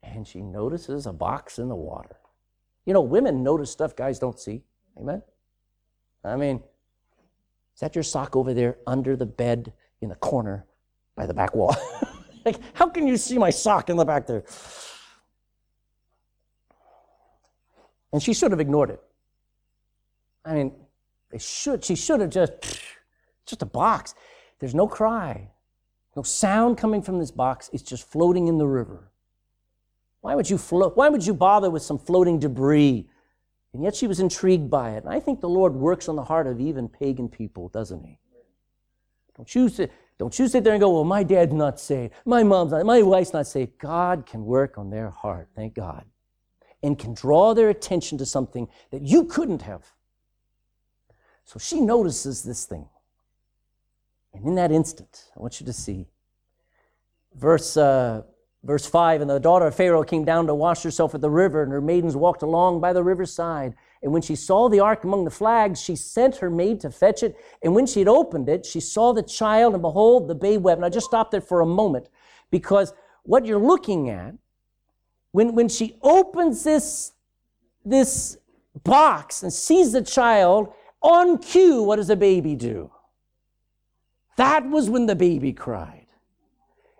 And 0.03 0.27
she 0.27 0.41
notices 0.41 1.07
a 1.07 1.13
box 1.13 1.57
in 1.57 1.69
the 1.69 1.75
water. 1.75 2.17
You 2.85 2.93
know, 2.93 3.01
women 3.01 3.41
notice 3.41 3.71
stuff 3.71 3.95
guys 3.95 4.19
don't 4.19 4.39
see. 4.39 4.63
Amen? 4.97 5.21
I 6.23 6.36
mean, 6.36 6.62
is 7.75 7.81
that 7.81 7.95
your 7.95 8.03
sock 8.03 8.36
over 8.36 8.53
there 8.53 8.77
under 8.88 9.15
the 9.15 9.25
bed 9.25 9.73
in 10.01 10.10
the 10.10 10.15
corner 10.15 10.65
by 11.15 11.25
the 11.25 11.34
back 11.34 11.55
wall? 11.55 11.75
like, 12.45 12.60
how 12.73 12.88
can 12.88 13.08
you 13.08 13.17
see 13.17 13.38
my 13.38 13.49
sock 13.49 13.89
in 13.89 13.97
the 13.97 14.05
back 14.05 14.27
there? 14.27 14.43
And 18.13 18.23
she 18.23 18.34
should 18.34 18.51
have 18.51 18.62
ignored 18.62 18.91
it. 18.91 19.01
I 20.45 20.53
mean, 20.53 20.71
they 21.31 21.39
should, 21.39 21.84
she 21.84 21.95
should 21.95 22.21
have 22.21 22.29
just, 22.29 22.53
just 23.45 23.62
a 23.62 23.65
box. 23.65 24.15
There's 24.59 24.76
no 24.76 24.88
cry, 24.88 25.49
no 26.15 26.24
sound 26.24 26.78
coming 26.78 27.01
from 27.01 27.19
this 27.19 27.32
box. 27.32 27.69
It's 27.74 27.84
just 27.84 28.09
floating 28.09 28.47
in 28.47 28.57
the 28.57 28.67
river. 28.67 29.11
Why 30.22 30.34
would 30.34 30.49
you 30.49 30.57
float? 30.57 30.95
Why 30.95 31.09
would 31.09 31.26
you 31.26 31.34
bother 31.34 31.69
with 31.69 31.84
some 31.84 31.99
floating 31.99 32.39
debris 32.39 33.09
and 33.76 33.84
yet 33.84 33.95
she 33.95 34.07
was 34.07 34.19
intrigued 34.19 34.69
by 34.69 34.91
it. 34.91 35.03
And 35.03 35.13
I 35.13 35.19
think 35.19 35.41
the 35.41 35.49
Lord 35.49 35.73
works 35.76 36.07
on 36.07 36.15
the 36.15 36.23
heart 36.23 36.47
of 36.47 36.59
even 36.59 36.88
pagan 36.88 37.28
people, 37.30 37.69
doesn't 37.69 38.03
he? 38.03 38.19
Don't 39.36 39.53
you 39.53 39.67
sit, 39.67 39.91
don't 40.17 40.38
you 40.39 40.47
sit 40.47 40.63
there 40.63 40.73
and 40.73 40.80
go, 40.80 40.93
well, 40.93 41.03
my 41.03 41.23
dad's 41.23 41.53
not 41.53 41.80
saved. 41.80 42.13
My 42.23 42.41
mom's 42.41 42.71
not, 42.71 42.86
my 42.86 43.01
wife's 43.01 43.34
not 43.34 43.47
saved. 43.47 43.78
God 43.78 44.26
can 44.26 44.45
work 44.45 44.78
on 44.78 44.89
their 44.89 45.09
heart, 45.09 45.49
thank 45.55 45.73
God. 45.73 46.05
And 46.82 46.97
can 46.97 47.13
draw 47.13 47.53
their 47.53 47.69
attention 47.69 48.17
to 48.19 48.26
something 48.26 48.69
that 48.91 49.01
you 49.01 49.26
couldn't 49.26 49.63
have. 49.63 49.86
So 51.43 51.59
she 51.59 51.82
notices 51.82 52.43
this 52.43 52.65
thing. 52.65 52.88
And 54.34 54.45
in 54.45 54.55
that 54.55 54.71
instant, 54.71 55.32
I 55.36 55.41
want 55.41 55.59
you 55.59 55.65
to 55.65 55.73
see 55.73 56.07
verse, 57.34 57.76
uh, 57.76 58.23
Verse 58.66 58.88
5 58.88 59.22
And 59.22 59.30
the 59.30 59.39
daughter 59.39 59.68
of 59.68 59.76
Pharaoh 59.76 60.03
came 60.03 60.26
down 60.26 60.47
to 60.47 60.55
wash 60.55 60.82
herself 60.84 61.13
at 61.13 61.22
the 61.22 61.30
river, 61.30 61.61
and 61.61 61.72
her 61.72 61.82
maidens 61.82 62.16
walked 62.16 62.41
along 62.41 62.82
by 62.82 62.91
the 62.91 63.03
river's 63.03 63.32
side. 63.32 63.76
And 64.01 64.11
when 64.11 64.22
she 64.22 64.36
saw 64.36 64.68
the 64.68 64.80
ark 64.80 65.03
among 65.03 65.24
the 65.24 65.32
flags, 65.32 65.82
she 65.82 65.95
sent 65.95 66.38
her 66.38 66.49
maid 66.49 66.82
to 66.82 66.89
fetch 66.89 67.24
it. 67.24 67.38
And 67.61 67.76
when 67.76 67.86
she 67.86 67.99
had 67.99 68.07
opened 68.07 68.49
it, 68.49 68.66
she 68.66 68.80
saw 68.80 69.13
the 69.13 69.24
child, 69.24 69.74
and 69.74 69.82
behold, 69.82 70.28
the 70.28 70.36
babe 70.36 70.63
wept. 70.63 70.80
And 70.80 70.86
I 70.86 70.89
just 70.89 71.05
stopped 71.05 71.32
there 71.32 71.41
for 71.41 71.61
a 71.61 71.66
moment 71.66 72.09
because 72.49 72.93
what 73.24 73.45
you're 73.45 73.59
looking 73.59 74.09
at, 74.09 74.34
when, 75.32 75.53
when 75.53 75.70
she 75.70 75.97
opens 76.01 76.63
this, 76.63 77.13
this 77.84 78.38
box 78.84 79.43
and 79.43 79.53
sees 79.53 79.91
the 79.91 80.01
child, 80.01 80.74
on 81.01 81.38
cue, 81.38 81.84
what 81.84 81.97
does 81.97 82.07
the 82.07 82.16
baby 82.16 82.55
do? 82.55 82.91
That 84.38 84.68
was 84.68 84.89
when 84.89 85.05
the 85.05 85.16
baby 85.16 85.53
cried. 85.53 86.05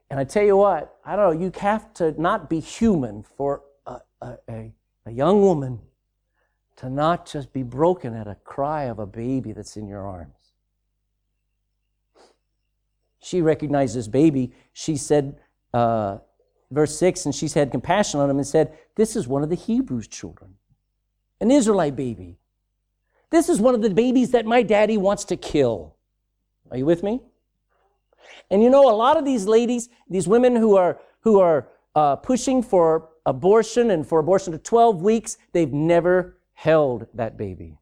And 0.10 0.20
I 0.20 0.24
tell 0.24 0.44
you 0.44 0.58
what, 0.58 0.98
I 1.04 1.16
don't 1.16 1.34
know, 1.34 1.46
you 1.46 1.52
have 1.60 1.94
to 1.96 2.20
not 2.22 2.50
be 2.50 2.60
human 2.60 3.24
for 3.24 3.64
a, 3.86 4.02
a, 4.22 4.72
a, 5.06 5.12
young 5.12 5.42
woman 5.42 5.80
to 6.78 6.90
not 6.90 7.26
just 7.26 7.52
be 7.54 7.64
broken 7.64 8.14
at 8.14 8.28
a 8.28 8.36
cry 8.44 8.84
of 8.84 9.00
a 9.00 9.06
baby 9.06 9.52
that's 9.52 9.78
in 9.78 9.88
your 9.88 10.06
arms. 10.06 10.32
She 13.20 13.42
recognized 13.42 13.96
this 13.96 14.08
baby. 14.08 14.54
She 14.74 14.98
said, 14.98 15.40
uh, 15.74 16.20
verse 16.70 16.98
6, 17.00 17.26
and 17.26 17.34
she 17.34 17.48
had 17.48 17.72
compassion 17.72 18.20
on 18.20 18.30
him 18.30 18.38
and 18.38 18.46
said, 18.46 18.78
This 18.96 19.16
is 19.16 19.28
one 19.28 19.42
of 19.42 19.50
the 19.50 19.56
Hebrews' 19.56 20.08
children, 20.08 20.56
an 21.42 21.50
Israelite 21.50 21.96
baby. 21.96 22.38
This 23.32 23.50
is 23.50 23.60
one 23.60 23.74
of 23.74 23.82
the 23.82 23.90
babies 23.90 24.32
that 24.32 24.46
my 24.46 24.62
daddy 24.62 24.98
wants 24.98 25.26
to 25.26 25.38
kill. 25.38 25.96
Are 26.70 26.78
you 26.78 26.86
with 26.86 27.02
me? 27.02 27.22
And 28.50 28.64
you 28.64 28.70
know, 28.70 28.90
a 28.90 28.96
lot 28.96 29.18
of 29.18 29.26
these 29.26 29.46
ladies, 29.46 29.90
these 30.10 30.28
women 30.28 30.56
who 30.56 30.76
are 30.78 31.00
who 31.22 31.40
are 31.40 31.70
uh, 31.96 32.16
pushing 32.18 32.62
for 32.62 33.10
abortion 33.26 33.92
and 33.92 34.06
for 34.06 34.20
abortion 34.20 34.54
to 34.54 34.60
12 34.60 35.02
weeks, 35.02 35.38
they've 35.54 35.74
never 35.74 36.38
held 36.54 37.08
that 37.14 37.38
baby. 37.38 37.78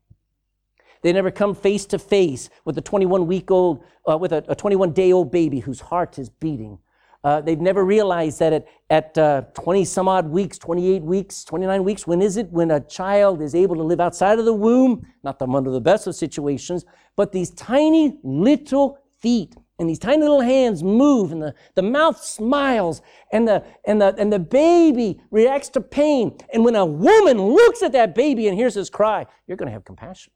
They 1.02 1.12
never 1.12 1.32
come 1.32 1.54
face 1.54 1.86
to 1.88 2.00
face 2.00 2.50
with 2.64 2.78
a 2.78 2.82
21 2.82 3.28
week 3.28 3.52
old, 3.52 3.84
uh, 4.10 4.18
with 4.18 4.32
a, 4.32 4.44
a 4.48 4.56
21 4.56 4.94
day 4.94 5.12
old 5.12 5.32
baby 5.32 5.60
whose 5.60 5.82
heart 5.82 6.18
is 6.18 6.30
beating. 6.30 6.80
Uh, 7.24 7.40
they've 7.40 7.62
never 7.62 7.86
realized 7.86 8.40
that 8.40 8.52
at, 8.52 8.68
at 8.90 9.18
uh, 9.18 9.42
20 9.54 9.86
some 9.86 10.08
odd 10.10 10.28
weeks, 10.28 10.58
28 10.58 11.04
weeks, 11.04 11.44
29 11.46 11.84
weeks, 11.84 12.06
when 12.06 12.22
is 12.22 12.36
it 12.36 12.50
when 12.52 12.72
a 12.72 12.82
child 12.82 13.42
is 13.42 13.56
able 13.56 13.76
to 13.76 13.84
live 13.84 14.02
outside 14.02 14.40
of 14.40 14.46
the 14.46 14.54
womb? 14.54 15.06
Not 15.24 15.40
the 15.40 15.48
under 15.48 15.72
the 15.72 15.80
best 15.80 16.06
of 16.08 16.16
situations, 16.16 16.86
but 17.16 17.32
these 17.32 17.52
tiny 17.52 18.18
little 18.24 18.98
feet 19.20 19.56
and 19.84 19.90
these 19.90 20.00
tiny 20.00 20.22
little 20.22 20.40
hands 20.40 20.82
move 20.82 21.34
and 21.34 21.42
the, 21.42 21.54
the 21.76 21.82
mouth 21.82 22.24
smiles 22.24 23.02
and 23.34 23.46
the, 23.46 23.66
and, 23.84 24.02
the, 24.02 24.16
and 24.18 24.32
the 24.32 24.40
baby 24.40 25.22
reacts 25.30 25.68
to 25.68 25.82
pain. 25.82 26.38
And 26.54 26.64
when 26.64 26.78
a 26.78 26.86
woman 26.86 27.42
looks 27.42 27.84
at 27.84 27.92
that 27.92 28.16
baby 28.16 28.48
and 28.48 28.58
hears 28.58 28.76
his 28.76 28.90
cry, 28.90 29.26
you're 29.46 29.58
going 29.58 29.68
to 29.68 29.74
have 29.74 29.84
compassion. 29.84 30.32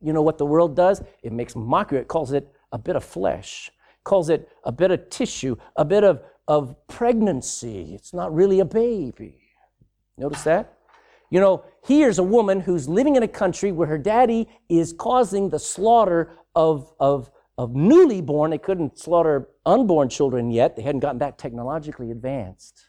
You 0.00 0.12
know 0.12 0.22
what 0.22 0.36
the 0.36 0.46
world 0.46 0.74
does? 0.74 1.00
It 1.22 1.32
makes 1.32 1.54
mockery. 1.54 2.00
It 2.00 2.08
calls 2.08 2.32
it 2.32 2.52
a 2.72 2.78
bit 2.78 2.96
of 2.96 3.04
flesh, 3.04 3.70
calls 4.02 4.30
it 4.30 4.48
a 4.64 4.72
bit 4.72 4.90
of 4.90 5.10
tissue, 5.10 5.54
a 5.76 5.84
bit 5.84 6.02
of, 6.02 6.22
of 6.48 6.74
pregnancy. 6.88 7.94
It's 7.94 8.12
not 8.12 8.34
really 8.34 8.58
a 8.58 8.64
baby. 8.64 9.42
Notice 10.18 10.42
that? 10.42 10.72
You 11.30 11.38
know, 11.38 11.62
here's 11.86 12.18
a 12.18 12.24
woman 12.24 12.58
who's 12.58 12.88
living 12.88 13.14
in 13.14 13.22
a 13.22 13.28
country 13.28 13.70
where 13.70 13.86
her 13.86 13.98
daddy 13.98 14.48
is 14.68 14.92
causing 14.92 15.50
the 15.50 15.60
slaughter 15.60 16.32
of, 16.56 16.92
of 16.98 17.30
of 17.58 17.74
newly 17.74 18.20
born. 18.20 18.50
They 18.50 18.58
couldn't 18.58 18.98
slaughter 18.98 19.48
unborn 19.64 20.08
children 20.08 20.50
yet, 20.50 20.76
they 20.76 20.82
hadn't 20.82 21.00
gotten 21.00 21.18
that 21.18 21.38
technologically 21.38 22.10
advanced. 22.10 22.86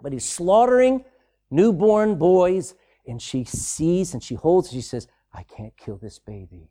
But 0.00 0.12
he's 0.12 0.24
slaughtering 0.24 1.04
newborn 1.50 2.16
boys, 2.16 2.74
and 3.06 3.20
she 3.20 3.44
sees 3.44 4.14
and 4.14 4.22
she 4.22 4.34
holds, 4.34 4.68
and 4.68 4.76
she 4.76 4.86
says, 4.86 5.06
I 5.32 5.42
can't 5.42 5.76
kill 5.76 5.96
this 5.96 6.18
baby. 6.18 6.70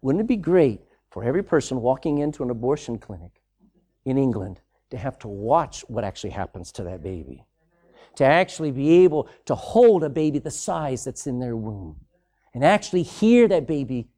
Wouldn't 0.00 0.20
it 0.20 0.28
be 0.28 0.36
great 0.36 0.80
for 1.10 1.24
every 1.24 1.42
person 1.42 1.80
walking 1.80 2.18
into 2.18 2.42
an 2.42 2.50
abortion 2.50 2.98
clinic 2.98 3.42
in 4.04 4.18
England 4.18 4.60
to 4.90 4.98
have 4.98 5.18
to 5.20 5.28
watch 5.28 5.82
what 5.88 6.04
actually 6.04 6.30
happens 6.30 6.72
to 6.72 6.84
that 6.84 7.02
baby? 7.02 7.44
To 8.16 8.24
actually 8.24 8.70
be 8.70 9.04
able 9.04 9.28
to 9.46 9.54
hold 9.54 10.04
a 10.04 10.10
baby 10.10 10.38
the 10.38 10.50
size 10.50 11.04
that's 11.04 11.26
in 11.26 11.40
their 11.40 11.56
womb 11.56 12.00
and 12.52 12.64
actually 12.64 13.02
hear 13.02 13.48
that 13.48 13.66
baby 13.66 14.08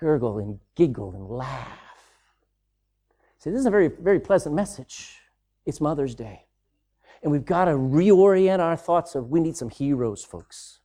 gurgle 0.00 0.38
and 0.38 0.58
giggle 0.74 1.12
and 1.12 1.28
laugh. 1.28 1.78
See, 3.38 3.50
this 3.50 3.60
is 3.60 3.66
a 3.66 3.70
very, 3.70 3.88
very 3.88 4.18
pleasant 4.18 4.54
message. 4.54 5.18
It's 5.66 5.80
Mother's 5.80 6.14
Day. 6.14 6.46
And 7.22 7.30
we've 7.30 7.44
got 7.44 7.66
to 7.66 7.72
reorient 7.72 8.60
our 8.60 8.76
thoughts 8.76 9.14
of 9.14 9.28
we 9.28 9.40
need 9.40 9.56
some 9.56 9.68
heroes, 9.68 10.24
folks. 10.24 10.80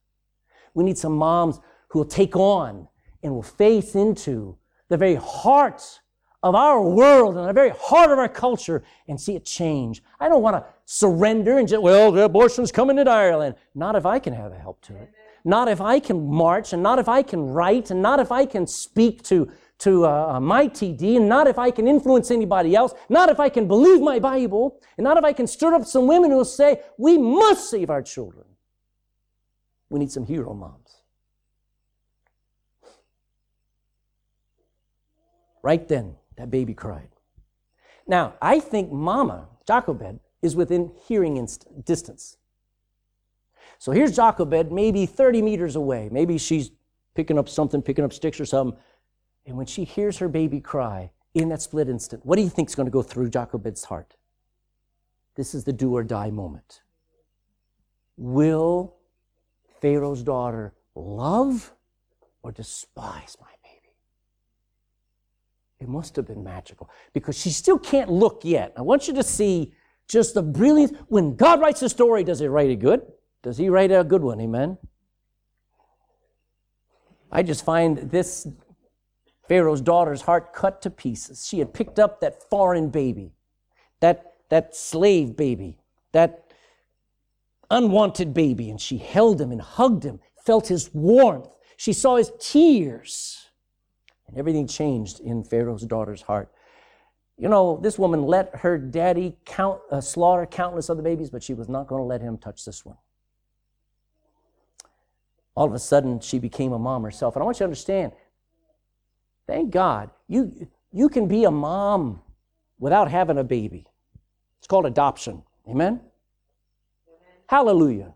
We 0.73 0.83
need 0.83 0.97
some 0.97 1.15
moms 1.15 1.61
who 1.87 1.99
will 1.99 2.05
take 2.05 2.35
on 2.35 2.89
and 3.23 3.33
will 3.33 3.41
face 3.41 3.95
into 3.95 4.57
the 4.89 4.97
very 4.97 5.15
heart 5.15 6.01
of 6.43 6.53
our 6.53 6.81
world 6.81 7.37
and 7.37 7.47
the 7.47 7.53
very 7.53 7.71
heart 7.71 8.11
of 8.11 8.19
our 8.19 8.27
culture 8.27 8.83
and 9.07 9.19
see 9.19 9.35
it 9.35 9.45
change. 9.45 10.03
I 10.19 10.27
don't 10.27 10.41
want 10.43 10.57
to 10.57 10.65
surrender 10.83 11.57
and 11.57 11.67
just, 11.67 11.81
well, 11.81 12.11
the 12.11 12.23
abortion's 12.23 12.71
coming 12.71 12.99
in 12.99 13.07
Ireland. 13.07 13.55
Not 13.73 13.95
if 13.95 14.05
I 14.05 14.19
can 14.19 14.33
have 14.33 14.51
a 14.51 14.59
help 14.59 14.81
to 14.81 14.95
it 14.97 15.09
not 15.45 15.67
if 15.67 15.79
I 15.79 15.99
can 15.99 16.27
march, 16.27 16.73
and 16.73 16.81
not 16.81 16.99
if 16.99 17.07
I 17.07 17.21
can 17.21 17.45
write, 17.45 17.91
and 17.91 18.01
not 18.01 18.19
if 18.19 18.31
I 18.31 18.45
can 18.45 18.65
speak 18.65 19.23
to, 19.23 19.49
to 19.79 20.05
uh, 20.05 20.39
my 20.41 20.67
TD, 20.67 21.17
and 21.17 21.29
not 21.29 21.45
if 21.47 21.59
I 21.59 21.69
can 21.69 21.87
influence 21.87 22.31
anybody 22.31 22.75
else, 22.75 22.93
not 23.09 23.29
if 23.29 23.39
I 23.39 23.49
can 23.49 23.67
believe 23.67 24.01
my 24.01 24.17
Bible, 24.19 24.81
and 24.97 25.03
not 25.03 25.17
if 25.17 25.23
I 25.23 25.33
can 25.33 25.45
stir 25.45 25.75
up 25.75 25.85
some 25.85 26.07
women 26.07 26.31
who 26.31 26.37
will 26.37 26.45
say, 26.45 26.81
we 26.97 27.17
must 27.19 27.69
save 27.69 27.91
our 27.91 28.01
children. 28.01 28.45
We 29.89 29.99
need 29.99 30.11
some 30.11 30.25
hero 30.25 30.53
moms. 30.53 31.01
Right 35.61 35.87
then, 35.87 36.15
that 36.37 36.49
baby 36.49 36.73
cried. 36.73 37.09
Now, 38.07 38.33
I 38.41 38.59
think 38.59 38.91
Mama, 38.91 39.47
Jochebed, 39.67 40.19
is 40.41 40.55
within 40.55 40.91
hearing 41.07 41.37
inst- 41.37 41.65
distance. 41.83 42.37
So 43.85 43.91
here's 43.91 44.15
Jochebed, 44.15 44.71
maybe 44.71 45.05
30 45.05 45.43
meters 45.43 45.75
away. 45.75 46.09
Maybe 46.11 46.39
she's 46.39 46.71
picking 47.13 47.37
up 47.37 47.47
something, 47.47 47.83
picking 47.83 48.03
up 48.03 48.13
sticks 48.13 48.39
or 48.39 48.45
something. 48.47 48.75
And 49.45 49.55
when 49.55 49.67
she 49.67 49.83
hears 49.83 50.17
her 50.17 50.27
baby 50.27 50.59
cry 50.59 51.11
in 51.35 51.49
that 51.49 51.61
split 51.61 51.87
instant, 51.87 52.25
what 52.25 52.37
do 52.37 52.41
you 52.41 52.49
think 52.49 52.67
is 52.67 52.73
going 52.73 52.87
to 52.87 52.91
go 52.91 53.03
through 53.03 53.29
Jochebed's 53.29 53.83
heart? 53.83 54.15
This 55.35 55.53
is 55.53 55.65
the 55.65 55.71
do 55.71 55.95
or 55.95 56.03
die 56.03 56.31
moment. 56.31 56.81
Will 58.17 58.95
Pharaoh's 59.81 60.23
daughter 60.23 60.73
love 60.95 61.71
or 62.41 62.51
despise 62.51 63.37
my 63.39 63.51
baby? 63.63 63.93
It 65.79 65.89
must 65.89 66.15
have 66.15 66.25
been 66.25 66.43
magical 66.43 66.89
because 67.13 67.37
she 67.37 67.51
still 67.51 67.77
can't 67.77 68.09
look 68.09 68.41
yet. 68.43 68.73
I 68.75 68.81
want 68.81 69.07
you 69.07 69.13
to 69.13 69.23
see 69.23 69.75
just 70.07 70.33
the 70.33 70.41
brilliance. 70.41 70.97
When 71.07 71.35
God 71.35 71.61
writes 71.61 71.83
a 71.83 71.89
story, 71.89 72.23
does 72.23 72.39
he 72.39 72.47
write 72.47 72.71
it 72.71 72.77
good? 72.77 73.03
Does 73.45 73.59
he 73.59 73.69
write 73.69 73.91
a 73.91 74.03
good 74.03 74.23
one? 74.23 74.41
Amen. 74.41 74.79
I 77.31 77.43
just 77.43 77.63
find 77.63 78.09
this 78.09 78.47
Pharaoh's 79.47 79.81
daughter's 79.81 80.23
heart 80.23 80.51
cut 80.51 80.81
to 80.81 80.89
pieces. 80.89 81.45
She 81.47 81.59
had 81.59 81.71
picked 81.71 81.99
up 81.99 82.21
that 82.21 82.41
foreign 82.49 82.89
baby, 82.89 83.33
that, 83.99 84.33
that 84.49 84.75
slave 84.75 85.37
baby, 85.37 85.77
that 86.11 86.51
unwanted 87.69 88.33
baby, 88.33 88.71
and 88.71 88.81
she 88.81 88.97
held 88.97 89.39
him 89.39 89.51
and 89.51 89.61
hugged 89.61 90.03
him, 90.03 90.19
felt 90.43 90.67
his 90.69 90.89
warmth. 90.91 91.47
She 91.77 91.93
saw 91.93 92.15
his 92.15 92.31
tears. 92.39 93.45
And 94.27 94.39
everything 94.39 94.65
changed 94.65 95.19
in 95.19 95.43
Pharaoh's 95.43 95.85
daughter's 95.85 96.23
heart. 96.23 96.51
You 97.37 97.49
know, 97.49 97.77
this 97.79 97.99
woman 97.99 98.23
let 98.23 98.55
her 98.55 98.79
daddy 98.79 99.37
count, 99.45 99.81
uh, 99.91 100.01
slaughter 100.01 100.47
countless 100.47 100.89
other 100.89 101.03
babies, 101.03 101.29
but 101.29 101.43
she 101.43 101.53
was 101.53 101.69
not 101.69 101.85
going 101.85 102.01
to 102.01 102.07
let 102.07 102.21
him 102.21 102.39
touch 102.39 102.65
this 102.65 102.83
one 102.83 102.97
all 105.55 105.65
of 105.65 105.73
a 105.73 105.79
sudden 105.79 106.19
she 106.19 106.37
became 106.37 106.73
a 106.73 106.79
mom 106.79 107.03
herself. 107.03 107.35
And 107.35 107.41
I 107.41 107.45
want 107.45 107.57
you 107.57 107.59
to 107.59 107.65
understand, 107.65 108.11
thank 109.47 109.71
God, 109.71 110.09
you, 110.27 110.67
you 110.91 111.09
can 111.09 111.27
be 111.27 111.45
a 111.45 111.51
mom 111.51 112.21
without 112.77 113.09
having 113.09 113.37
a 113.37 113.43
baby. 113.43 113.87
It's 114.59 114.67
called 114.67 114.85
adoption. 114.85 115.43
Amen? 115.67 115.87
Amen? 115.87 116.01
Hallelujah. 117.47 118.13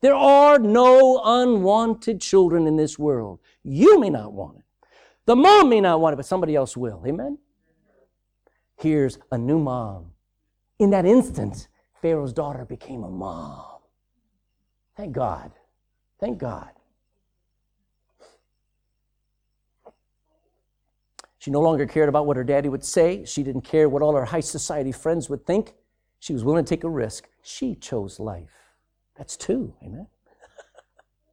There 0.00 0.14
are 0.14 0.58
no 0.58 1.20
unwanted 1.24 2.20
children 2.20 2.66
in 2.66 2.76
this 2.76 2.98
world. 2.98 3.40
You 3.62 3.98
may 3.98 4.10
not 4.10 4.32
want 4.32 4.58
it. 4.58 4.64
The 5.26 5.36
mom 5.36 5.68
may 5.68 5.80
not 5.80 6.00
want 6.00 6.14
it, 6.14 6.16
but 6.16 6.26
somebody 6.26 6.56
else 6.56 6.76
will. 6.76 7.02
Amen? 7.06 7.38
Here's 8.76 9.18
a 9.30 9.36
new 9.36 9.58
mom. 9.58 10.12
In 10.78 10.90
that 10.90 11.04
instant, 11.04 11.68
Pharaoh's 12.00 12.32
daughter 12.32 12.64
became 12.64 13.04
a 13.04 13.10
mom. 13.10 13.80
Thank 14.96 15.12
God. 15.12 15.52
Thank 16.20 16.38
God. 16.38 16.70
She 21.38 21.50
no 21.50 21.60
longer 21.60 21.86
cared 21.86 22.10
about 22.10 22.26
what 22.26 22.36
her 22.36 22.44
daddy 22.44 22.68
would 22.68 22.84
say. 22.84 23.24
She 23.24 23.42
didn't 23.42 23.62
care 23.62 23.88
what 23.88 24.02
all 24.02 24.14
her 24.14 24.26
high 24.26 24.40
society 24.40 24.92
friends 24.92 25.30
would 25.30 25.46
think. 25.46 25.72
She 26.18 26.34
was 26.34 26.44
willing 26.44 26.66
to 26.66 26.68
take 26.68 26.84
a 26.84 26.88
risk. 26.88 27.28
She 27.42 27.74
chose 27.74 28.20
life. 28.20 28.74
That's 29.16 29.38
two. 29.38 29.72
Amen. 29.82 30.06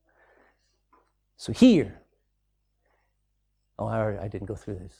so 1.38 1.52
here, 1.52 2.00
oh, 3.78 3.88
I, 3.88 4.24
I 4.24 4.28
didn't 4.30 4.48
go 4.48 4.56
through 4.56 4.76
this. 4.76 4.94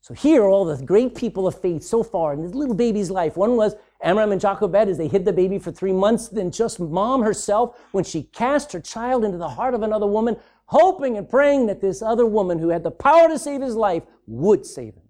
So 0.00 0.14
here 0.14 0.42
are 0.44 0.48
all 0.48 0.64
the 0.64 0.82
great 0.84 1.16
people 1.16 1.48
of 1.48 1.60
faith 1.60 1.82
so 1.82 2.04
far 2.04 2.32
in 2.32 2.42
this 2.42 2.54
little 2.54 2.76
baby's 2.76 3.10
life. 3.10 3.36
One 3.36 3.56
was 3.56 3.74
Amram 4.02 4.32
and 4.32 4.40
Jochebed 4.40 4.88
as 4.88 4.98
they 4.98 5.08
hid 5.08 5.24
the 5.24 5.32
baby 5.32 5.58
for 5.58 5.70
three 5.70 5.92
months. 5.92 6.28
Then 6.28 6.50
just 6.50 6.80
mom 6.80 7.22
herself 7.22 7.78
when 7.92 8.04
she 8.04 8.24
cast 8.24 8.72
her 8.72 8.80
child 8.80 9.24
into 9.24 9.38
the 9.38 9.48
heart 9.48 9.74
of 9.74 9.82
another 9.82 10.06
woman, 10.06 10.36
hoping 10.66 11.16
and 11.16 11.28
praying 11.28 11.66
that 11.66 11.80
this 11.80 12.02
other 12.02 12.26
woman 12.26 12.58
who 12.58 12.68
had 12.68 12.82
the 12.82 12.90
power 12.90 13.28
to 13.28 13.38
save 13.38 13.60
his 13.60 13.76
life 13.76 14.02
would 14.26 14.64
save 14.64 14.94
him. 14.94 15.08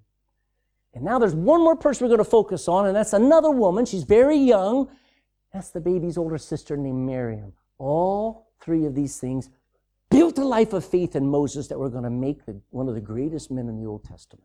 And 0.94 1.04
now 1.04 1.18
there's 1.18 1.34
one 1.34 1.60
more 1.60 1.76
person 1.76 2.04
we're 2.04 2.16
going 2.16 2.24
to 2.24 2.30
focus 2.30 2.66
on, 2.66 2.86
and 2.86 2.96
that's 2.96 3.12
another 3.12 3.50
woman. 3.50 3.86
She's 3.86 4.02
very 4.02 4.36
young. 4.36 4.88
That's 5.52 5.70
the 5.70 5.80
baby's 5.80 6.18
older 6.18 6.38
sister 6.38 6.76
named 6.76 7.06
Miriam. 7.06 7.52
All 7.78 8.48
three 8.60 8.86
of 8.86 8.94
these 8.94 9.18
things 9.18 9.50
built 10.10 10.38
a 10.38 10.44
life 10.44 10.72
of 10.72 10.84
faith 10.84 11.14
in 11.14 11.26
Moses 11.26 11.68
that 11.68 11.78
were 11.78 11.88
going 11.88 12.04
to 12.04 12.10
make 12.10 12.44
the, 12.44 12.60
one 12.70 12.88
of 12.88 12.94
the 12.94 13.00
greatest 13.00 13.50
men 13.50 13.68
in 13.68 13.80
the 13.80 13.86
Old 13.86 14.04
Testament. 14.04 14.44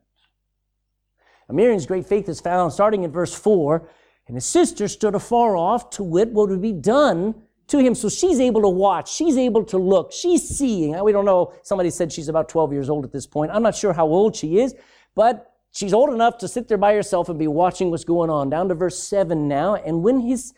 Miriam's 1.50 1.86
great 1.86 2.06
faith 2.06 2.28
is 2.28 2.40
found 2.40 2.72
starting 2.72 3.04
in 3.04 3.12
verse 3.12 3.34
4. 3.34 3.88
And 4.26 4.36
his 4.36 4.46
sister 4.46 4.88
stood 4.88 5.14
afar 5.14 5.56
off 5.56 5.90
to 5.90 6.02
wit 6.02 6.30
what 6.30 6.48
would 6.48 6.62
be 6.62 6.72
done 6.72 7.34
to 7.68 7.78
him. 7.78 7.94
So 7.94 8.08
she's 8.08 8.40
able 8.40 8.62
to 8.62 8.68
watch. 8.68 9.10
She's 9.12 9.36
able 9.36 9.64
to 9.66 9.78
look. 9.78 10.12
She's 10.12 10.48
seeing. 10.48 10.98
We 11.02 11.12
don't 11.12 11.24
know. 11.24 11.52
Somebody 11.62 11.90
said 11.90 12.12
she's 12.12 12.28
about 12.28 12.48
12 12.48 12.72
years 12.72 12.90
old 12.90 13.04
at 13.04 13.12
this 13.12 13.26
point. 13.26 13.52
I'm 13.52 13.62
not 13.62 13.74
sure 13.74 13.92
how 13.92 14.06
old 14.06 14.34
she 14.34 14.58
is, 14.58 14.74
but 15.14 15.52
she's 15.72 15.92
old 15.92 16.12
enough 16.12 16.38
to 16.38 16.48
sit 16.48 16.68
there 16.68 16.78
by 16.78 16.94
herself 16.94 17.28
and 17.28 17.38
be 17.38 17.46
watching 17.46 17.90
what's 17.90 18.04
going 18.04 18.30
on. 18.30 18.50
Down 18.50 18.68
to 18.68 18.74
verse 18.74 19.02
7 19.02 19.46
now. 19.46 19.76
And 19.76 20.02
when 20.02 20.20
his, 20.20 20.54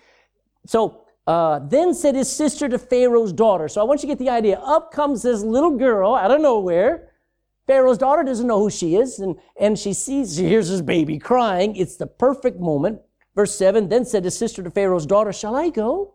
so 0.67 1.03
uh, 1.27 1.61
then 1.61 1.95
said 1.95 2.15
his 2.15 2.31
sister 2.31 2.69
to 2.69 2.79
Pharaoh's 2.79 3.33
daughter. 3.35 3.69
So 3.69 3.81
I 3.81 3.85
want 3.85 4.03
you 4.03 4.09
to 4.09 4.15
get 4.15 4.19
the 4.19 4.31
idea. 4.31 4.59
Up 4.61 4.93
comes 4.93 5.23
this 5.23 5.43
little 5.43 5.77
girl 5.77 6.15
out 6.15 6.31
of 6.31 6.41
nowhere 6.41 7.09
Pharaoh's 7.69 7.99
daughter 7.99 8.23
doesn't 8.23 8.47
know 8.47 8.61
who 8.61 8.71
she 8.71 8.97
is, 8.97 9.19
and, 9.19 9.37
and 9.61 9.79
she 9.79 9.93
sees, 9.93 10.35
she 10.35 10.49
hears 10.49 10.71
this 10.71 10.81
baby 10.81 11.19
crying. 11.19 11.77
It's 11.77 11.97
the 11.97 12.07
perfect 12.07 12.59
moment. 12.59 13.01
Verse 13.39 13.55
7 13.55 13.89
Then 13.89 14.05
said 14.05 14.25
his 14.25 14.37
sister 14.37 14.65
to 14.65 14.71
Pharaoh's 14.71 15.07
daughter, 15.07 15.33
Shall 15.33 15.55
I 15.55 15.69
go? 15.69 16.15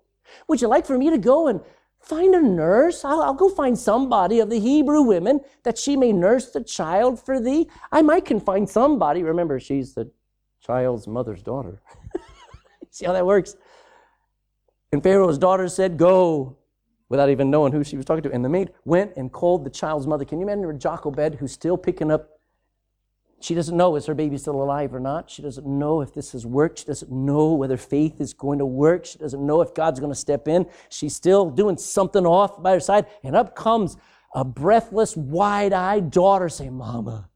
Would 0.49 0.61
you 0.61 0.67
like 0.67 0.85
for 0.85 0.97
me 0.97 1.09
to 1.09 1.17
go 1.17 1.47
and 1.47 1.61
find 2.01 2.35
a 2.35 2.41
nurse? 2.41 3.05
I'll, 3.05 3.21
I'll, 3.21 3.33
go 3.33 3.47
find 3.47 3.79
somebody 3.79 4.41
of 4.41 4.49
the 4.49 4.59
Hebrew 4.59 5.03
women 5.03 5.39
that 5.63 5.77
she 5.77 5.95
may 5.95 6.11
nurse 6.11 6.51
the 6.51 6.61
child 6.61 7.23
for 7.23 7.39
thee. 7.39 7.69
I 7.93 8.01
might 8.01 8.25
can 8.25 8.41
find 8.41 8.69
somebody. 8.69 9.23
Remember, 9.23 9.57
she's 9.57 9.93
the 9.93 10.11
child's 10.59 11.07
mother's 11.07 11.41
daughter. 11.41 11.81
See 12.89 13.05
how 13.05 13.13
that 13.13 13.25
works? 13.25 13.55
And 14.91 15.01
Pharaoh's 15.01 15.37
daughter 15.37 15.69
said, 15.69 15.95
Go 15.95 16.57
without 17.07 17.29
even 17.29 17.49
knowing 17.49 17.71
who 17.71 17.85
she 17.85 17.95
was 17.95 18.03
talking 18.03 18.23
to. 18.23 18.33
And 18.33 18.43
the 18.43 18.49
maid 18.49 18.71
went 18.83 19.13
and 19.15 19.31
called 19.31 19.63
the 19.63 19.69
child's 19.69 20.07
mother. 20.07 20.25
Can 20.25 20.41
you 20.41 20.49
imagine 20.49 20.77
Jochebed, 20.77 21.35
who's 21.35 21.53
still 21.53 21.77
picking 21.77 22.11
up? 22.11 22.32
She 23.43 23.55
doesn't 23.55 23.75
know 23.75 23.97
is 23.97 24.05
her 24.05 24.13
baby 24.13 24.37
still 24.37 24.63
alive 24.63 24.95
or 24.95 25.01
not. 25.01 25.29
She 25.29 25.41
doesn't 25.41 25.67
know 25.67 25.99
if 25.99 26.13
this 26.13 26.31
has 26.31 26.45
worked. 26.45 26.79
She 26.79 26.85
doesn't 26.85 27.11
know 27.11 27.51
whether 27.51 27.75
faith 27.75 28.21
is 28.21 28.33
going 28.33 28.59
to 28.59 28.65
work. 28.65 29.05
She 29.05 29.17
doesn't 29.17 29.45
know 29.45 29.59
if 29.59 29.73
God's 29.73 29.99
going 29.99 30.13
to 30.13 30.17
step 30.17 30.47
in. 30.47 30.65
She's 30.87 31.13
still 31.13 31.49
doing 31.49 31.75
something 31.75 32.25
off 32.25 32.63
by 32.63 32.71
her 32.71 32.79
side. 32.79 33.05
And 33.21 33.35
up 33.35 33.53
comes 33.53 33.97
a 34.33 34.45
breathless, 34.45 35.17
wide 35.17 35.73
eyed 35.73 36.09
daughter 36.09 36.47
saying, 36.47 36.73
Mama, 36.73 37.27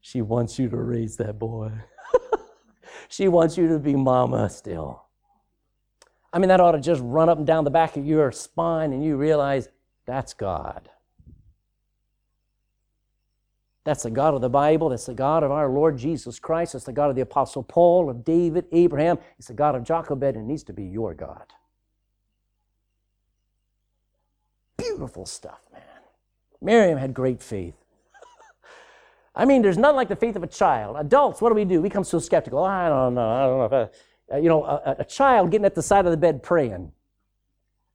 she 0.00 0.22
wants 0.22 0.60
you 0.60 0.68
to 0.68 0.76
raise 0.76 1.16
that 1.16 1.40
boy. 1.40 1.72
she 3.08 3.26
wants 3.26 3.58
you 3.58 3.66
to 3.66 3.80
be 3.80 3.96
mama 3.96 4.48
still. 4.50 5.06
I 6.32 6.38
mean, 6.38 6.50
that 6.50 6.60
ought 6.60 6.72
to 6.72 6.80
just 6.80 7.02
run 7.02 7.28
up 7.28 7.36
and 7.36 7.46
down 7.46 7.64
the 7.64 7.70
back 7.70 7.96
of 7.96 8.06
your 8.06 8.30
spine 8.30 8.92
and 8.92 9.04
you 9.04 9.16
realize 9.16 9.68
that's 10.06 10.34
God. 10.34 10.88
That's 13.84 14.02
the 14.02 14.10
God 14.10 14.34
of 14.34 14.40
the 14.40 14.50
Bible. 14.50 14.90
That's 14.90 15.06
the 15.06 15.14
God 15.14 15.42
of 15.42 15.50
our 15.50 15.68
Lord 15.68 15.96
Jesus 15.96 16.38
Christ. 16.38 16.74
That's 16.74 16.84
the 16.84 16.92
God 16.92 17.10
of 17.10 17.16
the 17.16 17.22
Apostle 17.22 17.62
Paul, 17.62 18.10
of 18.10 18.24
David, 18.24 18.66
Abraham. 18.72 19.18
It's 19.38 19.48
the 19.48 19.54
God 19.54 19.74
of 19.74 19.84
Jochebed, 19.84 20.36
and 20.36 20.44
it 20.44 20.46
needs 20.46 20.64
to 20.64 20.72
be 20.72 20.84
your 20.84 21.14
God. 21.14 21.46
Beautiful 24.76 25.26
stuff, 25.26 25.60
man. 25.72 25.82
Miriam 26.60 26.98
had 26.98 27.14
great 27.14 27.42
faith. 27.42 27.74
I 29.34 29.44
mean, 29.44 29.62
there's 29.62 29.78
nothing 29.78 29.96
like 29.96 30.08
the 30.08 30.16
faith 30.16 30.36
of 30.36 30.42
a 30.42 30.48
child. 30.48 30.96
Adults, 30.98 31.40
what 31.40 31.48
do 31.48 31.54
we 31.54 31.64
do? 31.64 31.80
We 31.80 31.88
become 31.88 32.04
so 32.04 32.18
skeptical. 32.18 32.62
I 32.62 32.88
don't 32.88 33.14
know. 33.14 33.30
I 33.30 33.42
don't 33.46 33.58
know 33.58 33.64
if 33.64 33.72
I, 33.72 34.34
uh, 34.34 34.38
you 34.38 34.48
know, 34.48 34.64
a, 34.64 34.96
a, 34.98 35.04
child 35.04 35.50
getting 35.50 35.64
at 35.64 35.74
the 35.74 35.82
side 35.82 36.04
of 36.04 36.10
the 36.10 36.16
bed 36.16 36.42
praying. 36.42 36.92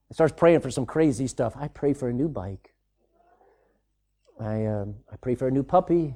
He 0.07 0.13
starts 0.13 0.33
praying 0.35 0.61
for 0.61 0.71
some 0.71 0.85
crazy 0.85 1.27
stuff. 1.27 1.53
I 1.55 1.67
pray 1.67 1.93
for 1.93 2.09
a 2.09 2.13
new 2.13 2.27
bike. 2.27 2.72
I, 4.43 4.65
um, 4.65 4.95
I 5.11 5.15
pray 5.15 5.35
for 5.35 5.47
a 5.47 5.51
new 5.51 5.63
puppy. 5.63 6.13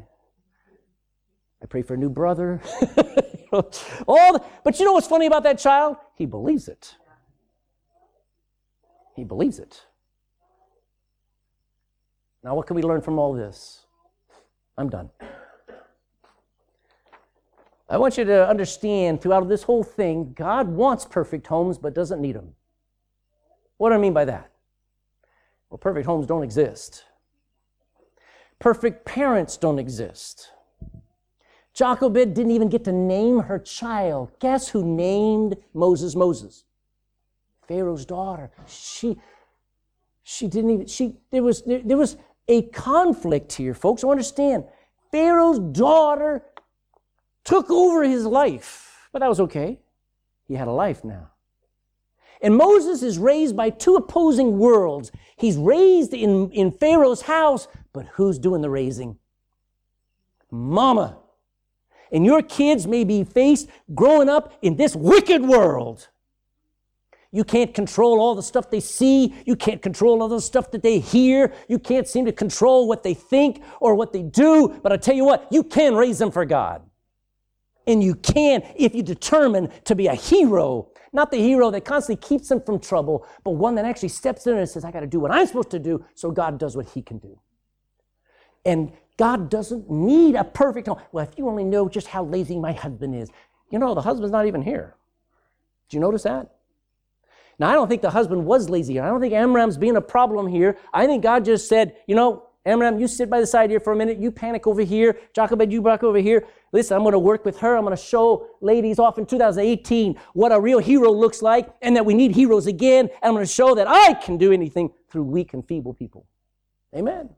I 1.64 1.66
pray 1.66 1.82
for 1.82 1.94
a 1.94 1.98
new 1.98 2.10
brother. 2.10 2.62
all 3.54 4.34
the, 4.34 4.44
but 4.64 4.78
you 4.80 4.86
know 4.86 4.92
what's 4.92 5.08
funny 5.08 5.28
about 5.28 5.44
that 5.44 5.58
child? 5.58 5.96
He 6.16 6.26
believes 6.26 6.68
it. 6.68 6.96
He 9.16 9.24
believes 9.24 9.60
it. 9.60 9.86
Now, 12.44 12.56
what 12.56 12.68
can 12.68 12.76
we 12.76 12.82
learn 12.82 13.02
from 13.02 13.18
all 13.18 13.34
this? 13.34 13.86
I'm 14.78 14.90
done. 14.90 15.10
I 17.90 17.98
want 17.98 18.18
you 18.18 18.26
to 18.26 18.48
understand 18.48 19.22
throughout 19.22 19.48
this 19.48 19.64
whole 19.64 19.84
thing, 19.84 20.34
God 20.34 20.68
wants 20.68 21.06
perfect 21.06 21.48
homes 21.48 21.78
but 21.78 21.96
doesn't 21.96 22.22
need 22.22 22.36
them. 22.36 22.54
What 23.78 23.90
do 23.90 23.96
I 23.96 23.98
mean 23.98 24.14
by 24.14 24.26
that? 24.26 24.52
Well, 25.70 25.78
perfect 25.78 26.06
homes 26.06 26.28
don't 26.28 26.44
exist. 26.44 27.06
Perfect 28.60 29.06
parents 29.06 29.58
don't 29.58 29.80
exist. 29.80 30.50
Jochebed 31.74 32.34
didn't 32.34 32.52
even 32.52 32.70
get 32.70 32.84
to 32.86 32.92
name 32.92 33.42
her 33.42 33.60
child. 33.60 34.32
Guess 34.40 34.70
who 34.70 34.84
named 34.84 35.58
Moses 35.74 36.16
Moses? 36.16 36.64
Pharaoh's 37.68 38.06
daughter. 38.06 38.50
She 38.68 39.20
she 40.24 40.48
didn't 40.48 40.72
even 40.72 40.88
she 40.88 41.18
there 41.30 41.44
was 41.44 41.62
there, 41.64 41.82
there 41.84 41.98
was 41.98 42.18
a 42.48 42.64
conflict 42.64 43.54
here, 43.54 43.74
folks. 43.76 44.04
Understand. 44.04 44.64
Pharaoh's 45.12 45.60
daughter 45.60 46.44
took 47.44 47.70
over 47.70 48.04
his 48.04 48.26
life. 48.26 49.10
But 49.12 49.20
that 49.20 49.30
was 49.30 49.40
okay. 49.40 49.80
He 50.48 50.56
had 50.56 50.68
a 50.68 50.72
life 50.72 51.04
now. 51.04 51.32
And 52.42 52.56
Moses 52.56 53.02
is 53.02 53.18
raised 53.18 53.56
by 53.56 53.70
two 53.70 53.96
opposing 53.96 54.60
worlds. 54.60 55.12
He's 55.38 55.58
raised 55.58 56.14
in, 56.14 56.52
in 56.52 56.72
Pharaoh's 56.72 57.22
house, 57.22 57.68
but 57.98 58.06
who's 58.14 58.38
doing 58.38 58.62
the 58.62 58.70
raising? 58.70 59.18
Mama. 60.52 61.18
And 62.12 62.24
your 62.24 62.44
kids 62.44 62.86
may 62.86 63.04
be 63.04 63.24
faced 63.24 63.70
growing 63.96 64.30
up 64.30 64.54
in 64.62 64.76
this 64.76 64.96
wicked 64.96 65.42
world. 65.42 66.10
You 67.32 67.44
can't 67.44 67.74
control 67.74 68.20
all 68.20 68.36
the 68.36 68.44
stuff 68.44 68.70
they 68.70 68.82
see. 68.82 69.34
You 69.48 69.56
can't 69.56 69.82
control 69.82 70.22
all 70.22 70.30
the 70.30 70.40
stuff 70.40 70.70
that 70.72 70.84
they 70.84 71.00
hear. 71.00 71.56
You 71.68 71.80
can't 71.80 72.08
seem 72.08 72.26
to 72.26 72.32
control 72.32 72.88
what 72.88 73.02
they 73.02 73.16
think 73.16 73.64
or 73.82 73.96
what 73.96 74.14
they 74.14 74.22
do. 74.22 74.80
But 74.84 74.92
I 74.92 74.98
tell 74.98 75.16
you 75.16 75.26
what, 75.26 75.48
you 75.50 75.64
can 75.64 75.96
raise 75.96 76.20
them 76.20 76.30
for 76.30 76.46
God. 76.46 76.84
And 77.88 78.04
you 78.04 78.14
can 78.14 78.62
if 78.76 78.94
you 78.94 79.02
determine 79.02 79.72
to 79.86 79.96
be 79.96 80.06
a 80.06 80.14
hero, 80.14 80.92
not 81.14 81.32
the 81.32 81.38
hero 81.38 81.72
that 81.72 81.84
constantly 81.84 82.28
keeps 82.28 82.48
them 82.50 82.62
from 82.62 82.80
trouble, 82.80 83.26
but 83.44 83.52
one 83.52 83.74
that 83.74 83.86
actually 83.86 84.10
steps 84.10 84.46
in 84.46 84.56
and 84.56 84.70
says, 84.70 84.86
I 84.86 84.92
got 84.92 85.00
to 85.00 85.08
do 85.08 85.20
what 85.20 85.32
I'm 85.32 85.48
supposed 85.48 85.72
to 85.72 85.80
do 85.80 86.06
so 86.14 86.30
God 86.30 86.60
does 86.60 86.78
what 86.78 86.88
he 86.90 87.02
can 87.02 87.18
do. 87.18 87.40
And 88.68 88.92
God 89.18 89.50
doesn't 89.50 89.90
need 89.90 90.36
a 90.36 90.44
perfect 90.44 90.88
home. 90.88 91.00
Well, 91.12 91.26
if 91.28 91.38
you 91.38 91.48
only 91.48 91.64
know 91.64 91.90
just 91.90 92.08
how 92.08 92.24
lazy 92.24 92.60
my 92.60 92.74
husband 92.74 93.16
is, 93.16 93.30
you 93.72 93.80
know, 93.80 93.96
the 93.96 94.02
husband's 94.02 94.32
not 94.32 94.46
even 94.46 94.62
here. 94.62 94.96
Did 95.90 95.96
you 95.96 96.02
notice 96.02 96.24
that? 96.24 96.52
Now, 97.58 97.70
I 97.70 97.74
don't 97.74 97.88
think 97.88 98.04
the 98.04 98.12
husband 98.12 98.46
was 98.46 98.70
lazy. 98.70 99.00
I 99.00 99.08
don't 99.08 99.20
think 99.20 99.34
Amram's 99.34 99.78
being 99.78 99.96
a 99.96 100.02
problem 100.02 100.48
here. 100.48 100.78
I 100.94 101.08
think 101.08 101.24
God 101.24 101.46
just 101.46 101.68
said, 101.68 101.96
you 102.06 102.16
know, 102.16 102.44
Amram, 102.66 103.00
you 103.00 103.08
sit 103.08 103.30
by 103.30 103.40
the 103.40 103.48
side 103.48 103.70
here 103.70 103.80
for 103.80 103.94
a 103.94 103.96
minute. 103.96 104.20
You 104.20 104.30
panic 104.30 104.68
over 104.68 104.82
here. 104.82 105.18
Jochebed, 105.34 105.72
you 105.72 105.82
back 105.82 106.04
over 106.04 106.18
here. 106.18 106.46
Listen, 106.74 106.98
I'm 106.98 107.04
going 107.04 107.14
to 107.14 107.20
work 107.20 107.46
with 107.46 107.58
her. 107.60 107.78
I'm 107.78 107.86
going 107.86 107.96
to 107.96 108.02
show 108.02 108.50
ladies 108.60 109.00
off 109.00 109.18
in 109.18 109.26
2018 109.26 110.20
what 110.34 110.52
a 110.52 110.60
real 110.60 110.80
hero 110.80 111.10
looks 111.10 111.42
like 111.42 111.70
and 111.82 111.96
that 111.96 112.06
we 112.06 112.14
need 112.14 112.36
heroes 112.36 112.68
again. 112.68 113.06
And 113.06 113.30
I'm 113.30 113.34
going 113.34 113.46
to 113.46 113.52
show 113.52 113.74
that 113.76 113.88
I 113.88 114.16
can 114.16 114.38
do 114.38 114.52
anything 114.52 114.92
through 115.10 115.24
weak 115.24 115.54
and 115.54 115.66
feeble 115.66 115.94
people. 115.94 116.28
Amen. 116.94 117.30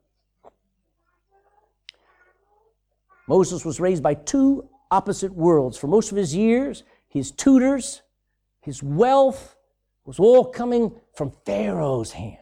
Moses 3.30 3.64
was 3.64 3.80
raised 3.80 4.04
by 4.04 4.16
two 4.16 4.68
opposite 4.92 5.34
worlds. 5.34 5.78
For 5.78 5.88
most 5.88 6.12
of 6.12 6.18
his 6.18 6.36
years, 6.36 6.84
his 7.08 7.32
tutors, 7.32 8.02
his 8.60 8.84
wealth 8.84 9.56
was 10.04 10.20
all 10.20 10.46
coming 10.46 10.92
from 11.14 11.32
Pharaoh's 11.46 12.12
hand. 12.12 12.40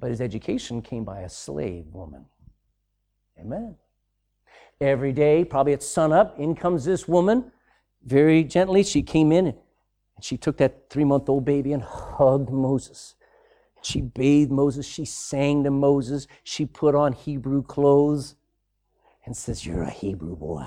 but 0.00 0.10
his 0.10 0.20
education 0.20 0.80
came 0.80 1.04
by 1.04 1.20
a 1.20 1.28
slave 1.28 1.86
woman. 1.92 2.24
Amen. 3.38 3.76
every 4.80 5.12
day, 5.12 5.44
probably 5.44 5.74
at 5.74 5.82
sunup, 5.82 6.38
in 6.38 6.54
comes 6.54 6.84
this 6.86 7.06
woman. 7.06 7.52
Very 8.04 8.44
gently, 8.44 8.82
she 8.82 9.02
came 9.02 9.30
in 9.30 9.46
and 9.46 10.24
she 10.24 10.38
took 10.38 10.56
that 10.56 10.88
three 10.88 11.04
month 11.04 11.28
old 11.28 11.44
baby 11.44 11.72
and 11.72 11.82
hugged 11.82 12.50
Moses. 12.50 13.14
She 13.82 14.00
bathed 14.00 14.50
Moses. 14.50 14.86
She 14.86 15.04
sang 15.04 15.64
to 15.64 15.70
Moses. 15.70 16.26
She 16.42 16.66
put 16.66 16.94
on 16.94 17.12
Hebrew 17.12 17.62
clothes 17.62 18.36
and 19.24 19.36
says, 19.36 19.64
You're 19.64 19.82
a 19.82 19.90
Hebrew 19.90 20.36
boy. 20.36 20.66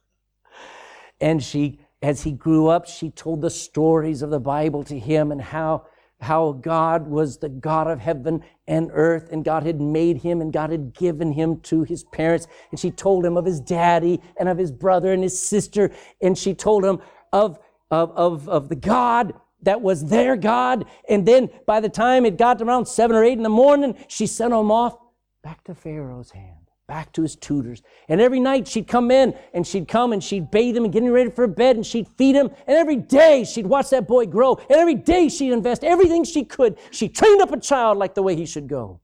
and 1.20 1.42
she, 1.42 1.80
as 2.02 2.22
he 2.22 2.32
grew 2.32 2.68
up, 2.68 2.86
she 2.86 3.10
told 3.10 3.40
the 3.40 3.50
stories 3.50 4.22
of 4.22 4.30
the 4.30 4.40
Bible 4.40 4.84
to 4.84 4.98
him 4.98 5.32
and 5.32 5.40
how 5.40 5.86
how 6.20 6.52
God 6.52 7.08
was 7.08 7.38
the 7.38 7.48
God 7.48 7.88
of 7.88 8.00
heaven 8.00 8.42
and 8.66 8.90
earth, 8.92 9.28
and 9.30 9.44
God 9.44 9.64
had 9.64 9.80
made 9.80 10.18
him, 10.18 10.40
and 10.40 10.52
God 10.52 10.70
had 10.70 10.94
given 10.94 11.32
him 11.32 11.60
to 11.60 11.82
his 11.82 12.04
parents. 12.04 12.46
And 12.70 12.80
she 12.80 12.90
told 12.90 13.24
him 13.24 13.36
of 13.36 13.44
his 13.44 13.60
daddy 13.60 14.20
and 14.38 14.48
of 14.48 14.58
his 14.58 14.72
brother 14.72 15.12
and 15.12 15.22
his 15.22 15.40
sister, 15.40 15.90
and 16.22 16.36
she 16.36 16.54
told 16.54 16.84
him 16.84 17.00
of, 17.32 17.58
of, 17.90 18.10
of, 18.12 18.48
of 18.48 18.68
the 18.68 18.76
God 18.76 19.34
that 19.62 19.80
was 19.80 20.04
their 20.04 20.36
God. 20.36 20.86
And 21.08 21.26
then 21.26 21.50
by 21.66 21.80
the 21.80 21.88
time 21.88 22.24
it 22.24 22.36
got 22.36 22.60
around 22.60 22.86
seven 22.86 23.16
or 23.16 23.24
eight 23.24 23.36
in 23.36 23.42
the 23.42 23.48
morning, 23.48 23.96
she 24.08 24.26
sent 24.26 24.52
him 24.52 24.70
off 24.70 24.98
back 25.42 25.64
to 25.64 25.74
Pharaoh's 25.74 26.30
hand 26.30 26.66
back 26.86 27.12
to 27.12 27.22
his 27.22 27.36
tutors. 27.36 27.82
And 28.08 28.20
every 28.20 28.40
night 28.40 28.68
she'd 28.68 28.86
come 28.86 29.10
in 29.10 29.34
and 29.52 29.66
she'd 29.66 29.88
come 29.88 30.12
and 30.12 30.22
she'd 30.22 30.50
bathe 30.50 30.76
him 30.76 30.84
and 30.84 30.92
get 30.92 31.02
him 31.02 31.10
ready 31.10 31.30
for 31.30 31.46
bed 31.46 31.76
and 31.76 31.84
she'd 31.84 32.08
feed 32.16 32.36
him. 32.36 32.50
And 32.66 32.76
every 32.76 32.96
day 32.96 33.44
she'd 33.44 33.66
watch 33.66 33.90
that 33.90 34.06
boy 34.06 34.26
grow. 34.26 34.54
And 34.54 34.78
every 34.78 34.94
day 34.94 35.28
she'd 35.28 35.52
invest 35.52 35.82
everything 35.82 36.24
she 36.24 36.44
could. 36.44 36.78
She 36.90 37.08
trained 37.08 37.42
up 37.42 37.52
a 37.52 37.58
child 37.58 37.98
like 37.98 38.14
the 38.14 38.22
way 38.22 38.36
he 38.36 38.46
should 38.46 38.68
go. 38.68 39.00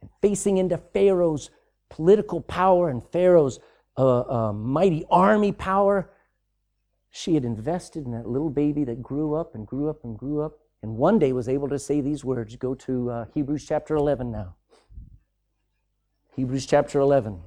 And 0.00 0.10
facing 0.22 0.56
into 0.56 0.78
Pharaoh's 0.78 1.50
political 1.90 2.40
power 2.40 2.88
and 2.88 3.02
Pharaoh's 3.12 3.60
uh, 3.98 4.20
uh, 4.20 4.52
mighty 4.52 5.04
army 5.10 5.52
power, 5.52 6.10
she 7.16 7.34
had 7.34 7.46
invested 7.46 8.04
in 8.04 8.12
that 8.12 8.28
little 8.28 8.50
baby 8.50 8.84
that 8.84 9.02
grew 9.02 9.34
up 9.34 9.54
and 9.54 9.66
grew 9.66 9.88
up 9.88 10.04
and 10.04 10.18
grew 10.18 10.42
up. 10.42 10.58
And 10.82 10.98
one 10.98 11.18
day 11.18 11.32
was 11.32 11.48
able 11.48 11.66
to 11.70 11.78
say 11.78 12.02
these 12.02 12.22
words. 12.26 12.54
Go 12.56 12.74
to 12.74 13.10
uh, 13.10 13.24
Hebrews 13.32 13.64
chapter 13.66 13.94
11 13.94 14.30
now. 14.30 14.54
Hebrews 16.34 16.66
chapter 16.66 17.00
11. 17.00 17.40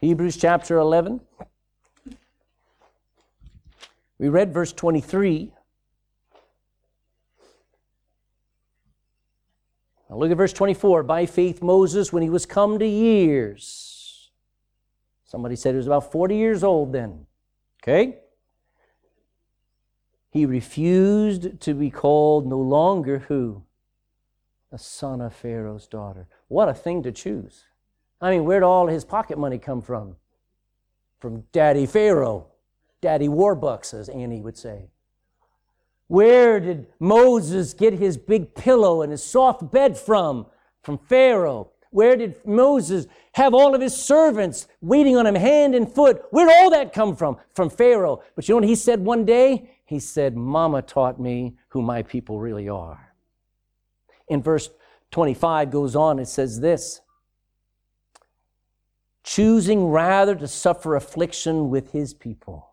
Hebrews 0.00 0.36
chapter 0.36 0.78
11. 0.78 1.20
We 4.18 4.28
read 4.28 4.52
verse 4.52 4.72
23. 4.72 5.52
Now 10.12 10.18
look 10.18 10.30
at 10.30 10.36
verse 10.36 10.52
24. 10.52 11.04
By 11.04 11.24
faith, 11.24 11.62
Moses, 11.62 12.12
when 12.12 12.22
he 12.22 12.28
was 12.28 12.44
come 12.44 12.78
to 12.78 12.86
years, 12.86 14.30
somebody 15.24 15.56
said 15.56 15.70
he 15.70 15.78
was 15.78 15.86
about 15.86 16.12
40 16.12 16.36
years 16.36 16.62
old 16.62 16.92
then. 16.92 17.24
Okay? 17.82 18.18
He 20.28 20.44
refused 20.44 21.58
to 21.62 21.72
be 21.72 21.88
called 21.88 22.46
no 22.46 22.58
longer 22.58 23.20
who? 23.20 23.62
A 24.70 24.76
son 24.76 25.22
of 25.22 25.34
Pharaoh's 25.34 25.86
daughter. 25.86 26.26
What 26.48 26.68
a 26.68 26.74
thing 26.74 27.02
to 27.04 27.12
choose. 27.12 27.64
I 28.20 28.32
mean, 28.32 28.44
where'd 28.44 28.62
all 28.62 28.88
his 28.88 29.06
pocket 29.06 29.38
money 29.38 29.56
come 29.56 29.80
from? 29.80 30.16
From 31.20 31.44
Daddy 31.52 31.86
Pharaoh, 31.86 32.48
Daddy 33.00 33.28
Warbucks, 33.28 33.94
as 33.94 34.10
Annie 34.10 34.42
would 34.42 34.58
say. 34.58 34.90
Where 36.12 36.60
did 36.60 36.88
Moses 37.00 37.72
get 37.72 37.94
his 37.94 38.18
big 38.18 38.54
pillow 38.54 39.00
and 39.00 39.10
his 39.10 39.24
soft 39.24 39.70
bed 39.70 39.96
from? 39.96 40.44
From 40.82 40.98
Pharaoh. 40.98 41.70
Where 41.88 42.16
did 42.16 42.36
Moses 42.44 43.06
have 43.32 43.54
all 43.54 43.74
of 43.74 43.80
his 43.80 43.96
servants 43.96 44.68
waiting 44.82 45.16
on 45.16 45.26
him 45.26 45.34
hand 45.34 45.74
and 45.74 45.90
foot? 45.90 46.22
Where'd 46.30 46.50
all 46.50 46.68
that 46.68 46.92
come 46.92 47.16
from? 47.16 47.38
From 47.54 47.70
Pharaoh. 47.70 48.22
But 48.36 48.46
you 48.46 48.52
know 48.52 48.58
what 48.58 48.68
he 48.68 48.74
said 48.74 49.00
one 49.02 49.24
day? 49.24 49.70
He 49.86 49.98
said, 49.98 50.36
Mama 50.36 50.82
taught 50.82 51.18
me 51.18 51.56
who 51.68 51.80
my 51.80 52.02
people 52.02 52.38
really 52.38 52.68
are. 52.68 53.14
In 54.28 54.42
verse 54.42 54.68
25 55.12 55.70
goes 55.70 55.96
on, 55.96 56.18
it 56.18 56.28
says 56.28 56.60
this 56.60 57.00
choosing 59.24 59.86
rather 59.86 60.34
to 60.34 60.46
suffer 60.46 60.94
affliction 60.94 61.70
with 61.70 61.92
his 61.92 62.12
people, 62.12 62.71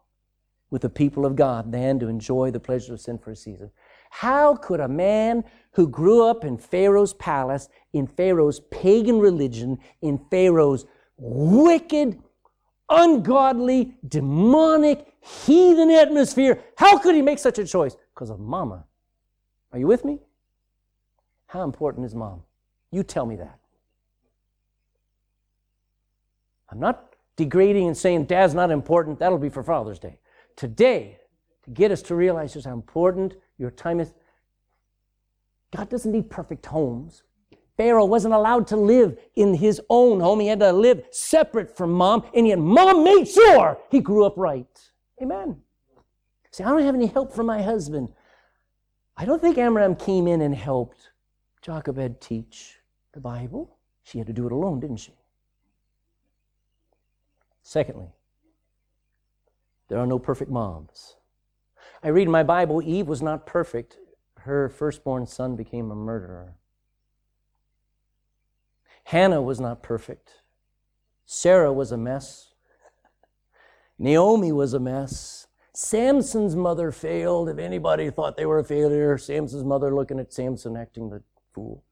with 0.70 0.82
the 0.84 0.90
people 0.90 1.26
of 1.26 1.36
God, 1.36 1.72
than 1.72 2.00
to 2.00 2.08
enjoy 2.08 2.52
the 2.52 2.60
pleasure 2.60 2.94
of 2.94 3.02
sin 3.02 3.18
for 3.18 3.32
a 3.32 3.36
season. 3.36 3.72
How 4.12 4.56
could 4.56 4.80
a 4.80 4.88
man 4.88 5.44
who 5.74 5.88
grew 5.88 6.26
up 6.26 6.44
in 6.44 6.58
Pharaoh's 6.58 7.14
palace, 7.14 7.70
in 7.94 8.08
Pharaoh's 8.08 8.60
pagan 8.72 9.20
religion, 9.20 9.80
in 10.02 10.20
Pharaoh's 10.30 10.86
wicked, 11.18 12.20
ungodly, 12.90 13.94
demonic, 14.08 15.14
heathen 15.22 15.92
atmosphere. 15.92 16.62
How 16.78 16.98
could 16.98 17.16
he 17.16 17.22
make 17.22 17.40
such 17.40 17.60
a 17.60 17.66
choice? 17.66 17.96
Because 18.14 18.30
of 18.30 18.40
mama. 18.40 18.86
Are 19.72 19.80
you 19.80 19.88
with 19.88 20.04
me? 20.04 20.20
How 21.48 21.64
important 21.64 22.06
is 22.06 22.16
mom? 22.16 22.44
You 22.92 23.04
tell 23.04 23.26
me 23.26 23.36
that. 23.36 23.60
I'm 26.72 26.80
not 26.80 27.16
degrading 27.36 27.88
and 27.88 27.98
saying 27.98 28.26
dad's 28.26 28.54
not 28.54 28.72
important. 28.72 29.20
That'll 29.20 29.38
be 29.38 29.50
for 29.50 29.64
Father's 29.64 30.00
Day. 30.00 30.20
Today, 30.56 31.20
to 31.64 31.70
get 31.70 31.92
us 31.92 32.02
to 32.04 32.16
realize 32.16 32.54
just 32.54 32.66
how 32.66 32.74
important 32.74 33.36
your 33.58 33.72
time 33.72 34.00
is, 34.00 34.14
God 35.72 35.90
doesn't 35.90 36.12
need 36.12 36.30
perfect 36.30 36.66
homes. 36.66 37.24
Pharaoh 37.78 38.06
wasn't 38.06 38.34
allowed 38.34 38.68
to 38.68 38.76
live 38.76 39.18
in 39.36 39.54
his 39.54 39.80
own 39.90 40.20
home. 40.20 40.42
He 40.42 40.48
had 40.48 40.60
to 40.60 40.74
live 40.74 41.06
separate 41.12 41.78
from 41.78 41.94
mom, 41.94 42.26
and 42.34 42.46
yet 42.46 42.60
mom 42.60 43.04
made 43.04 43.26
sure 43.26 43.78
he 43.90 44.02
grew 44.02 44.26
up 44.26 44.34
right. 44.36 44.68
Amen. 45.22 45.62
See, 46.52 46.64
I 46.64 46.70
don't 46.70 46.84
have 46.84 46.96
any 46.96 47.06
help 47.06 47.32
from 47.34 47.46
my 47.46 47.62
husband. 47.62 48.12
I 49.16 49.26
don't 49.26 49.42
think 49.42 49.58
Amram 49.58 49.96
came 49.96 50.28
in 50.28 50.42
and 50.42 50.54
helped 50.54 51.12
Jochebed 51.62 52.20
teach 52.20 52.80
the 53.14 53.20
Bible. 53.20 53.78
She 54.04 54.18
had 54.18 54.28
to 54.28 54.34
do 54.34 54.46
it 54.46 54.52
alone, 54.52 54.80
didn't 54.80 54.98
she? 54.98 55.14
Secondly, 57.64 58.12
there 59.90 60.00
are 60.00 60.08
no 60.08 60.20
perfect 60.20 60.50
moms. 60.50 61.18
I 62.02 62.08
read 62.08 62.24
in 62.28 62.32
my 62.32 62.44
Bible, 62.44 62.82
Eve 62.82 63.08
was 63.08 63.22
not 63.22 63.46
perfect. 63.46 63.98
Her 64.38 64.70
firstborn 64.70 65.28
son 65.28 65.56
became 65.56 65.92
a 65.92 65.96
murderer. 65.96 66.56
Hannah 69.06 69.42
was 69.42 69.60
not 69.60 69.84
perfect. 69.84 70.36
Sarah 71.26 71.74
was 71.74 71.92
a 71.92 71.98
mess. 71.98 72.54
Naomi 73.98 74.52
was 74.52 74.74
a 74.74 74.80
mess. 74.80 75.48
Samson's 75.74 76.56
mother 76.56 76.92
failed. 76.92 77.50
If 77.50 77.58
anybody 77.58 78.10
thought 78.10 78.38
they 78.38 78.46
were 78.46 78.60
a 78.60 78.64
failure, 78.64 79.18
Samson's 79.18 79.64
mother 79.64 79.94
looking 79.94 80.20
at 80.20 80.32
Samson 80.32 80.78
acting 80.78 81.10
the 81.10 81.22
fool. 81.54 81.84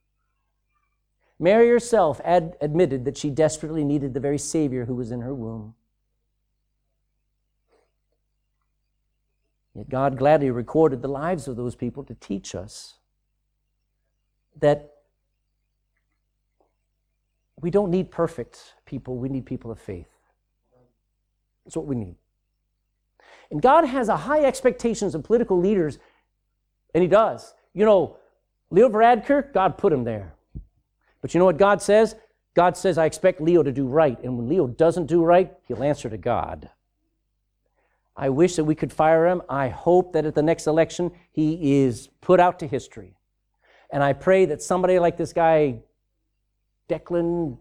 Mary 1.40 1.70
herself 1.70 2.20
ad- 2.24 2.56
admitted 2.62 3.06
that 3.06 3.18
she 3.18 3.30
desperately 3.30 3.84
needed 3.84 4.14
the 4.14 4.20
very 4.20 4.40
Savior 4.40 4.86
who 4.86 4.96
was 4.96 5.12
in 5.12 5.22
her 5.22 5.34
womb. 5.34 5.76
Yet 9.78 9.90
God 9.90 10.18
gladly 10.18 10.50
recorded 10.50 11.04
the 11.04 11.08
lives 11.08 11.48
of 11.48 11.56
those 11.56 11.76
people 11.76 12.04
to 12.06 12.16
teach 12.16 12.56
us 12.56 12.96
that 14.60 14.96
we 17.62 17.70
don't 17.70 17.92
need 17.92 18.10
perfect 18.10 18.74
people, 18.86 19.18
we 19.18 19.30
need 19.30 19.46
people 19.46 19.70
of 19.70 19.80
faith. 19.80 20.10
That's 21.64 21.78
what 21.78 21.86
we 21.86 21.96
need. 21.96 22.16
And 23.52 23.62
God 23.62 23.86
has 23.86 24.10
a 24.10 24.18
high 24.18 24.44
expectations 24.44 25.14
of 25.14 25.24
political 25.24 25.60
leaders, 25.60 26.00
and 26.96 27.04
He 27.04 27.08
does. 27.08 27.54
You 27.74 27.86
know, 27.86 28.18
Leo 28.72 28.90
Varadkar, 28.90 29.54
God 29.54 29.78
put 29.78 29.94
him 29.94 30.04
there. 30.04 30.34
But 31.22 31.34
you 31.34 31.40
know 31.40 31.46
what 31.46 31.58
God 31.58 31.82
says? 31.82 32.16
God 32.56 32.76
says, 32.76 32.98
I 32.98 33.06
expect 33.06 33.42
Leo 33.42 33.62
to 33.62 33.72
do 33.72 33.86
right. 33.86 34.20
And 34.24 34.38
when 34.38 34.50
Leo 34.50 34.66
doesn't 34.66 35.06
do 35.06 35.24
right, 35.24 35.54
he'll 35.68 35.84
answer 35.84 36.10
to 36.10 36.18
God. 36.18 36.70
I 38.18 38.30
wish 38.30 38.56
that 38.56 38.64
we 38.64 38.74
could 38.74 38.92
fire 38.92 39.28
him. 39.28 39.44
I 39.48 39.70
hope 39.70 40.14
that 40.14 40.26
at 40.26 40.34
the 40.34 40.42
next 40.42 40.66
election, 40.66 41.12
he 41.32 41.82
is 41.84 42.10
put 42.20 42.40
out 42.40 42.60
to 42.60 42.68
history. 42.68 43.16
And 43.92 44.04
I 44.04 44.14
pray 44.14 44.46
that 44.46 44.62
somebody 44.62 44.98
like 44.98 45.18
this 45.18 45.32
guy, 45.32 45.80
Declan 46.90 47.58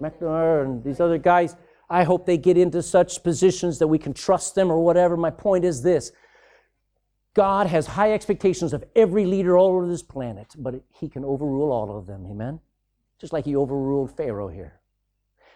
McNamara, 0.00 0.64
and 0.64 0.84
these 0.84 1.00
other 1.00 1.18
guys, 1.18 1.56
I 1.90 2.04
hope 2.04 2.24
they 2.24 2.38
get 2.38 2.56
into 2.56 2.82
such 2.82 3.22
positions 3.24 3.80
that 3.80 3.88
we 3.88 3.98
can 3.98 4.14
trust 4.14 4.54
them 4.54 4.70
or 4.70 4.78
whatever. 4.78 5.16
My 5.16 5.30
point 5.30 5.64
is 5.64 5.82
this 5.82 6.12
God 7.34 7.66
has 7.66 7.86
high 7.88 8.12
expectations 8.12 8.72
of 8.72 8.84
every 8.94 9.26
leader 9.26 9.58
all 9.58 9.68
over 9.68 9.88
this 9.88 10.02
planet, 10.02 10.54
but 10.56 10.82
he 10.92 11.08
can 11.08 11.24
overrule 11.24 11.72
all 11.72 11.96
of 11.96 12.06
them. 12.06 12.26
Amen? 12.30 12.60
Just 13.20 13.32
like 13.32 13.44
he 13.44 13.56
overruled 13.56 14.16
Pharaoh 14.16 14.48
here. 14.48 14.79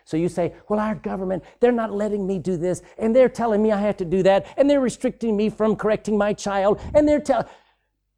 So 0.04 0.16
you 0.16 0.28
say, 0.28 0.54
well, 0.68 0.80
our 0.80 0.94
government, 0.94 1.42
they're 1.60 1.72
not 1.72 1.92
letting 1.92 2.26
me 2.26 2.38
do 2.38 2.56
this, 2.56 2.82
and 2.98 3.16
they're 3.16 3.28
telling 3.28 3.62
me 3.62 3.72
I 3.72 3.80
have 3.80 3.96
to 3.98 4.04
do 4.04 4.22
that, 4.24 4.46
and 4.56 4.68
they're 4.68 4.80
restricting 4.80 5.36
me 5.36 5.48
from 5.48 5.76
correcting 5.76 6.18
my 6.18 6.32
child, 6.32 6.80
and 6.94 7.08
they're 7.08 7.20
telling. 7.20 7.46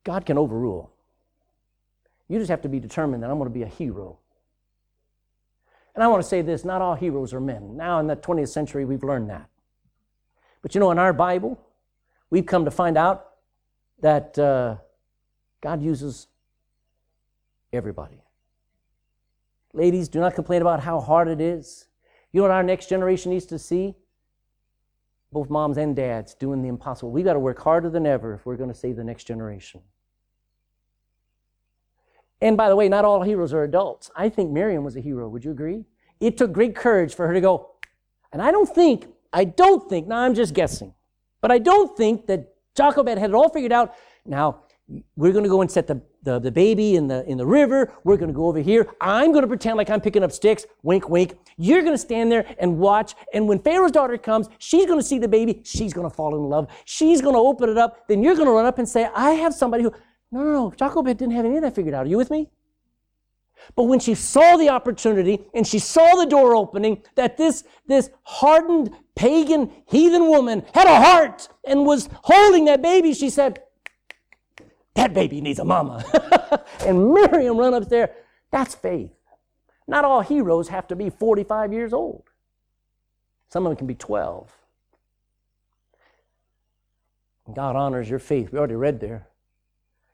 God 0.02 0.24
can 0.24 0.38
overrule. 0.38 0.92
You 2.28 2.38
just 2.38 2.50
have 2.50 2.62
to 2.62 2.68
be 2.68 2.80
determined 2.80 3.22
that 3.22 3.30
I'm 3.30 3.38
going 3.38 3.50
to 3.50 3.54
be 3.54 3.62
a 3.62 3.68
hero. 3.68 4.18
And 5.94 6.04
I 6.04 6.08
want 6.08 6.22
to 6.22 6.28
say 6.28 6.42
this 6.42 6.64
not 6.64 6.82
all 6.82 6.94
heroes 6.94 7.32
are 7.32 7.40
men. 7.40 7.76
Now, 7.76 8.00
in 8.00 8.06
the 8.06 8.16
20th 8.16 8.48
century, 8.48 8.84
we've 8.84 9.02
learned 9.02 9.30
that. 9.30 9.48
But 10.62 10.74
you 10.74 10.80
know, 10.80 10.90
in 10.90 10.98
our 10.98 11.12
Bible, 11.12 11.60
we've 12.30 12.46
come 12.46 12.64
to 12.64 12.70
find 12.70 12.98
out 12.98 13.30
that 14.00 14.38
uh, 14.38 14.76
God 15.60 15.82
uses 15.82 16.26
everybody. 17.72 18.20
Ladies, 19.76 20.08
do 20.08 20.20
not 20.20 20.34
complain 20.34 20.62
about 20.62 20.80
how 20.80 21.00
hard 21.00 21.28
it 21.28 21.38
is. 21.38 21.86
You 22.32 22.38
know 22.38 22.44
what 22.44 22.50
our 22.50 22.62
next 22.62 22.88
generation 22.88 23.30
needs 23.30 23.44
to 23.46 23.58
see? 23.58 23.94
Both 25.30 25.50
moms 25.50 25.76
and 25.76 25.94
dads 25.94 26.34
doing 26.34 26.62
the 26.62 26.68
impossible. 26.68 27.10
We've 27.10 27.26
got 27.26 27.34
to 27.34 27.38
work 27.38 27.60
harder 27.60 27.90
than 27.90 28.06
ever 28.06 28.32
if 28.32 28.46
we're 28.46 28.56
going 28.56 28.70
to 28.70 28.74
save 28.74 28.96
the 28.96 29.04
next 29.04 29.24
generation. 29.24 29.82
And 32.40 32.56
by 32.56 32.70
the 32.70 32.76
way, 32.76 32.88
not 32.88 33.04
all 33.04 33.22
heroes 33.22 33.52
are 33.52 33.64
adults. 33.64 34.10
I 34.16 34.30
think 34.30 34.50
Miriam 34.50 34.82
was 34.82 34.96
a 34.96 35.00
hero. 35.00 35.28
Would 35.28 35.44
you 35.44 35.50
agree? 35.50 35.84
It 36.20 36.38
took 36.38 36.54
great 36.54 36.74
courage 36.74 37.14
for 37.14 37.26
her 37.26 37.34
to 37.34 37.40
go. 37.42 37.72
And 38.32 38.40
I 38.40 38.50
don't 38.50 38.74
think, 38.74 39.08
I 39.30 39.44
don't 39.44 39.90
think, 39.90 40.06
now 40.06 40.20
I'm 40.20 40.34
just 40.34 40.54
guessing, 40.54 40.94
but 41.42 41.52
I 41.52 41.58
don't 41.58 41.94
think 41.98 42.26
that 42.28 42.54
Jochebed 42.74 43.18
had 43.18 43.28
it 43.28 43.34
all 43.34 43.50
figured 43.50 43.72
out. 43.72 43.94
Now, 44.24 44.62
we're 45.16 45.32
going 45.32 45.42
to 45.42 45.50
go 45.50 45.62
and 45.62 45.70
set 45.70 45.88
the, 45.88 46.00
the, 46.22 46.38
the, 46.38 46.52
baby 46.52 46.94
in 46.94 47.08
the, 47.08 47.24
in 47.28 47.38
the 47.38 47.46
river. 47.46 47.92
We're 48.04 48.16
going 48.16 48.28
to 48.28 48.34
go 48.34 48.46
over 48.46 48.60
here. 48.60 48.88
I'm 49.00 49.32
going 49.32 49.42
to 49.42 49.48
pretend 49.48 49.76
like 49.76 49.90
I'm 49.90 50.00
picking 50.00 50.22
up 50.22 50.30
sticks. 50.30 50.64
Wink, 50.82 51.08
wink. 51.08 51.36
You're 51.56 51.82
going 51.82 51.94
to 51.94 51.98
stand 51.98 52.30
there 52.30 52.46
and 52.60 52.78
watch. 52.78 53.14
And 53.34 53.48
when 53.48 53.58
Pharaoh's 53.58 53.90
daughter 53.90 54.16
comes, 54.16 54.48
she's 54.58 54.86
going 54.86 55.00
to 55.00 55.04
see 55.04 55.18
the 55.18 55.28
baby. 55.28 55.60
She's 55.64 55.92
going 55.92 56.08
to 56.08 56.14
fall 56.14 56.36
in 56.36 56.42
love. 56.48 56.68
She's 56.84 57.20
going 57.20 57.34
to 57.34 57.40
open 57.40 57.68
it 57.68 57.78
up. 57.78 58.06
Then 58.06 58.22
you're 58.22 58.36
going 58.36 58.46
to 58.46 58.52
run 58.52 58.66
up 58.66 58.78
and 58.78 58.88
say, 58.88 59.08
I 59.14 59.32
have 59.32 59.54
somebody 59.54 59.82
who, 59.82 59.92
no, 60.30 60.44
no, 60.44 60.52
no. 60.78 61.02
Didn't 61.02 61.32
have 61.32 61.44
any 61.44 61.56
of 61.56 61.62
that 61.62 61.74
figured 61.74 61.94
out. 61.94 62.06
Are 62.06 62.08
you 62.08 62.16
with 62.16 62.30
me? 62.30 62.48
But 63.74 63.84
when 63.84 63.98
she 63.98 64.14
saw 64.14 64.56
the 64.56 64.68
opportunity 64.68 65.40
and 65.52 65.66
she 65.66 65.80
saw 65.80 66.14
the 66.14 66.26
door 66.26 66.54
opening, 66.54 67.02
that 67.16 67.36
this, 67.36 67.64
this 67.88 68.10
hardened 68.22 68.90
pagan 69.16 69.72
heathen 69.86 70.28
woman 70.28 70.64
had 70.74 70.86
a 70.86 71.00
heart 71.00 71.48
and 71.64 71.84
was 71.84 72.08
holding 72.22 72.66
that 72.66 72.82
baby, 72.82 73.12
she 73.14 73.30
said, 73.30 73.60
That 74.96 75.12
baby 75.12 75.40
needs 75.40 75.58
a 75.58 75.64
mama. 75.64 76.04
and 76.86 77.12
Miriam 77.12 77.58
run 77.58 77.74
up 77.74 77.88
there. 77.88 78.12
That's 78.50 78.74
faith. 78.74 79.12
Not 79.86 80.04
all 80.04 80.22
heroes 80.22 80.68
have 80.68 80.88
to 80.88 80.96
be 80.96 81.10
45 81.10 81.72
years 81.72 81.92
old. 81.92 82.24
Some 83.48 83.66
of 83.66 83.70
them 83.70 83.76
can 83.76 83.86
be 83.86 83.94
12. 83.94 84.50
God 87.54 87.76
honors 87.76 88.10
your 88.10 88.18
faith. 88.18 88.50
We 88.50 88.58
already 88.58 88.74
read 88.74 88.98
there. 88.98 89.28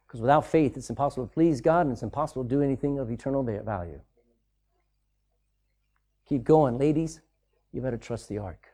Because 0.06 0.20
without 0.20 0.44
faith, 0.44 0.76
it's 0.76 0.90
impossible 0.90 1.26
to 1.26 1.32
please 1.32 1.60
God 1.62 1.82
and 1.86 1.92
it's 1.92 2.02
impossible 2.02 2.42
to 2.42 2.48
do 2.48 2.60
anything 2.60 2.98
of 2.98 3.10
eternal 3.10 3.42
value. 3.42 4.00
Keep 6.28 6.44
going, 6.44 6.76
ladies. 6.76 7.20
You 7.72 7.80
better 7.80 7.96
trust 7.96 8.28
the 8.28 8.38
ark. 8.38 8.66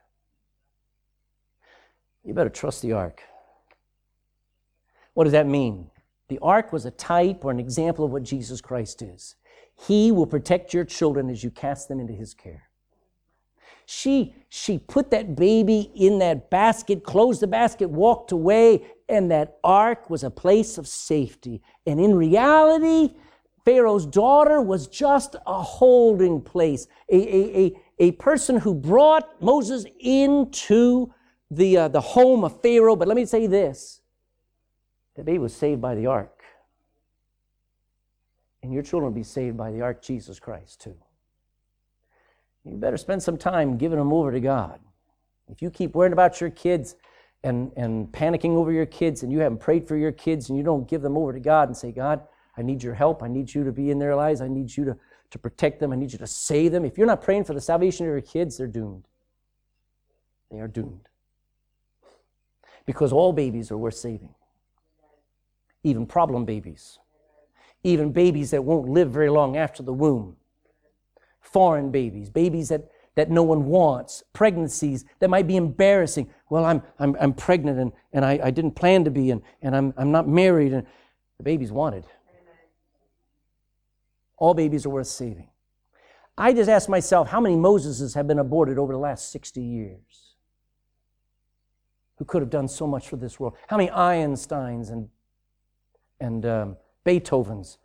You 2.25 2.35
better 2.35 2.51
trust 2.51 2.83
the 2.83 2.93
ark. 2.93 3.23
What 5.15 5.25
does 5.25 5.33
that 5.33 5.47
mean? 5.47 5.91
The 6.29 6.39
ark 6.41 6.73
was 6.73 6.85
a 6.85 6.91
type 6.91 7.45
or 7.45 7.51
an 7.51 7.61
example 7.61 8.05
of 8.05 8.11
what 8.11 8.23
Jesus 8.23 8.61
Christ 8.61 9.03
is. 9.03 9.35
He 9.75 10.13
will 10.13 10.27
protect 10.27 10.75
your 10.75 10.85
children 10.85 11.31
as 11.31 11.43
you 11.43 11.51
cast 11.51 11.89
them 11.89 12.01
into 12.01 12.13
his 12.13 12.35
care. 12.35 12.65
She, 13.87 14.35
she 14.51 14.79
put 14.79 15.11
that 15.13 15.35
baby 15.35 15.91
in 15.95 16.19
that 16.19 16.51
basket, 16.51 17.05
closed 17.05 17.41
the 17.41 17.47
basket, 17.47 17.89
walked 17.89 18.33
away, 18.33 18.85
and 19.09 19.31
that 19.31 19.57
ark 19.65 20.11
was 20.11 20.25
a 20.25 20.31
place 20.31 20.77
of 20.77 20.87
safety. 20.87 21.63
And 21.87 21.99
in 21.99 22.15
reality, 22.15 23.15
Pharaoh's 23.65 24.05
daughter 24.05 24.61
was 24.61 24.89
just 24.89 25.37
a 25.47 25.63
holding 25.63 26.43
place, 26.43 26.87
a, 27.11 27.17
a, 27.17 27.59
a, 27.59 27.73
a 27.99 28.13
person 28.13 28.59
who 28.59 28.75
brought 28.75 29.41
Moses 29.41 29.87
into 30.01 31.13
the, 31.51 31.79
uh, 31.79 31.89
the 31.89 32.01
home 32.01 32.45
of 32.45 32.61
Pharaoh. 32.61 32.97
But 32.97 33.09
let 33.09 33.17
me 33.17 33.25
say 33.25 33.47
this 33.47 34.03
the 35.19 35.25
baby 35.25 35.39
was 35.39 35.55
saved 35.55 35.83
by 35.83 35.95
the 35.95 36.07
ark. 36.07 36.43
And 38.63 38.73
your 38.73 38.83
children 38.83 39.13
will 39.13 39.19
be 39.19 39.23
saved 39.23 39.57
by 39.57 39.71
the 39.71 39.83
ark, 39.83 40.01
Jesus 40.01 40.41
Christ, 40.41 40.81
too 40.81 40.97
you 42.71 42.77
better 42.77 42.97
spend 42.97 43.23
some 43.23 43.37
time 43.37 43.77
giving 43.77 43.99
them 43.99 44.13
over 44.13 44.33
to 44.33 44.41
God. 44.41 44.81
If 45.49 45.63
you 45.63 45.71
keep 45.71 45.95
worrying 45.95 46.13
about 46.13 46.41
your 46.41 46.51
kids 46.51 46.97
and, 47.43 47.73
and 47.77 48.09
panicking 48.09 48.57
over 48.57 48.73
your 48.73 48.87
kids 48.87 49.23
and 49.23 49.33
you 49.33 49.39
haven't 49.41 49.59
prayed 49.59 49.87
for 49.89 49.97
your 49.97 50.13
kids 50.13 50.49
and 50.49 50.59
you 50.59 50.65
don't 50.65 50.89
give 50.89 51.03
them 51.03 51.17
over 51.17 51.33
to 51.33 51.41
God 51.41 51.69
and 51.69 51.77
say, 51.77 51.93
God, 51.93 52.21
I 52.57 52.63
need 52.63 52.83
your 52.83 52.95
help. 52.95 53.23
I 53.23 53.29
need 53.29 53.53
you 53.55 53.65
to 53.65 53.73
be 53.73 53.91
in 53.91 53.99
their 53.99 54.15
lives. 54.15 54.41
I 54.41 54.49
need 54.49 54.77
you 54.77 54.85
to, 54.85 54.97
to 55.31 55.39
protect 55.39 55.81
them. 55.81 55.93
I 55.93 55.97
need 55.97 56.13
you 56.13 56.19
to 56.19 56.27
save 56.27 56.73
them. 56.73 56.85
If 56.85 56.99
you're 56.99 57.07
not 57.07 57.23
praying 57.23 57.45
for 57.45 57.55
the 57.55 57.61
salvation 57.61 58.07
of 58.07 58.11
your 58.11 58.21
kids, 58.21 58.59
they're 58.59 58.67
doomed. 58.67 59.05
They 60.51 60.61
are 60.61 60.69
doomed. 60.69 61.09
Because 62.85 63.13
all 63.13 63.33
babies 63.33 63.71
are 63.71 63.77
worth 63.77 63.95
saving, 63.95 64.35
even 65.83 66.07
problem 66.07 66.45
babies, 66.45 66.99
even 67.83 68.13
babies 68.13 68.51
that 68.51 68.65
won't 68.65 68.89
live 68.89 69.11
very 69.11 69.31
long 69.31 69.57
after 69.57 69.83
the 69.83 69.93
womb 69.93 70.37
foreign 71.49 71.91
babies, 71.91 72.31
babies 72.31 72.69
that, 72.69 72.89
that 73.15 73.31
no 73.31 73.43
one 73.43 73.65
wants, 73.65 74.23
pregnancies 74.33 75.05
that 75.19 75.31
might 75.31 75.47
be 75.47 75.57
embarrassing. 75.57 76.29
Well, 76.51 76.65
I'm, 76.65 76.83
I'm, 76.99 77.17
I'm 77.21 77.33
pregnant 77.33 77.79
and, 77.79 77.93
and 78.13 78.25
I, 78.25 78.39
I 78.45 78.51
didn't 78.51 78.73
plan 78.73 79.05
to 79.05 79.11
be, 79.11 79.31
and, 79.31 79.43
and 79.63 79.75
I'm, 79.75 79.95
I'm 79.97 80.13
not 80.13 80.29
married, 80.29 80.73
and 80.73 80.87
the 81.39 81.43
baby's 81.43 81.73
wanted. 81.73 82.05
All 84.37 84.55
babies 84.55 84.87
are 84.87 84.91
worth 84.91 85.09
saving. 85.09 85.49
I 86.37 86.53
just 86.53 86.71
ask 86.71 86.89
myself 86.89 87.29
how 87.29 87.41
many 87.41 87.57
Moseses 87.57 88.15
have 88.15 88.29
been 88.29 88.39
aborted 88.39 88.79
over 88.79 88.93
the 88.93 88.99
last 88.99 89.33
60 89.33 89.61
years 89.61 90.37
who 92.19 92.25
could 92.25 92.43
have 92.43 92.51
done 92.51 92.69
so 92.69 92.87
much 92.87 93.09
for 93.09 93.17
this 93.17 93.41
world? 93.41 93.55
How 93.67 93.77
many 93.77 93.91
Einsteins 93.91 94.93
and, 94.93 95.09
and 96.21 96.45
um, 96.47 96.77
Beethovens 97.05 97.79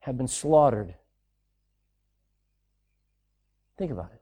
have 0.00 0.16
been 0.16 0.28
slaughtered 0.28 0.94
Think 3.80 3.92
about 3.92 4.10
it. 4.12 4.20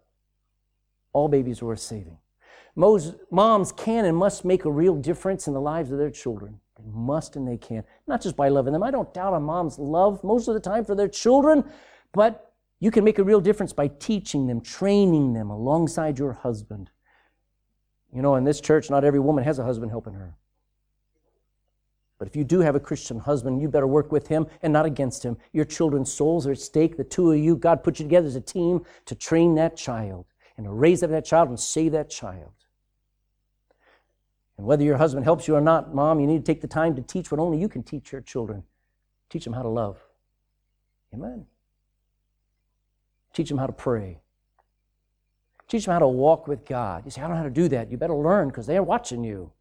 All 1.12 1.26
babies 1.26 1.62
are 1.62 1.66
worth 1.66 1.80
saving. 1.80 2.16
Moms 2.76 3.72
can 3.72 4.04
and 4.04 4.16
must 4.16 4.44
make 4.44 4.64
a 4.64 4.70
real 4.70 4.94
difference 4.94 5.48
in 5.48 5.52
the 5.52 5.60
lives 5.60 5.90
of 5.90 5.98
their 5.98 6.12
children. 6.12 6.60
They 6.78 6.88
must 6.92 7.34
and 7.34 7.46
they 7.46 7.56
can. 7.56 7.82
Not 8.06 8.22
just 8.22 8.36
by 8.36 8.50
loving 8.50 8.72
them. 8.72 8.84
I 8.84 8.92
don't 8.92 9.12
doubt 9.12 9.34
a 9.34 9.40
mom's 9.40 9.76
love 9.76 10.22
most 10.22 10.46
of 10.46 10.54
the 10.54 10.60
time 10.60 10.84
for 10.84 10.94
their 10.94 11.08
children, 11.08 11.64
but 12.12 12.52
you 12.78 12.92
can 12.92 13.02
make 13.02 13.18
a 13.18 13.24
real 13.24 13.40
difference 13.40 13.72
by 13.72 13.88
teaching 13.88 14.46
them, 14.46 14.60
training 14.60 15.32
them 15.32 15.50
alongside 15.50 16.20
your 16.20 16.34
husband. 16.34 16.90
You 18.14 18.22
know, 18.22 18.36
in 18.36 18.44
this 18.44 18.60
church, 18.60 18.90
not 18.90 19.02
every 19.02 19.18
woman 19.18 19.42
has 19.42 19.58
a 19.58 19.64
husband 19.64 19.90
helping 19.90 20.14
her. 20.14 20.36
But 22.18 22.26
if 22.26 22.34
you 22.34 22.42
do 22.42 22.60
have 22.60 22.74
a 22.74 22.80
Christian 22.80 23.20
husband, 23.20 23.62
you 23.62 23.68
better 23.68 23.86
work 23.86 24.10
with 24.10 24.26
him 24.26 24.46
and 24.62 24.72
not 24.72 24.86
against 24.86 25.24
him. 25.24 25.36
Your 25.52 25.64
children's 25.64 26.12
souls 26.12 26.46
are 26.46 26.52
at 26.52 26.58
stake. 26.58 26.96
The 26.96 27.04
two 27.04 27.30
of 27.30 27.38
you, 27.38 27.54
God 27.54 27.84
put 27.84 28.00
you 28.00 28.04
together 28.04 28.26
as 28.26 28.34
a 28.34 28.40
team 28.40 28.84
to 29.06 29.14
train 29.14 29.54
that 29.54 29.76
child 29.76 30.26
and 30.56 30.66
to 30.66 30.72
raise 30.72 31.04
up 31.04 31.10
that 31.10 31.24
child 31.24 31.48
and 31.48 31.58
save 31.58 31.92
that 31.92 32.10
child. 32.10 32.52
And 34.56 34.66
whether 34.66 34.82
your 34.82 34.96
husband 34.96 35.24
helps 35.24 35.46
you 35.46 35.54
or 35.54 35.60
not, 35.60 35.94
mom, 35.94 36.18
you 36.18 36.26
need 36.26 36.44
to 36.44 36.52
take 36.52 36.60
the 36.60 36.66
time 36.66 36.96
to 36.96 37.02
teach 37.02 37.30
what 37.30 37.38
only 37.38 37.58
you 37.58 37.68
can 37.68 37.84
teach 37.84 38.10
your 38.10 38.20
children. 38.20 38.64
Teach 39.30 39.44
them 39.44 39.52
how 39.52 39.62
to 39.62 39.68
love. 39.68 40.04
Amen. 41.14 41.46
Teach 43.32 43.48
them 43.48 43.58
how 43.58 43.66
to 43.66 43.72
pray. 43.72 44.18
Teach 45.68 45.84
them 45.84 45.92
how 45.92 46.00
to 46.00 46.08
walk 46.08 46.48
with 46.48 46.64
God. 46.66 47.04
You 47.04 47.12
say, 47.12 47.20
I 47.20 47.28
don't 47.28 47.36
know 47.36 47.42
how 47.42 47.44
to 47.44 47.50
do 47.50 47.68
that. 47.68 47.90
You 47.90 47.96
better 47.96 48.16
learn 48.16 48.48
because 48.48 48.66
they're 48.66 48.82
watching 48.82 49.22
you. 49.22 49.52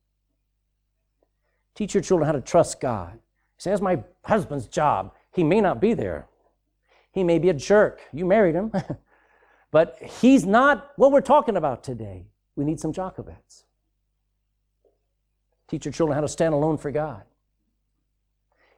Teach 1.78 1.94
your 1.94 2.02
children 2.02 2.26
how 2.26 2.32
to 2.32 2.42
trust 2.42 2.82
God. 2.82 3.20
Say, 3.60 3.70
that's 3.70 3.84
my 3.84 4.04
husband's 4.24 4.66
job. 4.66 5.14
He 5.32 5.44
may 5.44 5.62
not 5.62 5.80
be 5.80 5.94
there. 5.94 6.26
He 7.12 7.24
may 7.24 7.38
be 7.38 7.50
a 7.50 7.54
jerk. 7.54 8.02
You 8.12 8.26
married 8.26 8.56
him. 8.56 8.72
but 9.72 9.96
he's 10.02 10.44
not 10.44 10.90
what 10.96 11.12
we're 11.12 11.22
talking 11.22 11.56
about 11.56 11.84
today. 11.84 12.26
We 12.56 12.66
need 12.66 12.80
some 12.80 12.92
Jochebeds. 12.92 13.66
Teach 15.68 15.86
your 15.86 15.92
children 15.92 16.16
how 16.16 16.22
to 16.22 16.28
stand 16.28 16.56
alone 16.56 16.80
for 16.80 16.90
God. 16.90 17.22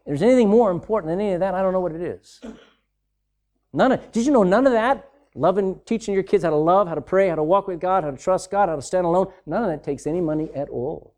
If 0.01 0.07
there's 0.07 0.21
anything 0.21 0.49
more 0.49 0.69
important 0.69 1.11
than 1.11 1.21
any 1.21 1.31
of 1.31 1.39
that, 1.39 1.53
I 1.53 1.61
don't 1.61 1.71
know 1.71 1.79
what 1.79 1.93
it 1.93 2.01
is. 2.01 2.41
None 3.71 3.93
of, 3.93 4.11
did 4.11 4.25
you 4.25 4.33
know 4.33 4.43
none 4.43 4.67
of 4.67 4.73
that? 4.73 5.09
Loving, 5.35 5.79
teaching 5.85 6.13
your 6.13 6.23
kids 6.23 6.43
how 6.43 6.49
to 6.49 6.57
love, 6.57 6.89
how 6.89 6.95
to 6.95 7.01
pray, 7.01 7.29
how 7.29 7.35
to 7.35 7.43
walk 7.43 7.69
with 7.69 7.79
God, 7.79 8.03
how 8.03 8.11
to 8.11 8.17
trust 8.17 8.51
God, 8.51 8.67
how 8.67 8.75
to 8.75 8.81
stand 8.81 9.05
alone, 9.05 9.27
none 9.45 9.63
of 9.63 9.69
that 9.69 9.85
takes 9.85 10.05
any 10.05 10.19
money 10.19 10.49
at 10.53 10.67
all. 10.67 11.13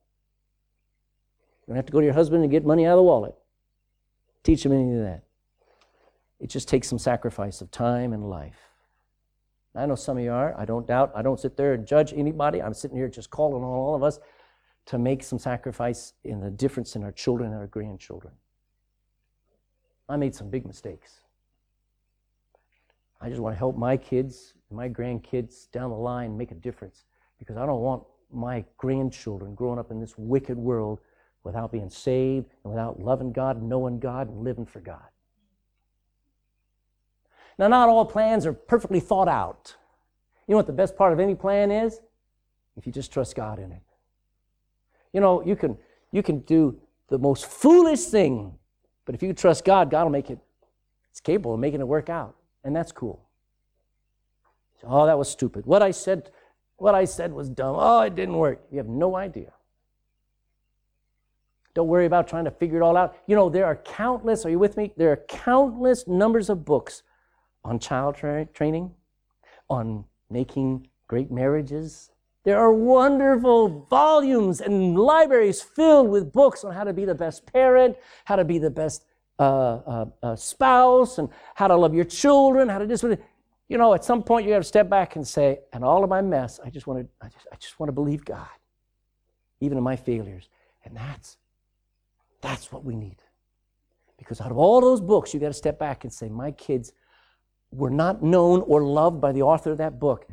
Don't 1.71 1.77
have 1.77 1.85
to 1.85 1.93
go 1.93 2.01
to 2.01 2.05
your 2.05 2.13
husband 2.13 2.43
and 2.43 2.51
get 2.51 2.65
money 2.65 2.85
out 2.85 2.95
of 2.95 2.97
the 2.97 3.03
wallet. 3.03 3.33
Teach 4.43 4.65
him 4.65 4.73
any 4.73 4.93
of 4.93 4.99
that. 5.03 5.23
It 6.41 6.49
just 6.49 6.67
takes 6.67 6.89
some 6.89 6.99
sacrifice 6.99 7.61
of 7.61 7.71
time 7.71 8.11
and 8.11 8.29
life. 8.29 8.59
I 9.73 9.85
know 9.85 9.95
some 9.95 10.17
of 10.17 10.23
you 10.25 10.33
are. 10.33 10.53
I 10.59 10.65
don't 10.65 10.85
doubt. 10.85 11.13
I 11.15 11.21
don't 11.21 11.39
sit 11.39 11.55
there 11.55 11.71
and 11.71 11.87
judge 11.87 12.11
anybody. 12.11 12.61
I'm 12.61 12.73
sitting 12.73 12.97
here 12.97 13.07
just 13.07 13.29
calling 13.29 13.63
on 13.63 13.69
all 13.69 13.95
of 13.95 14.03
us 14.03 14.19
to 14.87 14.97
make 14.97 15.23
some 15.23 15.39
sacrifice 15.39 16.11
in 16.25 16.41
the 16.41 16.51
difference 16.51 16.97
in 16.97 17.05
our 17.05 17.11
children 17.13 17.53
and 17.53 17.61
our 17.61 17.67
grandchildren. 17.67 18.33
I 20.09 20.17
made 20.17 20.35
some 20.35 20.49
big 20.49 20.65
mistakes. 20.65 21.21
I 23.21 23.29
just 23.29 23.39
want 23.39 23.55
to 23.55 23.57
help 23.57 23.77
my 23.77 23.95
kids, 23.95 24.55
my 24.71 24.89
grandkids 24.89 25.71
down 25.71 25.91
the 25.91 25.95
line 25.95 26.37
make 26.37 26.51
a 26.51 26.55
difference 26.55 27.05
because 27.39 27.55
I 27.55 27.65
don't 27.65 27.79
want 27.79 28.03
my 28.29 28.65
grandchildren 28.75 29.55
growing 29.55 29.79
up 29.79 29.89
in 29.89 30.01
this 30.01 30.15
wicked 30.17 30.57
world 30.57 30.99
without 31.43 31.71
being 31.71 31.89
saved 31.89 32.47
and 32.63 32.73
without 32.73 32.99
loving 32.99 33.31
God, 33.31 33.57
and 33.57 33.69
knowing 33.69 33.99
God, 33.99 34.29
and 34.29 34.43
living 34.43 34.65
for 34.65 34.79
God. 34.79 35.03
Now, 37.57 37.67
not 37.67 37.89
all 37.89 38.05
plans 38.05 38.45
are 38.45 38.53
perfectly 38.53 38.99
thought 38.99 39.27
out. 39.27 39.75
You 40.47 40.53
know 40.53 40.57
what 40.57 40.67
the 40.67 40.73
best 40.73 40.95
part 40.95 41.13
of 41.13 41.19
any 41.19 41.35
plan 41.35 41.71
is? 41.71 41.99
If 42.77 42.85
you 42.85 42.91
just 42.91 43.11
trust 43.11 43.35
God 43.35 43.59
in 43.59 43.71
it. 43.71 43.81
You 45.13 45.21
know, 45.21 45.43
you 45.43 45.55
can, 45.55 45.77
you 46.11 46.23
can 46.23 46.39
do 46.39 46.79
the 47.09 47.17
most 47.17 47.45
foolish 47.45 48.05
thing, 48.05 48.53
but 49.05 49.15
if 49.15 49.21
you 49.21 49.33
trust 49.33 49.65
God, 49.65 49.89
God 49.89 50.03
will 50.03 50.11
make 50.11 50.29
it, 50.29 50.39
it's 51.09 51.19
capable 51.19 51.53
of 51.53 51.59
making 51.59 51.81
it 51.81 51.87
work 51.87 52.09
out. 52.09 52.35
And 52.63 52.75
that's 52.75 52.91
cool. 52.91 53.21
Oh, 54.83 55.05
that 55.05 55.17
was 55.17 55.29
stupid. 55.29 55.65
What 55.65 55.81
I 55.83 55.91
said, 55.91 56.31
what 56.77 56.95
I 56.95 57.05
said 57.05 57.33
was 57.33 57.49
dumb. 57.49 57.75
Oh, 57.77 58.01
it 58.01 58.15
didn't 58.15 58.37
work. 58.37 58.61
You 58.71 58.77
have 58.77 58.87
no 58.87 59.15
idea. 59.15 59.51
Don't 61.73 61.87
worry 61.87 62.05
about 62.05 62.27
trying 62.27 62.45
to 62.45 62.51
figure 62.51 62.77
it 62.77 62.83
all 62.83 62.97
out. 62.97 63.15
You 63.27 63.35
know, 63.35 63.49
there 63.49 63.65
are 63.65 63.75
countless, 63.77 64.45
are 64.45 64.49
you 64.49 64.59
with 64.59 64.77
me? 64.77 64.93
There 64.97 65.11
are 65.11 65.23
countless 65.27 66.07
numbers 66.07 66.49
of 66.49 66.65
books 66.65 67.03
on 67.63 67.79
child 67.79 68.15
tra- 68.15 68.45
training, 68.47 68.91
on 69.69 70.05
making 70.29 70.87
great 71.07 71.31
marriages. 71.31 72.11
There 72.43 72.59
are 72.59 72.73
wonderful 72.73 73.85
volumes 73.89 74.61
and 74.61 74.97
libraries 74.97 75.61
filled 75.61 76.09
with 76.09 76.33
books 76.33 76.63
on 76.63 76.73
how 76.73 76.83
to 76.83 76.93
be 76.93 77.05
the 77.05 77.15
best 77.15 77.45
parent, 77.45 77.95
how 78.25 78.35
to 78.35 78.43
be 78.43 78.57
the 78.57 78.69
best 78.71 79.05
uh, 79.39 79.43
uh, 79.43 80.05
uh, 80.23 80.35
spouse, 80.35 81.19
and 81.19 81.29
how 81.55 81.67
to 81.67 81.75
love 81.75 81.93
your 81.93 82.05
children, 82.05 82.67
how 82.67 82.79
to 82.79 82.85
do 82.85 82.95
just, 82.97 83.03
you 83.69 83.77
know, 83.77 83.93
at 83.93 84.03
some 84.03 84.23
point 84.23 84.45
you 84.45 84.53
have 84.53 84.63
to 84.63 84.67
step 84.67 84.89
back 84.89 85.15
and 85.15 85.25
say, 85.25 85.59
and 85.71 85.83
all 85.83 86.03
of 86.03 86.09
my 86.09 86.21
mess, 86.21 86.59
I 86.63 86.69
just 86.69 86.87
want 86.87 86.99
to, 86.99 87.25
I 87.25 87.29
just, 87.29 87.47
I 87.51 87.55
just 87.55 87.79
want 87.79 87.87
to 87.87 87.93
believe 87.93 88.25
God, 88.25 88.47
even 89.61 89.77
in 89.77 89.83
my 89.83 89.95
failures. 89.95 90.49
And 90.83 90.97
that's, 90.97 91.37
that's 92.41 92.71
what 92.71 92.83
we 92.83 92.95
need. 92.95 93.17
Because 94.17 94.41
out 94.41 94.51
of 94.51 94.57
all 94.57 94.81
those 94.81 95.01
books, 95.01 95.33
you 95.33 95.39
got 95.39 95.47
to 95.47 95.53
step 95.53 95.79
back 95.79 96.03
and 96.03 96.13
say, 96.13 96.29
my 96.29 96.51
kids 96.51 96.93
were 97.71 97.89
not 97.89 98.21
known 98.21 98.61
or 98.67 98.83
loved 98.83 99.21
by 99.21 99.31
the 99.31 99.41
author 99.41 99.71
of 99.71 99.77
that 99.77 99.99
book. 99.99 100.27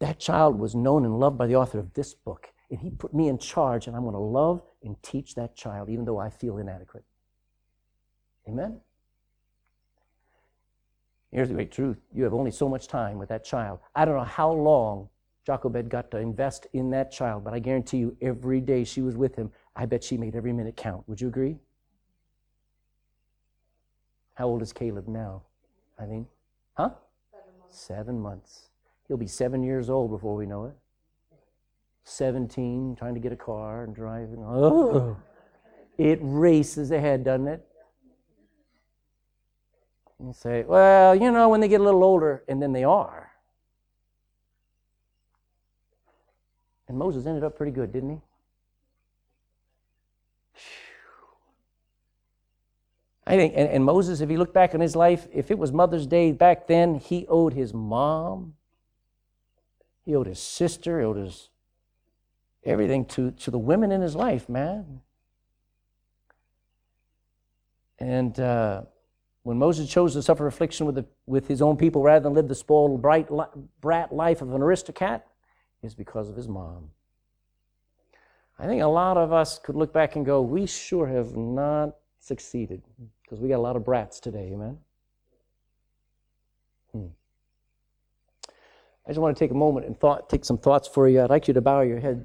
That 0.00 0.18
child 0.18 0.58
was 0.58 0.74
known 0.74 1.04
and 1.04 1.18
loved 1.18 1.38
by 1.38 1.46
the 1.46 1.56
author 1.56 1.78
of 1.78 1.94
this 1.94 2.14
book. 2.14 2.48
And 2.70 2.80
he 2.80 2.90
put 2.90 3.14
me 3.14 3.28
in 3.28 3.38
charge, 3.38 3.86
and 3.86 3.94
I'm 3.94 4.02
going 4.02 4.14
to 4.14 4.18
love 4.18 4.62
and 4.82 5.00
teach 5.02 5.34
that 5.34 5.54
child, 5.54 5.88
even 5.90 6.04
though 6.04 6.18
I 6.18 6.30
feel 6.30 6.58
inadequate. 6.58 7.04
Amen? 8.48 8.80
Here's 11.30 11.48
the 11.48 11.54
great 11.54 11.72
truth 11.72 11.98
you 12.12 12.24
have 12.24 12.34
only 12.34 12.50
so 12.50 12.68
much 12.68 12.86
time 12.86 13.18
with 13.18 13.28
that 13.28 13.44
child. 13.44 13.80
I 13.94 14.04
don't 14.04 14.16
know 14.16 14.24
how 14.24 14.52
long 14.52 15.08
Jochebed 15.46 15.88
got 15.88 16.10
to 16.12 16.18
invest 16.18 16.66
in 16.72 16.90
that 16.90 17.10
child, 17.10 17.44
but 17.44 17.52
I 17.52 17.58
guarantee 17.58 17.98
you, 17.98 18.16
every 18.22 18.60
day 18.60 18.84
she 18.84 19.02
was 19.02 19.16
with 19.16 19.36
him, 19.36 19.50
I 19.76 19.86
bet 19.86 20.04
she 20.04 20.16
made 20.16 20.36
every 20.36 20.52
minute 20.52 20.76
count. 20.76 21.08
Would 21.08 21.20
you 21.20 21.28
agree? 21.28 21.58
How 24.34 24.46
old 24.46 24.62
is 24.62 24.72
Caleb 24.72 25.08
now? 25.08 25.42
I 25.98 26.06
think. 26.06 26.28
Huh? 26.74 26.90
Seven 27.30 27.58
months. 27.58 27.80
Seven 27.80 28.20
months. 28.20 28.68
He'll 29.08 29.16
be 29.16 29.26
seven 29.26 29.62
years 29.62 29.90
old 29.90 30.10
before 30.10 30.34
we 30.36 30.46
know 30.46 30.64
it. 30.64 30.74
17, 32.04 32.96
trying 32.96 33.14
to 33.14 33.20
get 33.20 33.32
a 33.32 33.36
car 33.36 33.84
and 33.84 33.94
driving. 33.94 34.44
Oh, 34.46 35.16
it 35.96 36.18
races 36.22 36.90
ahead, 36.90 37.24
doesn't 37.24 37.48
it? 37.48 37.66
You 40.20 40.32
say, 40.32 40.64
well, 40.64 41.14
you 41.14 41.30
know, 41.30 41.48
when 41.48 41.60
they 41.60 41.68
get 41.68 41.80
a 41.80 41.84
little 41.84 42.04
older, 42.04 42.44
and 42.48 42.62
then 42.62 42.72
they 42.72 42.84
are. 42.84 43.32
And 46.88 46.98
Moses 46.98 47.26
ended 47.26 47.44
up 47.44 47.56
pretty 47.56 47.72
good, 47.72 47.92
didn't 47.92 48.10
he? 48.10 48.20
I 53.26 53.36
think, 53.36 53.54
and, 53.56 53.68
and 53.68 53.84
Moses, 53.84 54.20
if 54.20 54.28
he 54.28 54.36
looked 54.36 54.52
back 54.52 54.74
on 54.74 54.80
his 54.80 54.94
life, 54.94 55.26
if 55.32 55.50
it 55.50 55.58
was 55.58 55.72
Mother's 55.72 56.06
Day 56.06 56.32
back 56.32 56.66
then, 56.66 56.96
he 56.96 57.26
owed 57.28 57.54
his 57.54 57.72
mom, 57.72 58.54
he 60.04 60.14
owed 60.14 60.26
his 60.26 60.40
sister, 60.40 61.00
he 61.00 61.06
owed 61.06 61.16
his 61.16 61.48
everything 62.64 63.04
to, 63.04 63.30
to 63.32 63.50
the 63.50 63.58
women 63.58 63.92
in 63.92 64.00
his 64.00 64.14
life, 64.16 64.48
man. 64.48 65.00
And 67.98 68.38
uh, 68.40 68.82
when 69.42 69.58
Moses 69.58 69.88
chose 69.88 70.14
to 70.14 70.22
suffer 70.22 70.46
affliction 70.46 70.86
with, 70.86 70.94
the, 70.94 71.04
with 71.26 71.46
his 71.46 71.62
own 71.62 71.76
people 71.76 72.02
rather 72.02 72.22
than 72.22 72.34
live 72.34 72.48
the 72.48 72.54
spoiled, 72.54 73.00
bright, 73.02 73.28
brat 73.80 74.12
life 74.12 74.42
of 74.42 74.52
an 74.52 74.62
aristocrat, 74.62 75.26
is 75.82 75.94
because 75.94 76.28
of 76.30 76.36
his 76.36 76.48
mom. 76.48 76.90
I 78.58 78.66
think 78.66 78.82
a 78.82 78.86
lot 78.86 79.16
of 79.16 79.32
us 79.32 79.58
could 79.58 79.76
look 79.76 79.92
back 79.92 80.16
and 80.16 80.24
go, 80.24 80.40
we 80.40 80.66
sure 80.66 81.06
have 81.06 81.36
not 81.36 81.96
succeeded 82.24 82.82
because 83.22 83.38
we 83.38 83.48
got 83.48 83.56
a 83.56 83.58
lot 83.58 83.76
of 83.76 83.84
brats 83.84 84.18
today, 84.18 84.50
amen? 84.52 84.78
Hmm. 86.92 87.06
I 89.06 89.10
just 89.10 89.20
want 89.20 89.36
to 89.36 89.44
take 89.44 89.50
a 89.50 89.54
moment 89.54 89.86
and 89.86 89.98
thought, 89.98 90.30
take 90.30 90.44
some 90.44 90.56
thoughts 90.56 90.88
for 90.88 91.06
you. 91.06 91.20
I'd 91.20 91.28
like 91.28 91.46
you 91.48 91.54
to 91.54 91.60
bow 91.60 91.82
your 91.82 92.00
head. 92.00 92.24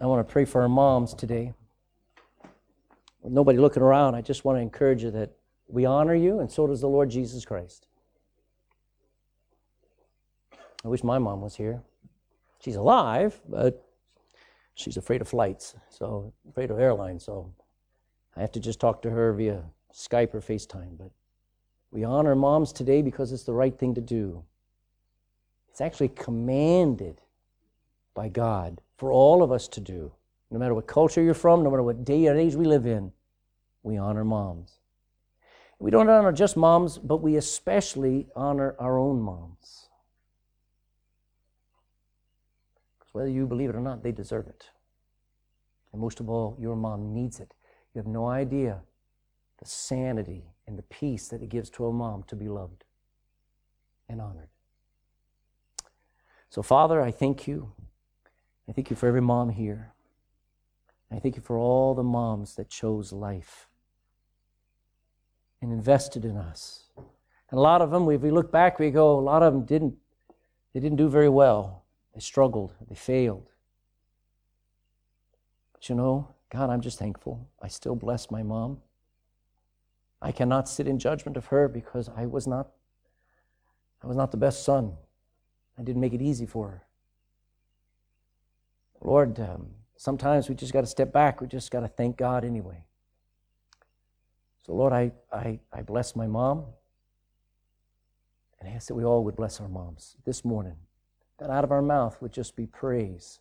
I 0.00 0.06
want 0.06 0.26
to 0.26 0.32
pray 0.32 0.46
for 0.46 0.62
our 0.62 0.68
moms 0.68 1.12
today. 1.12 1.52
With 3.20 3.32
nobody 3.32 3.58
looking 3.58 3.82
around, 3.82 4.14
I 4.14 4.22
just 4.22 4.44
want 4.44 4.56
to 4.56 4.62
encourage 4.62 5.02
you 5.02 5.10
that 5.10 5.32
we 5.68 5.84
honor 5.84 6.14
you, 6.14 6.40
and 6.40 6.50
so 6.50 6.66
does 6.66 6.80
the 6.80 6.88
Lord 6.88 7.10
Jesus 7.10 7.44
Christ. 7.44 7.86
I 10.84 10.88
wish 10.88 11.02
my 11.02 11.18
mom 11.18 11.42
was 11.42 11.56
here. 11.56 11.82
She's 12.60 12.76
alive, 12.76 13.38
but 13.48 13.84
she's 14.74 14.96
afraid 14.96 15.20
of 15.20 15.28
flights, 15.28 15.74
so 15.90 16.32
afraid 16.48 16.70
of 16.70 16.78
airlines, 16.78 17.24
so 17.24 17.52
I 18.36 18.40
have 18.40 18.52
to 18.52 18.60
just 18.60 18.80
talk 18.80 19.02
to 19.02 19.10
her 19.10 19.32
via 19.32 19.62
Skype 19.92 20.34
or 20.34 20.40
FaceTime. 20.40 20.98
But 20.98 21.10
we 21.90 22.04
honor 22.04 22.34
moms 22.34 22.72
today 22.72 23.00
because 23.00 23.32
it's 23.32 23.44
the 23.44 23.54
right 23.54 23.76
thing 23.76 23.94
to 23.94 24.00
do. 24.00 24.44
It's 25.70 25.80
actually 25.80 26.08
commanded 26.08 27.22
by 28.14 28.28
God 28.28 28.80
for 28.96 29.10
all 29.10 29.42
of 29.42 29.52
us 29.52 29.68
to 29.68 29.80
do. 29.80 30.12
No 30.50 30.58
matter 30.58 30.74
what 30.74 30.86
culture 30.86 31.22
you're 31.22 31.34
from, 31.34 31.62
no 31.62 31.70
matter 31.70 31.82
what 31.82 32.04
day 32.04 32.26
or 32.28 32.36
age 32.36 32.54
we 32.54 32.66
live 32.66 32.86
in, 32.86 33.12
we 33.82 33.96
honor 33.96 34.24
moms. 34.24 34.78
We 35.78 35.90
don't 35.90 36.08
honor 36.08 36.32
just 36.32 36.56
moms, 36.56 36.98
but 36.98 37.18
we 37.18 37.36
especially 37.36 38.26
honor 38.34 38.74
our 38.78 38.98
own 38.98 39.20
moms. 39.20 39.88
Because 42.98 43.12
whether 43.12 43.28
you 43.28 43.46
believe 43.46 43.70
it 43.70 43.76
or 43.76 43.80
not, 43.80 44.02
they 44.02 44.12
deserve 44.12 44.46
it. 44.46 44.70
And 45.92 46.00
most 46.00 46.20
of 46.20 46.30
all, 46.30 46.56
your 46.58 46.76
mom 46.76 47.12
needs 47.12 47.40
it. 47.40 47.54
You 47.96 48.00
have 48.00 48.06
no 48.06 48.26
idea 48.26 48.82
the 49.58 49.64
sanity 49.64 50.44
and 50.66 50.76
the 50.76 50.82
peace 50.82 51.28
that 51.28 51.40
it 51.40 51.48
gives 51.48 51.70
to 51.70 51.86
a 51.86 51.92
mom 51.94 52.24
to 52.24 52.36
be 52.36 52.46
loved 52.46 52.84
and 54.06 54.20
honored. 54.20 54.50
So, 56.50 56.60
Father, 56.60 57.00
I 57.00 57.10
thank 57.10 57.46
you. 57.46 57.72
I 58.68 58.72
thank 58.72 58.90
you 58.90 58.96
for 58.96 59.06
every 59.06 59.22
mom 59.22 59.48
here. 59.48 59.94
I 61.10 61.18
thank 61.20 61.36
you 61.36 61.42
for 61.42 61.56
all 61.56 61.94
the 61.94 62.02
moms 62.02 62.56
that 62.56 62.68
chose 62.68 63.14
life 63.14 63.66
and 65.62 65.72
invested 65.72 66.26
in 66.26 66.36
us. 66.36 66.90
And 66.98 67.58
a 67.58 67.62
lot 67.62 67.80
of 67.80 67.90
them, 67.90 68.10
if 68.10 68.20
we 68.20 68.30
look 68.30 68.52
back, 68.52 68.78
we 68.78 68.90
go, 68.90 69.18
a 69.18 69.20
lot 69.20 69.42
of 69.42 69.54
them 69.54 69.64
didn't, 69.64 69.94
they 70.74 70.80
didn't 70.80 70.98
do 70.98 71.08
very 71.08 71.30
well. 71.30 71.84
They 72.12 72.20
struggled, 72.20 72.74
they 72.90 72.94
failed. 72.94 73.48
But 75.72 75.88
you 75.88 75.94
know, 75.94 76.35
God, 76.56 76.70
I'm 76.70 76.80
just 76.80 76.98
thankful. 76.98 77.50
I 77.60 77.68
still 77.68 77.94
bless 77.94 78.30
my 78.30 78.42
mom. 78.42 78.78
I 80.22 80.32
cannot 80.32 80.70
sit 80.70 80.88
in 80.88 80.98
judgment 80.98 81.36
of 81.36 81.44
her 81.46 81.68
because 81.68 82.08
I 82.16 82.24
was 82.24 82.46
not 82.46 82.70
I 84.02 84.06
was 84.06 84.16
not 84.16 84.30
the 84.30 84.38
best 84.38 84.64
son. 84.64 84.94
I 85.78 85.82
didn't 85.82 86.00
make 86.00 86.14
it 86.14 86.22
easy 86.22 86.46
for 86.46 86.68
her. 86.68 86.82
Lord, 89.02 89.38
um, 89.38 89.66
sometimes 89.96 90.48
we 90.48 90.54
just 90.54 90.72
got 90.72 90.80
to 90.80 90.86
step 90.86 91.12
back. 91.12 91.42
We 91.42 91.46
just 91.46 91.70
got 91.70 91.80
to 91.80 91.88
thank 91.88 92.16
God 92.16 92.42
anyway. 92.42 92.84
So, 94.64 94.72
Lord, 94.74 94.94
I, 94.94 95.12
I, 95.30 95.58
I 95.72 95.82
bless 95.82 96.16
my 96.16 96.26
mom. 96.26 96.64
And 98.60 98.68
I 98.68 98.72
ask 98.72 98.88
that 98.88 98.94
we 98.94 99.04
all 99.04 99.24
would 99.24 99.36
bless 99.36 99.60
our 99.60 99.68
moms 99.68 100.16
this 100.24 100.44
morning. 100.44 100.76
That 101.38 101.50
out 101.50 101.64
of 101.64 101.72
our 101.72 101.82
mouth 101.82 102.22
would 102.22 102.32
just 102.32 102.56
be 102.56 102.66
praise 102.66 103.40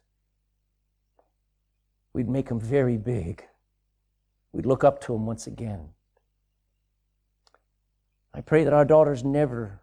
we'd 2.15 2.29
make 2.29 2.47
them 2.47 2.61
very 2.61 2.95
big. 2.95 3.43
We'd 4.53 4.65
look 4.65 4.85
up 4.85 5.01
to 5.01 5.11
them 5.11 5.25
once 5.25 5.47
again. 5.47 5.89
I 8.33 8.39
pray 8.39 8.63
that 8.63 8.71
our 8.71 8.85
daughters 8.85 9.25
never 9.25 9.81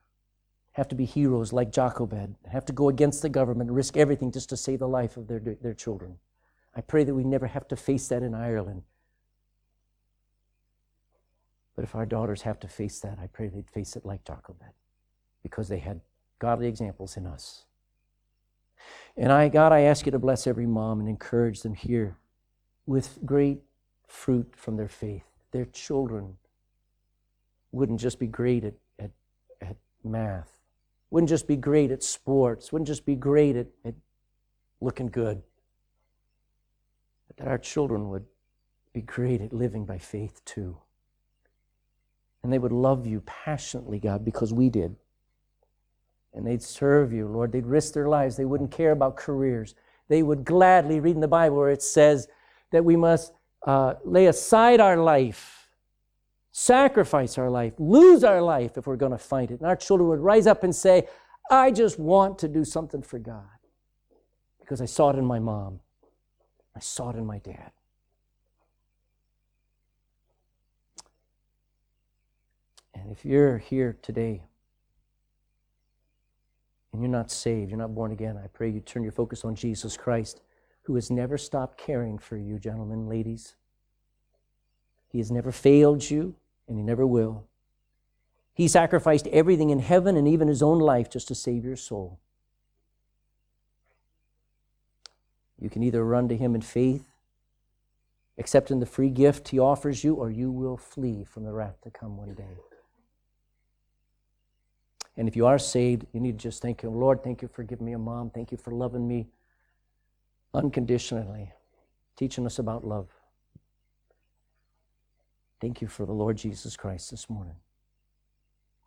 have 0.73 0.89
to 0.89 0.95
be 0.95 1.05
heroes 1.05 1.53
like 1.53 1.71
Jochebed, 1.71 2.35
have 2.51 2.65
to 2.65 2.73
go 2.73 2.89
against 2.89 3.21
the 3.21 3.29
government 3.29 3.71
risk 3.71 3.99
everything 3.99 4.33
just 4.33 4.49
to 4.49 4.57
save 4.57 4.79
the 4.79 4.89
life 4.89 5.19
of 5.19 5.29
their, 5.29 5.41
their 5.41 5.75
children. 5.75 6.17
I 6.75 6.81
pray 6.81 7.05
that 7.05 7.15
we 7.15 7.23
never 7.23 7.47
have 7.47 7.69
to 7.69 7.77
face 7.77 8.09
that 8.09 8.23
in 8.23 8.35
Ireland. 8.35 8.83
But 11.77 11.85
if 11.85 11.95
our 11.95 12.07
daughters 12.07 12.43
have 12.43 12.59
to 12.61 12.69
face 12.69 12.99
that, 13.01 13.19
I 13.19 13.27
pray 13.27 13.49
they'd 13.49 13.69
face 13.69 13.95
it 13.95 14.07
like 14.07 14.25
Jochebed 14.25 14.73
because 15.43 15.69
they 15.69 15.81
had 15.81 16.01
godly 16.39 16.67
examples 16.67 17.19
in 17.19 17.27
us. 17.27 17.67
And 19.19 19.31
I, 19.31 19.51
God, 19.51 19.73
I 19.73 19.81
ask 19.81 20.07
you 20.07 20.13
to 20.13 20.19
bless 20.19 20.47
every 20.47 20.67
mom 20.67 20.99
and 20.99 21.09
encourage 21.11 21.61
them 21.61 21.75
here 21.75 22.17
with 22.87 23.19
great 23.25 23.63
fruit 24.07 24.55
from 24.57 24.77
their 24.77 24.89
faith. 24.89 25.25
Their 25.53 25.67
children 25.67 26.37
wouldn't 27.71 28.01
just 28.01 28.19
be 28.19 28.27
great 28.27 28.65
at, 28.65 28.75
at, 28.99 29.11
at 29.61 29.77
math, 30.05 30.59
wouldn't 31.11 31.31
just 31.31 31.47
be 31.47 31.57
great 31.57 31.91
at 31.91 32.03
sports, 32.03 32.73
wouldn't 32.73 32.89
just 32.89 33.07
be 33.07 33.15
great 33.15 33.57
at, 33.57 33.67
at 33.85 33.95
looking 34.81 35.07
good, 35.07 35.43
but 37.29 37.37
that 37.37 37.49
our 37.49 37.59
children 37.59 38.09
would 38.09 38.27
be 38.93 39.01
great 39.01 39.41
at 39.41 39.53
living 39.53 39.87
by 39.87 39.99
faith 39.99 40.45
too. 40.45 40.77
And 42.43 42.53
they 42.53 42.59
would 42.59 42.73
love 42.73 43.07
you 43.07 43.21
passionately, 43.21 44.01
God, 44.01 44.25
because 44.25 44.53
we 44.53 44.69
did 44.69 44.97
and 46.35 46.47
they'd 46.47 46.63
serve 46.63 47.13
you, 47.13 47.29
Lord. 47.29 47.53
They'd 47.53 47.67
risk 47.67 47.93
their 47.93 48.09
lives. 48.09 48.37
They 48.37 48.45
wouldn't 48.45 48.71
care 48.71 48.93
about 48.93 49.17
careers. 49.17 49.75
They 50.09 50.23
would 50.23 50.45
gladly 50.45 51.01
read 51.01 51.15
in 51.15 51.21
the 51.21 51.29
Bible 51.29 51.57
where 51.57 51.71
it 51.71 51.83
says 51.83 52.29
that 52.73 52.85
we 52.85 52.97
must 52.97 53.33
uh, 53.67 53.95
lay 54.05 54.27
aside 54.27 54.81
our 54.81 54.97
life, 54.97 55.69
sacrifice 56.51 57.39
our 57.39 57.49
life, 57.49 57.75
lose 57.79 58.25
our 58.25 58.43
life 58.43 58.77
if 58.77 58.87
we're 58.87 58.97
going 58.97 59.13
to 59.13 59.19
find 59.19 59.51
it. 59.51 59.61
And 59.61 59.69
our 59.69 59.77
children 59.77 60.09
would 60.09 60.21
rise 60.21 60.47
up 60.47 60.65
and 60.65 60.75
say, 60.75 61.07
I 61.51 61.71
just 61.71 61.99
want 61.99 62.39
to 62.41 62.49
do 62.49 62.65
something 62.65 63.03
for 63.03 63.19
God 63.19 63.45
because 64.61 64.81
I 64.81 64.87
saw 64.87 65.11
it 65.11 65.17
in 65.17 65.25
my 65.25 65.39
mom, 65.39 65.81
I 66.75 66.81
saw 66.81 67.11
it 67.11 67.17
in 67.17 67.27
my 67.27 67.39
dad. 67.39 67.73
And 72.95 73.11
if 73.11 73.25
you're 73.25 73.59
here 73.59 73.99
today 74.01 74.43
and 76.93 77.03
you're 77.03 77.11
not 77.11 77.31
saved, 77.31 77.71
you're 77.71 77.79
not 77.79 77.95
born 77.95 78.13
again, 78.13 78.39
I 78.43 78.47
pray 78.47 78.71
you 78.71 78.81
turn 78.81 79.03
your 79.03 79.13
focus 79.13 79.45
on 79.45 79.55
Jesus 79.55 79.97
Christ, 79.97 80.41
who 80.83 80.95
has 80.97 81.11
never 81.11 81.39
stopped 81.39 81.79
caring 81.79 82.19
for 82.19 82.37
you, 82.37 82.59
gentlemen, 82.59 83.09
ladies. 83.09 83.55
He 85.09 85.19
has 85.19 85.31
never 85.31 85.53
failed 85.53 86.11
you, 86.11 86.35
and 86.69 86.77
he 86.77 86.83
never 86.83 87.07
will. 87.07 87.45
He 88.55 88.69
sacrificed 88.69 89.27
everything 89.29 89.71
in 89.71 89.79
heaven 89.79 90.17
and 90.17 90.27
even 90.27 90.49
his 90.49 90.63
own 90.63 90.79
life 90.79 91.09
just 91.09 91.29
to 91.29 91.35
save 91.35 91.65
your 91.65 91.77
soul. 91.77 92.19
You 95.59 95.71
can 95.71 95.83
either 95.83 96.05
run 96.05 96.29
to 96.29 96.37
him 96.37 96.55
in 96.55 96.61
faith, 96.61 97.09
accepting 98.37 98.81
the 98.81 98.87
free 98.87 99.11
gift 99.11 99.49
he 99.49 99.59
offers 99.59 100.03
you, 100.03 100.15
or 100.15 100.31
you 100.31 100.51
will 100.51 100.77
flee 100.77 101.25
from 101.25 101.45
the 101.45 101.53
wrath 101.53 101.81
to 101.83 101.91
come 101.91 102.17
one 102.17 102.35
day. 102.35 102.59
And 105.17 105.29
if 105.29 105.37
you 105.37 105.47
are 105.47 105.59
saved, 105.59 106.07
you 106.13 106.21
need 106.21 106.39
to 106.39 106.43
just 106.43 106.63
thank 106.63 106.81
Him. 106.81 106.95
Lord, 106.95 107.23
thank 107.23 107.43
you 107.43 107.49
for 107.49 107.63
giving 107.63 107.85
me 107.85 107.93
a 107.93 107.99
mom. 107.99 108.31
Thank 108.31 108.51
you 108.51 108.57
for 108.57 108.73
loving 108.73 109.07
me 109.07 109.27
unconditionally, 110.55 111.53
teaching 112.17 112.47
us 112.47 112.59
about 112.59 112.85
love. 112.85 113.09
Thank 115.61 115.81
you 115.81 115.89
for 115.89 116.07
the 116.07 116.13
Lord 116.13 116.37
Jesus 116.37 116.77
Christ 116.77 117.11
this 117.11 117.31
morning. 117.31 117.57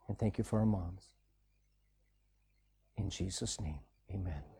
And 0.07 0.17
thank 0.17 0.37
you 0.37 0.43
for 0.43 0.59
our 0.59 0.65
moms. 0.65 1.05
In 2.97 3.09
Jesus' 3.09 3.59
name, 3.59 3.79
amen. 4.13 4.54